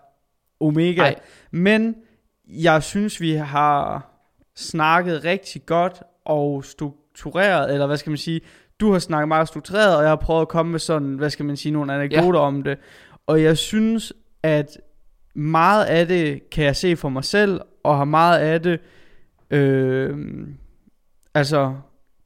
[0.60, 1.02] omega.
[1.02, 1.14] Nej.
[1.50, 1.94] Men
[2.48, 4.10] jeg synes, vi har
[4.56, 8.40] snakket rigtig godt og struktureret, eller hvad skal man sige,
[8.80, 11.44] du har snakket meget struktureret, og jeg har prøvet at komme med sådan, hvad skal
[11.44, 12.46] man sige, nogle anekdoter ja.
[12.46, 12.78] om det.
[13.26, 14.78] Og jeg synes, at
[15.34, 18.80] meget af det kan jeg se for mig selv, og har meget af det,
[19.50, 20.16] øh,
[21.34, 21.74] altså,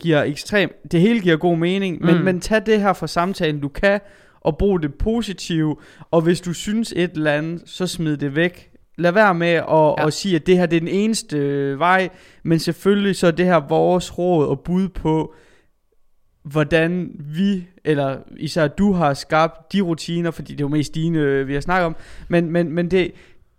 [0.01, 2.25] giver ekstrem, det hele giver god mening, men, Mm.
[2.25, 4.01] men tag det her fra samtalen, du kan,
[4.41, 5.77] og brug det positive,
[6.11, 8.71] og hvis du synes et eller andet, så smid det væk.
[8.99, 10.07] Lad være med at, Ja.
[10.07, 12.09] at sige, at det her det er den eneste øh, vej,
[12.43, 15.35] men selvfølgelig så er det her vores råd og bud på,
[16.43, 21.19] hvordan vi, eller især du har skabt de rutiner, fordi det er jo mest dine,
[21.19, 21.97] øh, vi har snakket om,
[22.29, 23.13] men, men, men det,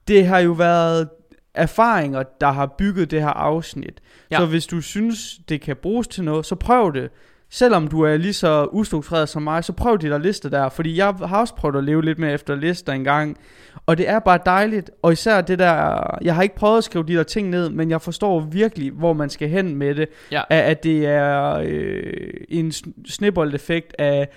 [0.08, 1.10] det har jo været
[1.54, 4.02] erfaringer, der har bygget det her afsnit.
[4.32, 4.38] Ja.
[4.38, 7.10] Så hvis du synes, det kan bruges til noget, så prøv det.
[7.54, 10.70] Selvom du er lige så ustruktureret som mig, så prøv de der lister der.
[10.70, 13.38] Fordi jeg har også prøvet at leve lidt mere efter lister engang.
[13.86, 14.92] Og det er bare dejligt.
[15.02, 17.90] Og især det der, jeg har ikke prøvet at skrive de der ting ned, men
[17.90, 20.10] jeg forstår virkelig, hvor man skal hen med det.
[20.32, 20.42] Ja.
[20.50, 22.72] At, at det er øh, en
[23.06, 24.28] snibbold-effekt af,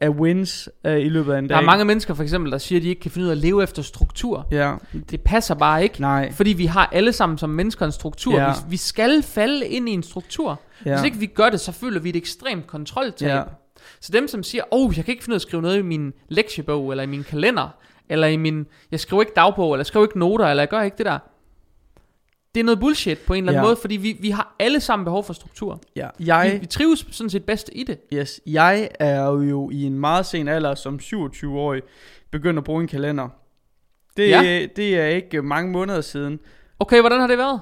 [0.00, 1.56] af wins øh, i løbet af en dag.
[1.56, 3.34] Der er mange mennesker for eksempel, der siger, at de ikke kan finde ud af
[3.34, 4.46] at leve efter struktur.
[4.50, 4.74] Ja,
[5.10, 6.00] Det passer bare ikke.
[6.00, 6.32] nej.
[6.32, 8.40] Fordi vi har alle sammen som mennesker en struktur.
[8.40, 8.48] Ja.
[8.48, 10.60] Vi, vi skal falde ind i en struktur.
[10.84, 10.94] Ja.
[10.94, 13.28] Hvis ikke vi gør det, så føler vi et ekstremt kontroltab.
[13.28, 13.42] Ja.
[14.00, 15.78] Så dem, som siger, åh, oh, jeg kan ikke finde ud af at skrive noget
[15.78, 17.68] i min lektiebog, eller i min kalender,
[18.08, 20.82] eller i min, jeg skriver ikke dagbog, eller jeg skriver ikke noter, eller jeg gør
[20.82, 21.18] ikke det der.
[22.56, 23.66] Det er noget bullshit på en eller anden Ja.
[23.66, 25.80] måde, fordi vi, vi har alle sammen behov for struktur.
[25.96, 26.08] ja.
[26.18, 27.98] Vi, Jeg, vi trives sådan set bedst i det.
[28.12, 31.82] yes, jeg er jo i en meget sen alder som 27-årig
[32.30, 33.28] begyndt at bruge en kalender.
[34.16, 34.66] Det, Ja.
[34.76, 36.40] det er ikke mange måneder siden.
[36.80, 37.60] Okay, hvordan har det været?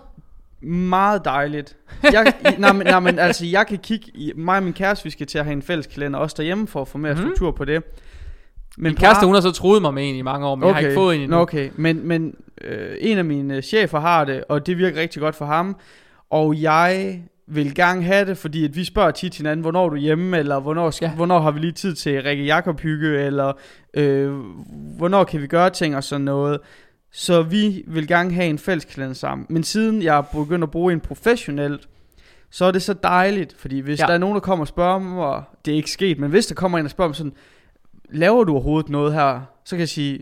[0.63, 1.77] Meget dejligt.
[2.03, 5.11] Jeg, nej, men, nej, men altså, jeg kan kigge i, mig og min kæreste, vi
[5.11, 7.23] skal til at have en fælles kalender, også derhjemme for at få mere Mhm.
[7.23, 7.83] struktur på det.
[8.77, 10.69] Men Min kæreste, hun har så troet mig med en i mange år, men okay.
[10.69, 11.37] jeg har ikke fået en endnu.
[11.37, 15.35] Okay, men, men øh, en af mine chefer har det, og det virker rigtig godt
[15.35, 15.77] for ham.
[16.31, 19.97] Og jeg vil gerne have det, fordi at vi spørger tit hinanden, hvornår er du
[19.97, 21.15] hjemme, eller hvornår, skal, Ja.
[21.15, 23.53] hvornår har vi lige tid til Rikke Jakob hygge, eller
[23.95, 24.33] øh,
[24.97, 26.59] hvornår kan vi gøre ting og sådan noget.
[27.13, 29.47] Så vi vil gerne have en fælles kalender sammen.
[29.51, 31.89] Men siden jeg er begyndt at bruge en professionelt,
[32.51, 34.07] så er det så dejligt, fordi hvis Ja.
[34.07, 36.55] der er nogen, der kommer og spørger mig, det er ikke sket, men hvis der
[36.55, 37.33] kommer en og spørger mig sådan,
[38.11, 39.41] laver du overhovedet noget her?
[39.65, 40.21] Så kan jeg sige,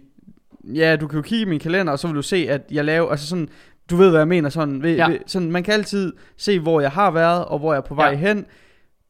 [0.65, 2.85] ja, du kan jo kigge i min kalender, og så vil du se, at jeg
[2.85, 3.49] laver, altså sådan,
[3.91, 5.09] du ved, hvad jeg mener, sådan, ved, Ja.
[5.09, 7.95] ved, sådan man kan altid se, hvor jeg har været, og hvor jeg er på
[7.95, 8.17] vej Ja.
[8.17, 8.47] hen.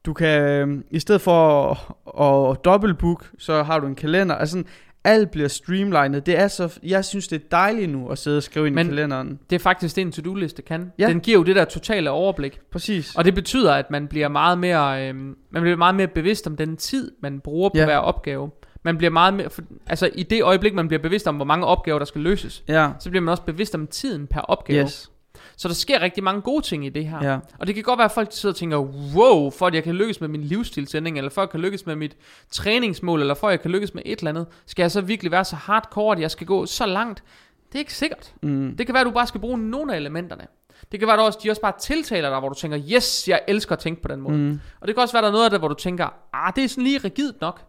[0.07, 4.53] Du kan, øh, i stedet for at, at dobbeltbook, så har du en kalender, altså
[4.53, 4.66] sådan,
[5.05, 6.26] alt bliver streamlinet.
[6.26, 8.86] Det er så, jeg synes, det er dejligt nu at sidde og skrive ind Men-
[8.86, 9.38] i kalenderen.
[9.50, 10.92] Det er faktisk det, en to-do-liste kan.
[10.98, 11.09] Ja.
[11.09, 12.61] Den giver jo det der totale overblik.
[12.72, 13.14] Præcis.
[13.16, 15.14] Og det betyder, at man bliver meget mere, øh,
[15.50, 17.84] man bliver meget mere bevidst om den tid, man bruger på Ja.
[17.84, 18.50] hver opgave.
[18.83, 21.66] Man bliver meget mere, for, altså i det øjeblik, man bliver bevidst om, hvor mange
[21.66, 22.91] opgaver, der skal løses, ja.
[22.99, 24.85] så bliver man også bevidst om tiden per opgave.
[24.85, 25.11] Yes.
[25.57, 27.30] Så der sker rigtig mange gode ting i det her.
[27.30, 27.39] Ja.
[27.59, 28.78] Og det kan godt være, at folk sidder og tænker,
[29.16, 31.87] wow, for at jeg kan lykkes med min livsstilsændring, eller for at jeg kan lykkes
[31.87, 32.16] med mit
[32.51, 35.33] træningsmål, eller for at jeg kan lykkes med et eller andet, skal jeg så virkelig
[35.33, 37.22] være så hardcore, at jeg skal gå så langt?
[37.66, 38.35] Det er ikke sikkert.
[38.43, 38.74] Mm.
[38.78, 40.47] Det kan være, at du bare skal bruge nogle af elementerne.
[40.93, 43.41] Det kan være, at også, de også bare tiltaler dig, hvor du tænker, yes, jeg
[43.49, 44.37] elsker at tænke på den måde.
[44.37, 44.61] Mm.
[44.80, 46.64] Og det kan også være, der er noget af det, hvor du tænker, ah, det
[46.64, 47.61] er sådan lige rigidt nok.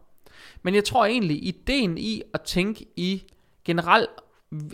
[0.64, 3.24] Men jeg tror egentlig, ideen i at tænke i
[3.66, 4.10] generelt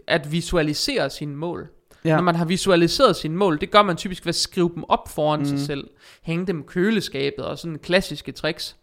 [0.07, 1.69] at visualisere sine mål,
[2.05, 2.15] Ja.
[2.15, 5.07] Når man har visualiseret sine mål, det gør man typisk ved at skrive dem op
[5.09, 5.45] foran mm.
[5.45, 5.65] sig Mhm.
[5.65, 5.89] selv.
[6.21, 8.75] Hænge dem i køleskabet og sådan klassiske tricks.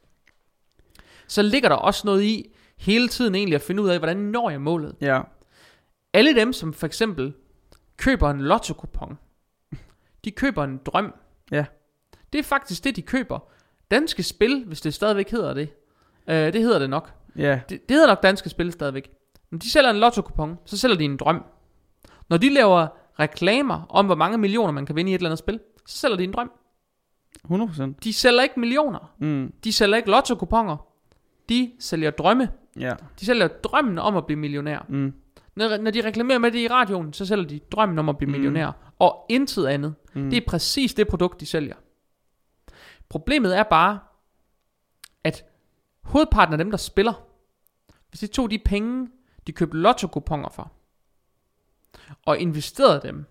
[1.28, 4.50] Så ligger der også noget i hele tiden egentlig at finde ud af, hvordan når
[4.50, 4.94] jeg målet.
[5.00, 5.20] Ja.
[6.12, 7.32] Alle dem, som for eksempel
[7.96, 8.74] køber en lotto
[10.24, 11.14] de køber en drøm.
[11.50, 11.64] Ja.
[12.32, 13.38] Det er faktisk det, de køber.
[13.90, 15.68] Danske Spil, hvis det stadigvæk hedder det.
[16.28, 17.12] Øh, det hedder det nok.
[17.36, 17.60] Ja.
[17.68, 19.10] Det, det hedder nok Danske Spil stadigvæk.
[19.50, 20.22] Når de sælger en lotto
[20.64, 21.44] så sælger de en drøm.
[22.28, 22.86] Når de laver
[23.20, 26.16] reklamer om, hvor mange millioner man kan vinde i et eller andet spil, så sælger
[26.16, 26.50] de en drøm.
[27.50, 27.82] 100%.
[28.04, 29.14] De sælger ikke millioner.
[29.18, 29.52] Mm.
[29.64, 30.34] De sælger ikke lotto
[31.48, 32.48] De sælger drømme.
[32.80, 32.94] Ja.
[33.20, 34.86] De sælger drømmen om at blive millionær.
[34.88, 35.12] Mm.
[35.56, 38.26] Når, når de reklamerer med det i radioen, så sælger de drømmen om at blive
[38.26, 38.32] Mm.
[38.32, 38.92] millionær.
[38.98, 39.94] Og intet andet.
[40.14, 40.30] Mm.
[40.30, 41.74] Det er præcis det produkt, de sælger.
[43.08, 43.98] Problemet er bare,
[46.06, 47.12] hovedparten af dem, der spiller,
[48.10, 49.08] hvis de tog de penge,
[49.46, 50.08] de købte lotto
[50.52, 50.72] for,
[52.26, 53.24] og investerede dem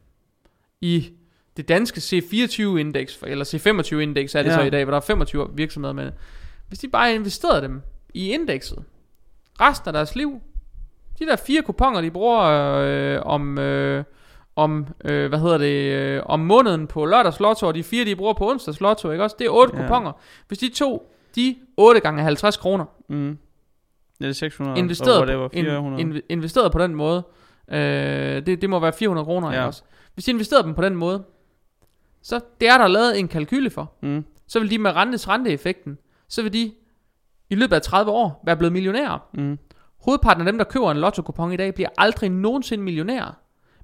[0.82, 1.13] i
[1.57, 4.55] det danske C24-indeks, eller C25-indeks er det ja.
[4.55, 6.11] Så i dag, hvor der er 25 virksomheder med.
[6.67, 7.82] Hvis de bare investerede dem
[8.13, 8.84] i indekset,
[9.61, 10.41] resten af deres liv,
[11.19, 12.41] de der fire kuponer, de bruger
[12.86, 14.03] øh, om, øh,
[14.55, 18.15] om øh, hvad hedder det, øh, om måneden på lørdags lotto, og de fire, de
[18.15, 19.36] bruger på onsdags lotto, ikke også?
[19.39, 19.82] Det er otte Ja.
[19.82, 20.11] kuponer.
[20.47, 23.38] Hvis de tog de 8 gange 50 kroner, Mm.
[24.19, 24.79] Ja, det er 600.
[24.79, 26.01] investeret, og var på, in, 400.
[26.01, 27.23] in, investeret på den måde,
[27.67, 27.77] øh,
[28.45, 29.65] det, det må være 400 kroner, ja.
[29.65, 29.83] Også?
[30.13, 31.23] Hvis de investerede dem på den måde,
[32.21, 33.91] så det er der lavet en kalkyle for.
[34.01, 34.25] mm.
[34.47, 36.71] Så vil de med rentes renteeffekten, så vil de
[37.49, 39.27] i løbet af 30 år være blevet millionærer.
[39.33, 39.59] Mm.
[40.05, 43.31] Hovedparten af dem, der køber en lotto i dag, bliver aldrig nogensinde millionærer.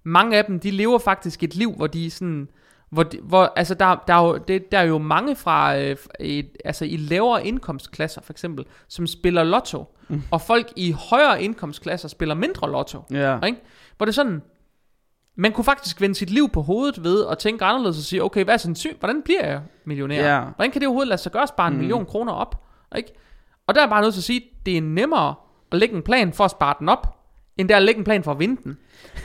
[0.03, 2.47] Mange af dem, de lever faktisk et liv, hvor de sådan...
[2.91, 6.49] Hvor, hvor altså der, der, er jo, det, der er jo mange fra øh, et,
[6.65, 10.21] altså i lavere indkomstklasser for eksempel, som spiller lotto, Mm.
[10.31, 13.03] og folk i højere indkomstklasser spiller mindre lotto.
[13.11, 13.39] Ja.
[13.45, 13.59] Ikke?
[13.97, 14.41] Hvor det er sådan,
[15.35, 18.43] man kunne faktisk vende sit liv på hovedet ved at tænke anderledes og sige, okay,
[18.43, 18.99] hvad er sandsynligt?
[18.99, 20.33] Hvordan bliver jeg millionær?
[20.35, 20.41] Ja.
[20.55, 21.79] Hvordan kan det overhovedet lade sig gøre at spare en Mm.
[21.79, 22.63] million kroner op?
[22.97, 23.13] Ikke?
[23.67, 25.35] Og der er bare nødt til at sige, det er nemmere
[25.71, 27.17] at lægge en plan for at spare den op,
[27.57, 28.77] end det er at lægge en plan for at vinde den.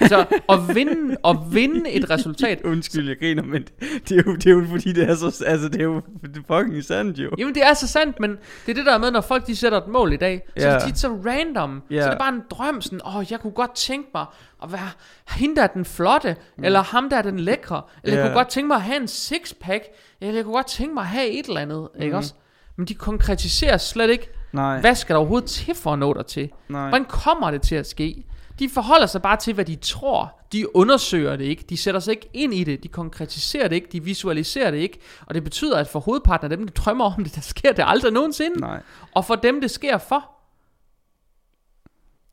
[0.08, 3.62] Så at vinde, at vinde et resultat, Undskyld, jeg griner, men
[4.08, 5.44] det er, jo, det er jo fordi, det er så...
[5.46, 7.30] Altså, det er jo det er fucking sandt, jo.
[7.38, 9.78] Jamen det er så sandt, men det er det der med, når folk de sætter
[9.80, 11.82] et mål i dag, så er det tit så random.
[11.90, 12.02] Ja.
[12.02, 14.24] Så det er bare en drøm, sådan, åh, jeg kunne godt tænke mig
[14.62, 14.90] at være
[15.28, 16.64] hende der er den flotte, mm.
[16.64, 18.28] eller ham der er den lækre, eller jeg Ja.
[18.28, 19.84] kunne godt tænke mig at have en sixpack,
[20.20, 22.02] eller jeg kunne godt tænke mig at have et eller andet, mm.
[22.02, 22.34] ikke også?
[22.76, 26.22] Men de konkretiserer slet ikke, Nej, hvad skal der overhovedet til for at nå der
[26.22, 26.50] til?
[26.68, 26.88] nej.
[26.88, 28.24] Hvordan kommer det til at ske?
[28.58, 30.40] De forholder sig bare til, hvad de tror.
[30.52, 31.64] De undersøger det ikke.
[31.68, 32.82] De sætter sig ikke ind i det.
[32.82, 33.88] De konkretiserer det ikke.
[33.92, 34.98] De visualiserer det ikke.
[35.26, 37.84] Og det betyder, at for hovedparten af dem, der drømmer om det, der sker det
[37.86, 38.60] aldrig nogensinde.
[38.60, 38.82] Nej.
[39.14, 40.30] Og for dem, det sker for,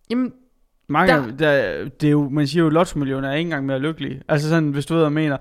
[0.09, 0.34] jamen,
[0.89, 2.74] Mange, Der- der, det er jo, man siger jo, at
[3.26, 4.22] er ikke engang mere lykkelige.
[4.28, 5.38] Altså sådan, hvis du ved, hvad jeg mener.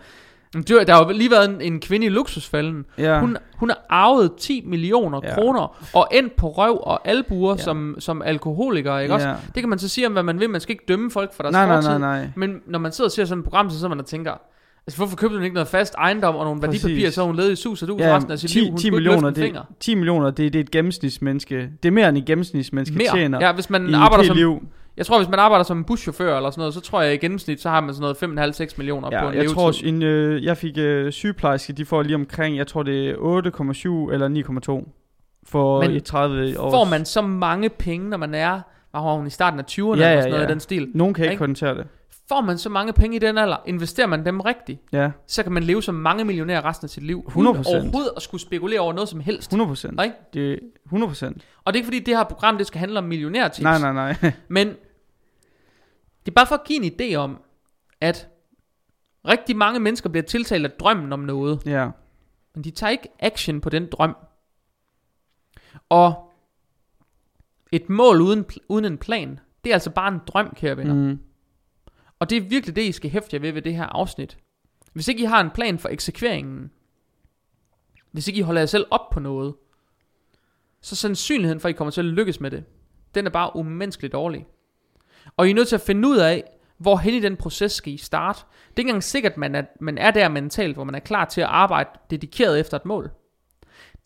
[0.55, 2.85] Du- der har jo lige været en, en kvinde i luksusfælden.
[2.99, 5.35] Ja, Hun, hun har arvet 10 millioner Ja.
[5.35, 7.63] kroner, og endt på røv og albuer Ja.
[7.63, 9.17] som, som alkoholiker, ikke ja.
[9.17, 9.29] også?
[9.55, 10.51] Det kan man så sige om, hvad man vil.
[10.51, 11.99] Man skal ikke dømme folk for deres Nej, nej, fortid.
[11.99, 12.29] nej, nej.
[12.37, 14.33] Men når man sidder og ser sådan et program, så sidder man og tænker,
[14.87, 16.85] altså hvorfor købte hun ikke noget fast ejendom og nogle Præcis.
[16.85, 18.69] værdipapirer, så hun levede i sus og dus Ja, resten af sit 10, liv.
[18.71, 21.71] Hun 10 skulle ikke millioner, det, 10 millioner, det, det er et gennemsnitsmenneske.
[21.83, 23.09] Det er mere end et gennemsnitsmenneske Mere.
[23.15, 24.63] tjener Ja, hvis man arbejder som, liv.
[24.97, 27.61] Jeg tror, hvis man arbejder som buschauffør eller sådan noget, så tror jeg i gennemsnit,
[27.61, 29.55] så har man sådan noget 5,5-6 millioner på Ja, en jeg levetid.
[29.55, 33.15] tror, en, øh, jeg fik øh, sygeplejerske, de får lige omkring, jeg tror det er
[33.15, 34.93] 8,7 eller 9,2
[35.47, 36.71] for Men i 30 år.
[36.71, 38.61] Får man så mange penge, når man er,
[38.95, 40.49] har hun i starten af 20'erne Ja, eller sådan noget ja.
[40.49, 40.89] i den stil.
[40.95, 41.39] Nogen kan ikke Ikke?
[41.39, 41.87] kondentere det.
[42.29, 45.53] Får man så mange penge i den alder, investerer man dem rigtigt, Ja, så kan
[45.53, 47.25] man leve som mange millionærer resten af sit liv.
[47.29, 47.39] 100%.
[47.39, 49.49] Uden overhovedet at skulle spekulere over noget som helst.
[49.51, 50.01] 100 procent.
[50.05, 50.17] Ikke?
[50.35, 50.57] Det er
[50.87, 51.43] 100 procent.
[51.65, 53.63] Og det er ikke fordi, det her program det skal handle om millionærtips.
[53.63, 54.33] Nej, nej, nej.
[54.49, 54.69] Men
[56.27, 57.43] det er bare for at give en idé om,
[58.01, 58.29] at
[59.29, 61.91] rigtig mange mennesker bliver tiltalt af drømmen om noget, ja.
[62.55, 64.17] men de tager ikke action på den drøm.
[65.89, 66.33] Og
[67.73, 70.95] et mål uden, uden en plan, det er altså bare en drøm, kære venner.
[70.95, 71.19] Mm.
[72.19, 74.39] Og det er virkelig det, I skal hæfte jer ved ved det her afsnit.
[74.93, 76.71] Hvis ikke I har en plan for eksekveringen,
[78.11, 79.55] hvis ikke I holder jer selv op på noget,
[80.81, 82.65] så sandsynligheden for, at I kommer til at lykkes med det,
[83.15, 84.47] den er bare umenneskeligt dårlig.
[85.37, 86.45] Og I er nødt til at finde ud af,
[86.79, 88.41] hvor hen i den proces skal I starte.
[88.41, 91.01] Det er ikke engang sikkert, at man er, man er der mentalt, hvor man er
[91.01, 93.11] klar til at arbejde dedikeret efter et mål.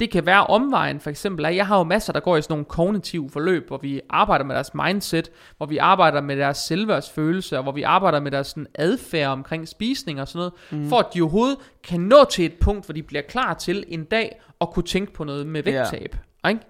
[0.00, 1.44] Det kan være omvejen, for eksempel.
[1.44, 4.44] at Jeg har jo masser, der går i sådan nogle kognitive forløb, hvor vi arbejder
[4.44, 8.46] med deres mindset, hvor vi arbejder med deres selvværdsfølelse, og hvor vi arbejder med deres
[8.46, 10.88] sådan, adfærd omkring spisning og sådan noget, mm.
[10.88, 14.04] for at de overhovedet kan nå til et punkt, hvor de bliver klar til en
[14.04, 16.16] dag at kunne tænke på noget med vægttab.
[16.48, 16.60] Ikke?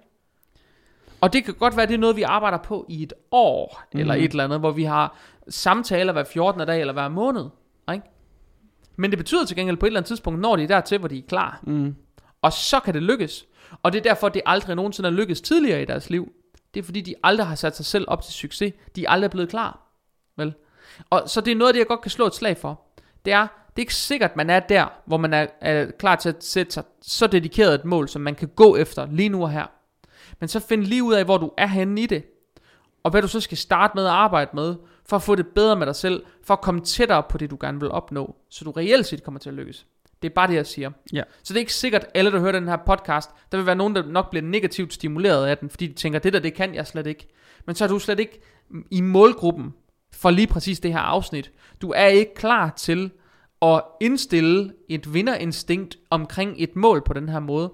[1.21, 3.99] Og det kan godt være, det er noget, vi arbejder på i et år, mm.
[3.99, 4.23] eller Mhm.
[4.23, 5.17] et eller andet, hvor vi har
[5.49, 6.67] samtaler hver 14.
[6.67, 7.45] dag eller hver måned.
[7.93, 8.03] Ikke?
[8.95, 11.07] Men det betyder til gengæld på et eller andet tidspunkt, når de er dertil, hvor
[11.07, 11.59] de er klar.
[11.63, 11.95] Mm.
[12.41, 13.45] Og så kan det lykkes.
[13.83, 16.31] Og det er derfor, det aldrig nogensinde er lykkes tidligere i deres liv.
[16.73, 18.73] Det er fordi, de aldrig har sat sig selv op til succes.
[18.95, 19.79] De er aldrig blevet klar.
[20.37, 20.53] Vel?
[21.09, 22.81] Og så det er noget af det, jeg godt kan slå et slag for.
[23.25, 26.29] Det er, det er ikke sikkert, man er der, hvor man er, er klar til
[26.29, 29.51] at sætte sig så dedikeret et mål, som man kan gå efter lige nu og
[29.51, 29.65] her.
[30.39, 32.23] Men så find lige ud af, hvor du er henne i det.
[33.03, 35.75] Og hvad du så skal starte med at arbejde med, for at få det bedre
[35.75, 38.71] med dig selv, for at komme tættere på det, du gerne vil opnå, så du
[38.71, 39.85] reelt set kommer til at lykkes.
[40.21, 40.91] Det er bare det, jeg siger.
[41.13, 41.23] Ja.
[41.43, 43.75] Så det er ikke sikkert, at alle, der hører den her podcast, der vil være
[43.75, 46.75] nogen, der nok bliver negativt stimuleret af den, fordi de tænker, det der, det kan
[46.75, 47.27] jeg slet ikke.
[47.65, 48.41] Men så er du slet ikke
[48.91, 49.73] i målgruppen
[50.13, 51.51] for lige præcis det her afsnit.
[51.81, 53.11] Du er ikke klar til
[53.61, 57.73] at indstille et vinderinstinkt omkring et mål på den her måde.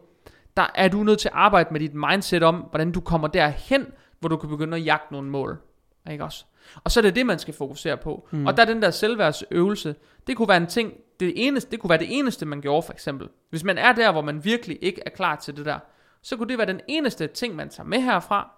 [0.58, 3.88] Der er du nødt til at arbejde med dit mindset om, hvordan du kommer derhen,
[4.20, 5.62] hvor du kan begynde at jagte nogle mål.
[6.12, 6.46] Ikke også?
[6.84, 8.28] Og så er det det, man skal fokusere på.
[8.32, 8.48] Mm.
[8.48, 9.96] Og der er den der selvværdsøvelse,
[10.28, 12.94] det kunne være en ting, det, eneste, det kunne være det eneste, man gjorde for
[12.94, 13.30] eksempel.
[13.50, 15.80] Hvis man er der, hvor man virkelig ikke er klar til det der,
[16.22, 18.52] så kunne det være den eneste ting, man tager med herfra.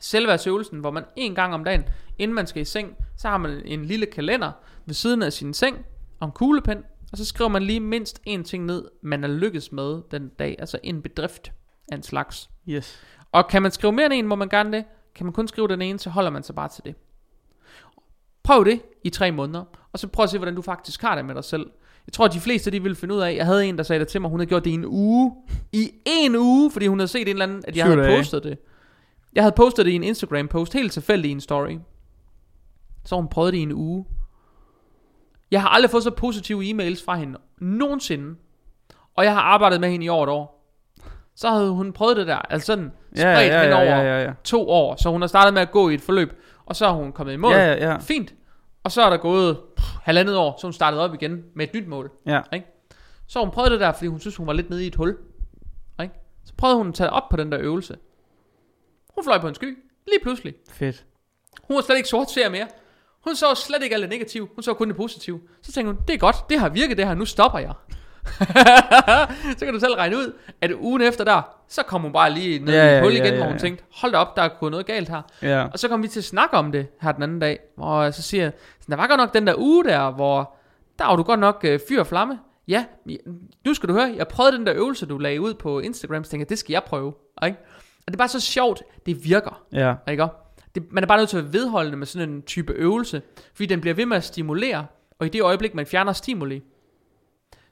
[0.00, 1.84] Selvværdsøvelsen, hvor man en gang om dagen,
[2.18, 4.52] inden man skal i seng, så har man en lille kalender
[4.86, 5.86] ved siden af sin seng,
[6.20, 9.72] og en kuglepen, og så skriver man lige mindst en ting ned, man er lykkes
[9.72, 11.52] med den dag, altså en bedrift
[11.92, 12.50] af en slags.
[12.68, 13.00] Yes.
[13.32, 14.84] Og kan man skrive mere end en, må man gerne det.
[15.14, 16.94] Kan man kun skrive den ene, så holder man sig bare til det.
[18.42, 21.24] Prøv det i tre måneder, og så prøv at se, hvordan du faktisk har det
[21.24, 21.70] med dig selv.
[22.06, 24.00] Jeg tror, at de fleste de ville finde ud af, jeg havde en, der sagde
[24.00, 25.34] det til mig, hun havde gjort det i en uge.
[25.72, 28.58] I en uge, fordi hun havde set en eller anden, at jeg havde postet det.
[29.32, 31.78] Jeg havde postet det i en Instagram post, helt tilfældigt i en story.
[33.04, 34.04] Så hun prøvede det i en uge.
[35.50, 38.36] Jeg har aldrig fået så positive e-mails fra hende, nogensinde.
[39.14, 40.54] Og jeg har arbejdet med hende i over et år.
[41.34, 44.18] Så havde hun prøvet det der, altså sådan Ja, spredt ja, hen ja, over ja,
[44.18, 44.32] ja, ja.
[44.44, 44.96] to år.
[45.02, 47.32] Så hun har startet med at gå i et forløb, og så har hun kommet
[47.32, 47.52] i mål.
[47.52, 47.96] Ja, ja, ja.
[47.98, 48.34] Fint.
[48.84, 51.74] Og så er der gået pff, halvandet år, så hun startede op igen med et
[51.74, 52.10] nyt mål.
[52.26, 52.40] Ja.
[52.52, 52.66] Ikke?
[53.26, 55.16] Så hun prøvede det der, fordi hun synes, hun var lidt nede i et hul.
[56.02, 56.14] Ikke?
[56.44, 57.96] Så prøvede hun at tage op på den der øvelse.
[59.14, 60.54] Hun fløj på en sky, lige pludselig.
[60.70, 61.04] Fedt.
[61.62, 62.66] Hun var slet ikke sort ser mere.
[63.24, 65.40] Hun så slet ikke alt det negative, hun så kun det positive.
[65.62, 67.72] Så tænkte hun, det er godt, det har virket det her, nu stopper jeg.
[69.58, 72.58] så kan du selv regne ud, at ugen efter der, så kom hun bare lige
[72.58, 73.58] ned Ja, i et ja, hul ja, igen, ja, hvor hun ja.
[73.58, 75.22] tænkte, hold da op, der er gået noget galt her.
[75.42, 75.64] Ja.
[75.72, 78.22] Og så kom vi til at snakke om det her den anden dag, og så
[78.22, 80.56] siger jeg, "Så der var godt nok den der uge der, hvor
[80.98, 82.38] der var du godt nok øh, fyr og flamme.
[82.68, 82.84] Ja,
[83.64, 86.30] nu skal du høre, jeg prøvede den der øvelse, du lagde ud på Instagram, så
[86.30, 87.12] tænkte jeg, det skal jeg prøve.
[87.46, 87.58] Ikke?
[87.98, 89.62] Og det er bare så sjovt, det virker.
[89.72, 89.94] Ja.
[90.10, 90.26] Ikke?
[90.78, 93.22] Det, man er bare nødt til at vedholde det med sådan en type øvelse,
[93.54, 94.86] fordi den bliver ved med at stimulere,
[95.18, 96.62] og i det øjeblik, man fjerner stimuli,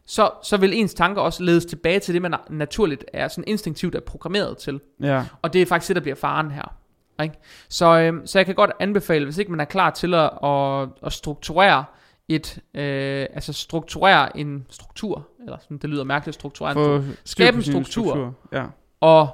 [0.07, 3.95] så, så vil ens tanker også ledes tilbage til det, man naturligt er sådan instinktivt
[3.95, 4.81] er programmeret til.
[5.01, 5.25] Ja.
[5.43, 6.77] Og det er faktisk det, der bliver faren her.
[7.23, 7.35] Ikke?
[7.69, 10.89] Så, øhm, så jeg kan godt anbefale, hvis ikke man er klar til at, at,
[11.03, 11.85] at strukturere
[12.29, 17.57] et, øh, altså strukturere en struktur, eller sådan, det lyder mærkeligt, strukturere en struktur, Skabe
[17.57, 18.35] en sin struktur.
[18.53, 18.65] Ja.
[19.01, 19.29] og,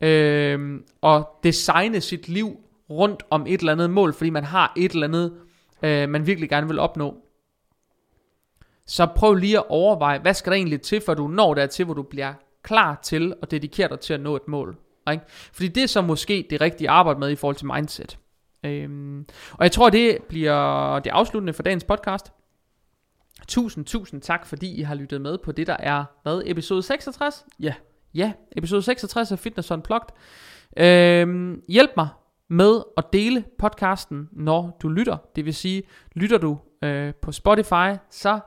[0.00, 2.63] øh, og designe sit liv
[2.94, 5.32] rundt om et eller andet mål, fordi man har et eller andet,
[5.82, 7.16] øh, man virkelig gerne vil opnå.
[8.86, 11.94] Så prøv lige at overveje, hvad skal der egentlig til, for du når dertil, hvor
[11.94, 14.76] du bliver klar til at dedikere dig til at nå et mål.
[15.12, 15.24] Ikke?
[15.28, 18.18] Fordi det er så måske det rigtige arbejde med i forhold til mindset.
[18.64, 22.32] Øhm, og jeg tror, det bliver det afsluttende for dagens podcast.
[23.48, 27.46] Tusind, tusind tak, fordi I har lyttet med på det, der er, hvad, episode 66?
[27.60, 27.74] Ja.
[28.14, 30.08] Ja, episode 66 af Fitness Unplugged.
[30.76, 32.08] Øhm, hjælp mig
[32.54, 35.16] med at dele podcasten, når du lytter.
[35.36, 35.82] Det vil sige,
[36.14, 38.40] lytter du øh, på Spotify, så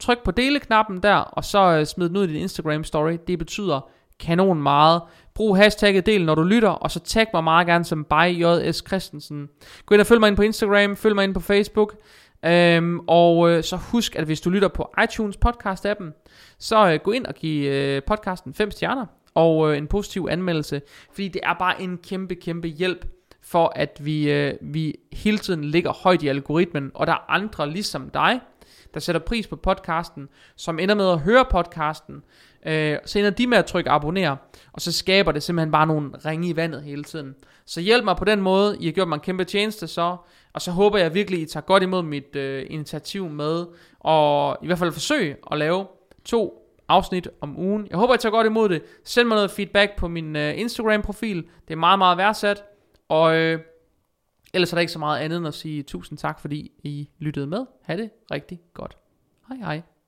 [0.00, 3.18] tryk på deleknappen der, og så øh, smid den ud i din Instagram story.
[3.26, 3.90] Det betyder
[4.20, 5.02] kanon meget.
[5.34, 9.48] Brug hashtagget del, når du lytter, og så tag mig meget gerne som byjs Christensen.
[9.86, 11.96] Gå ind og følg mig ind på Instagram, følg mig ind på Facebook.
[12.44, 16.24] Øhm, og øh, så husk, at hvis du lytter på iTunes podcast-appen,
[16.58, 20.82] så øh, gå ind og giv øh, podcasten 5 stjerner og øh, en positiv anmeldelse,
[21.12, 23.13] fordi det er bare en kæmpe, kæmpe hjælp
[23.54, 27.70] for, at vi, øh, vi hele tiden ligger højt i algoritmen, og der er andre
[27.70, 28.40] ligesom dig,
[28.94, 32.22] der sætter pris på podcasten, som ender med at høre podcasten,
[32.66, 34.36] øh, så ender de med at trykke abonner,
[34.72, 37.34] og så skaber det simpelthen bare nogle ringe i vandet hele tiden.
[37.66, 40.16] Så hjælp mig på den måde, I har gjort mig en kæmpe tjeneste så,
[40.52, 43.66] og så håber jeg virkelig, I tager godt imod mit øh, initiativ med,
[44.00, 45.86] og i hvert fald forsøge at lave
[46.24, 47.86] to afsnit om ugen.
[47.90, 48.82] Jeg håber, I tager godt imod det.
[49.04, 51.36] Send mig noget feedback på min øh, Instagram-profil.
[51.68, 52.64] Det er meget, meget værdsat.
[53.08, 53.60] Og øh,
[54.54, 57.46] ellers er der ikke så meget andet end at sige tusind tak, fordi I lyttede
[57.46, 57.66] med.
[57.82, 58.96] Ha' det rigtig godt.
[59.48, 59.82] Hej hej.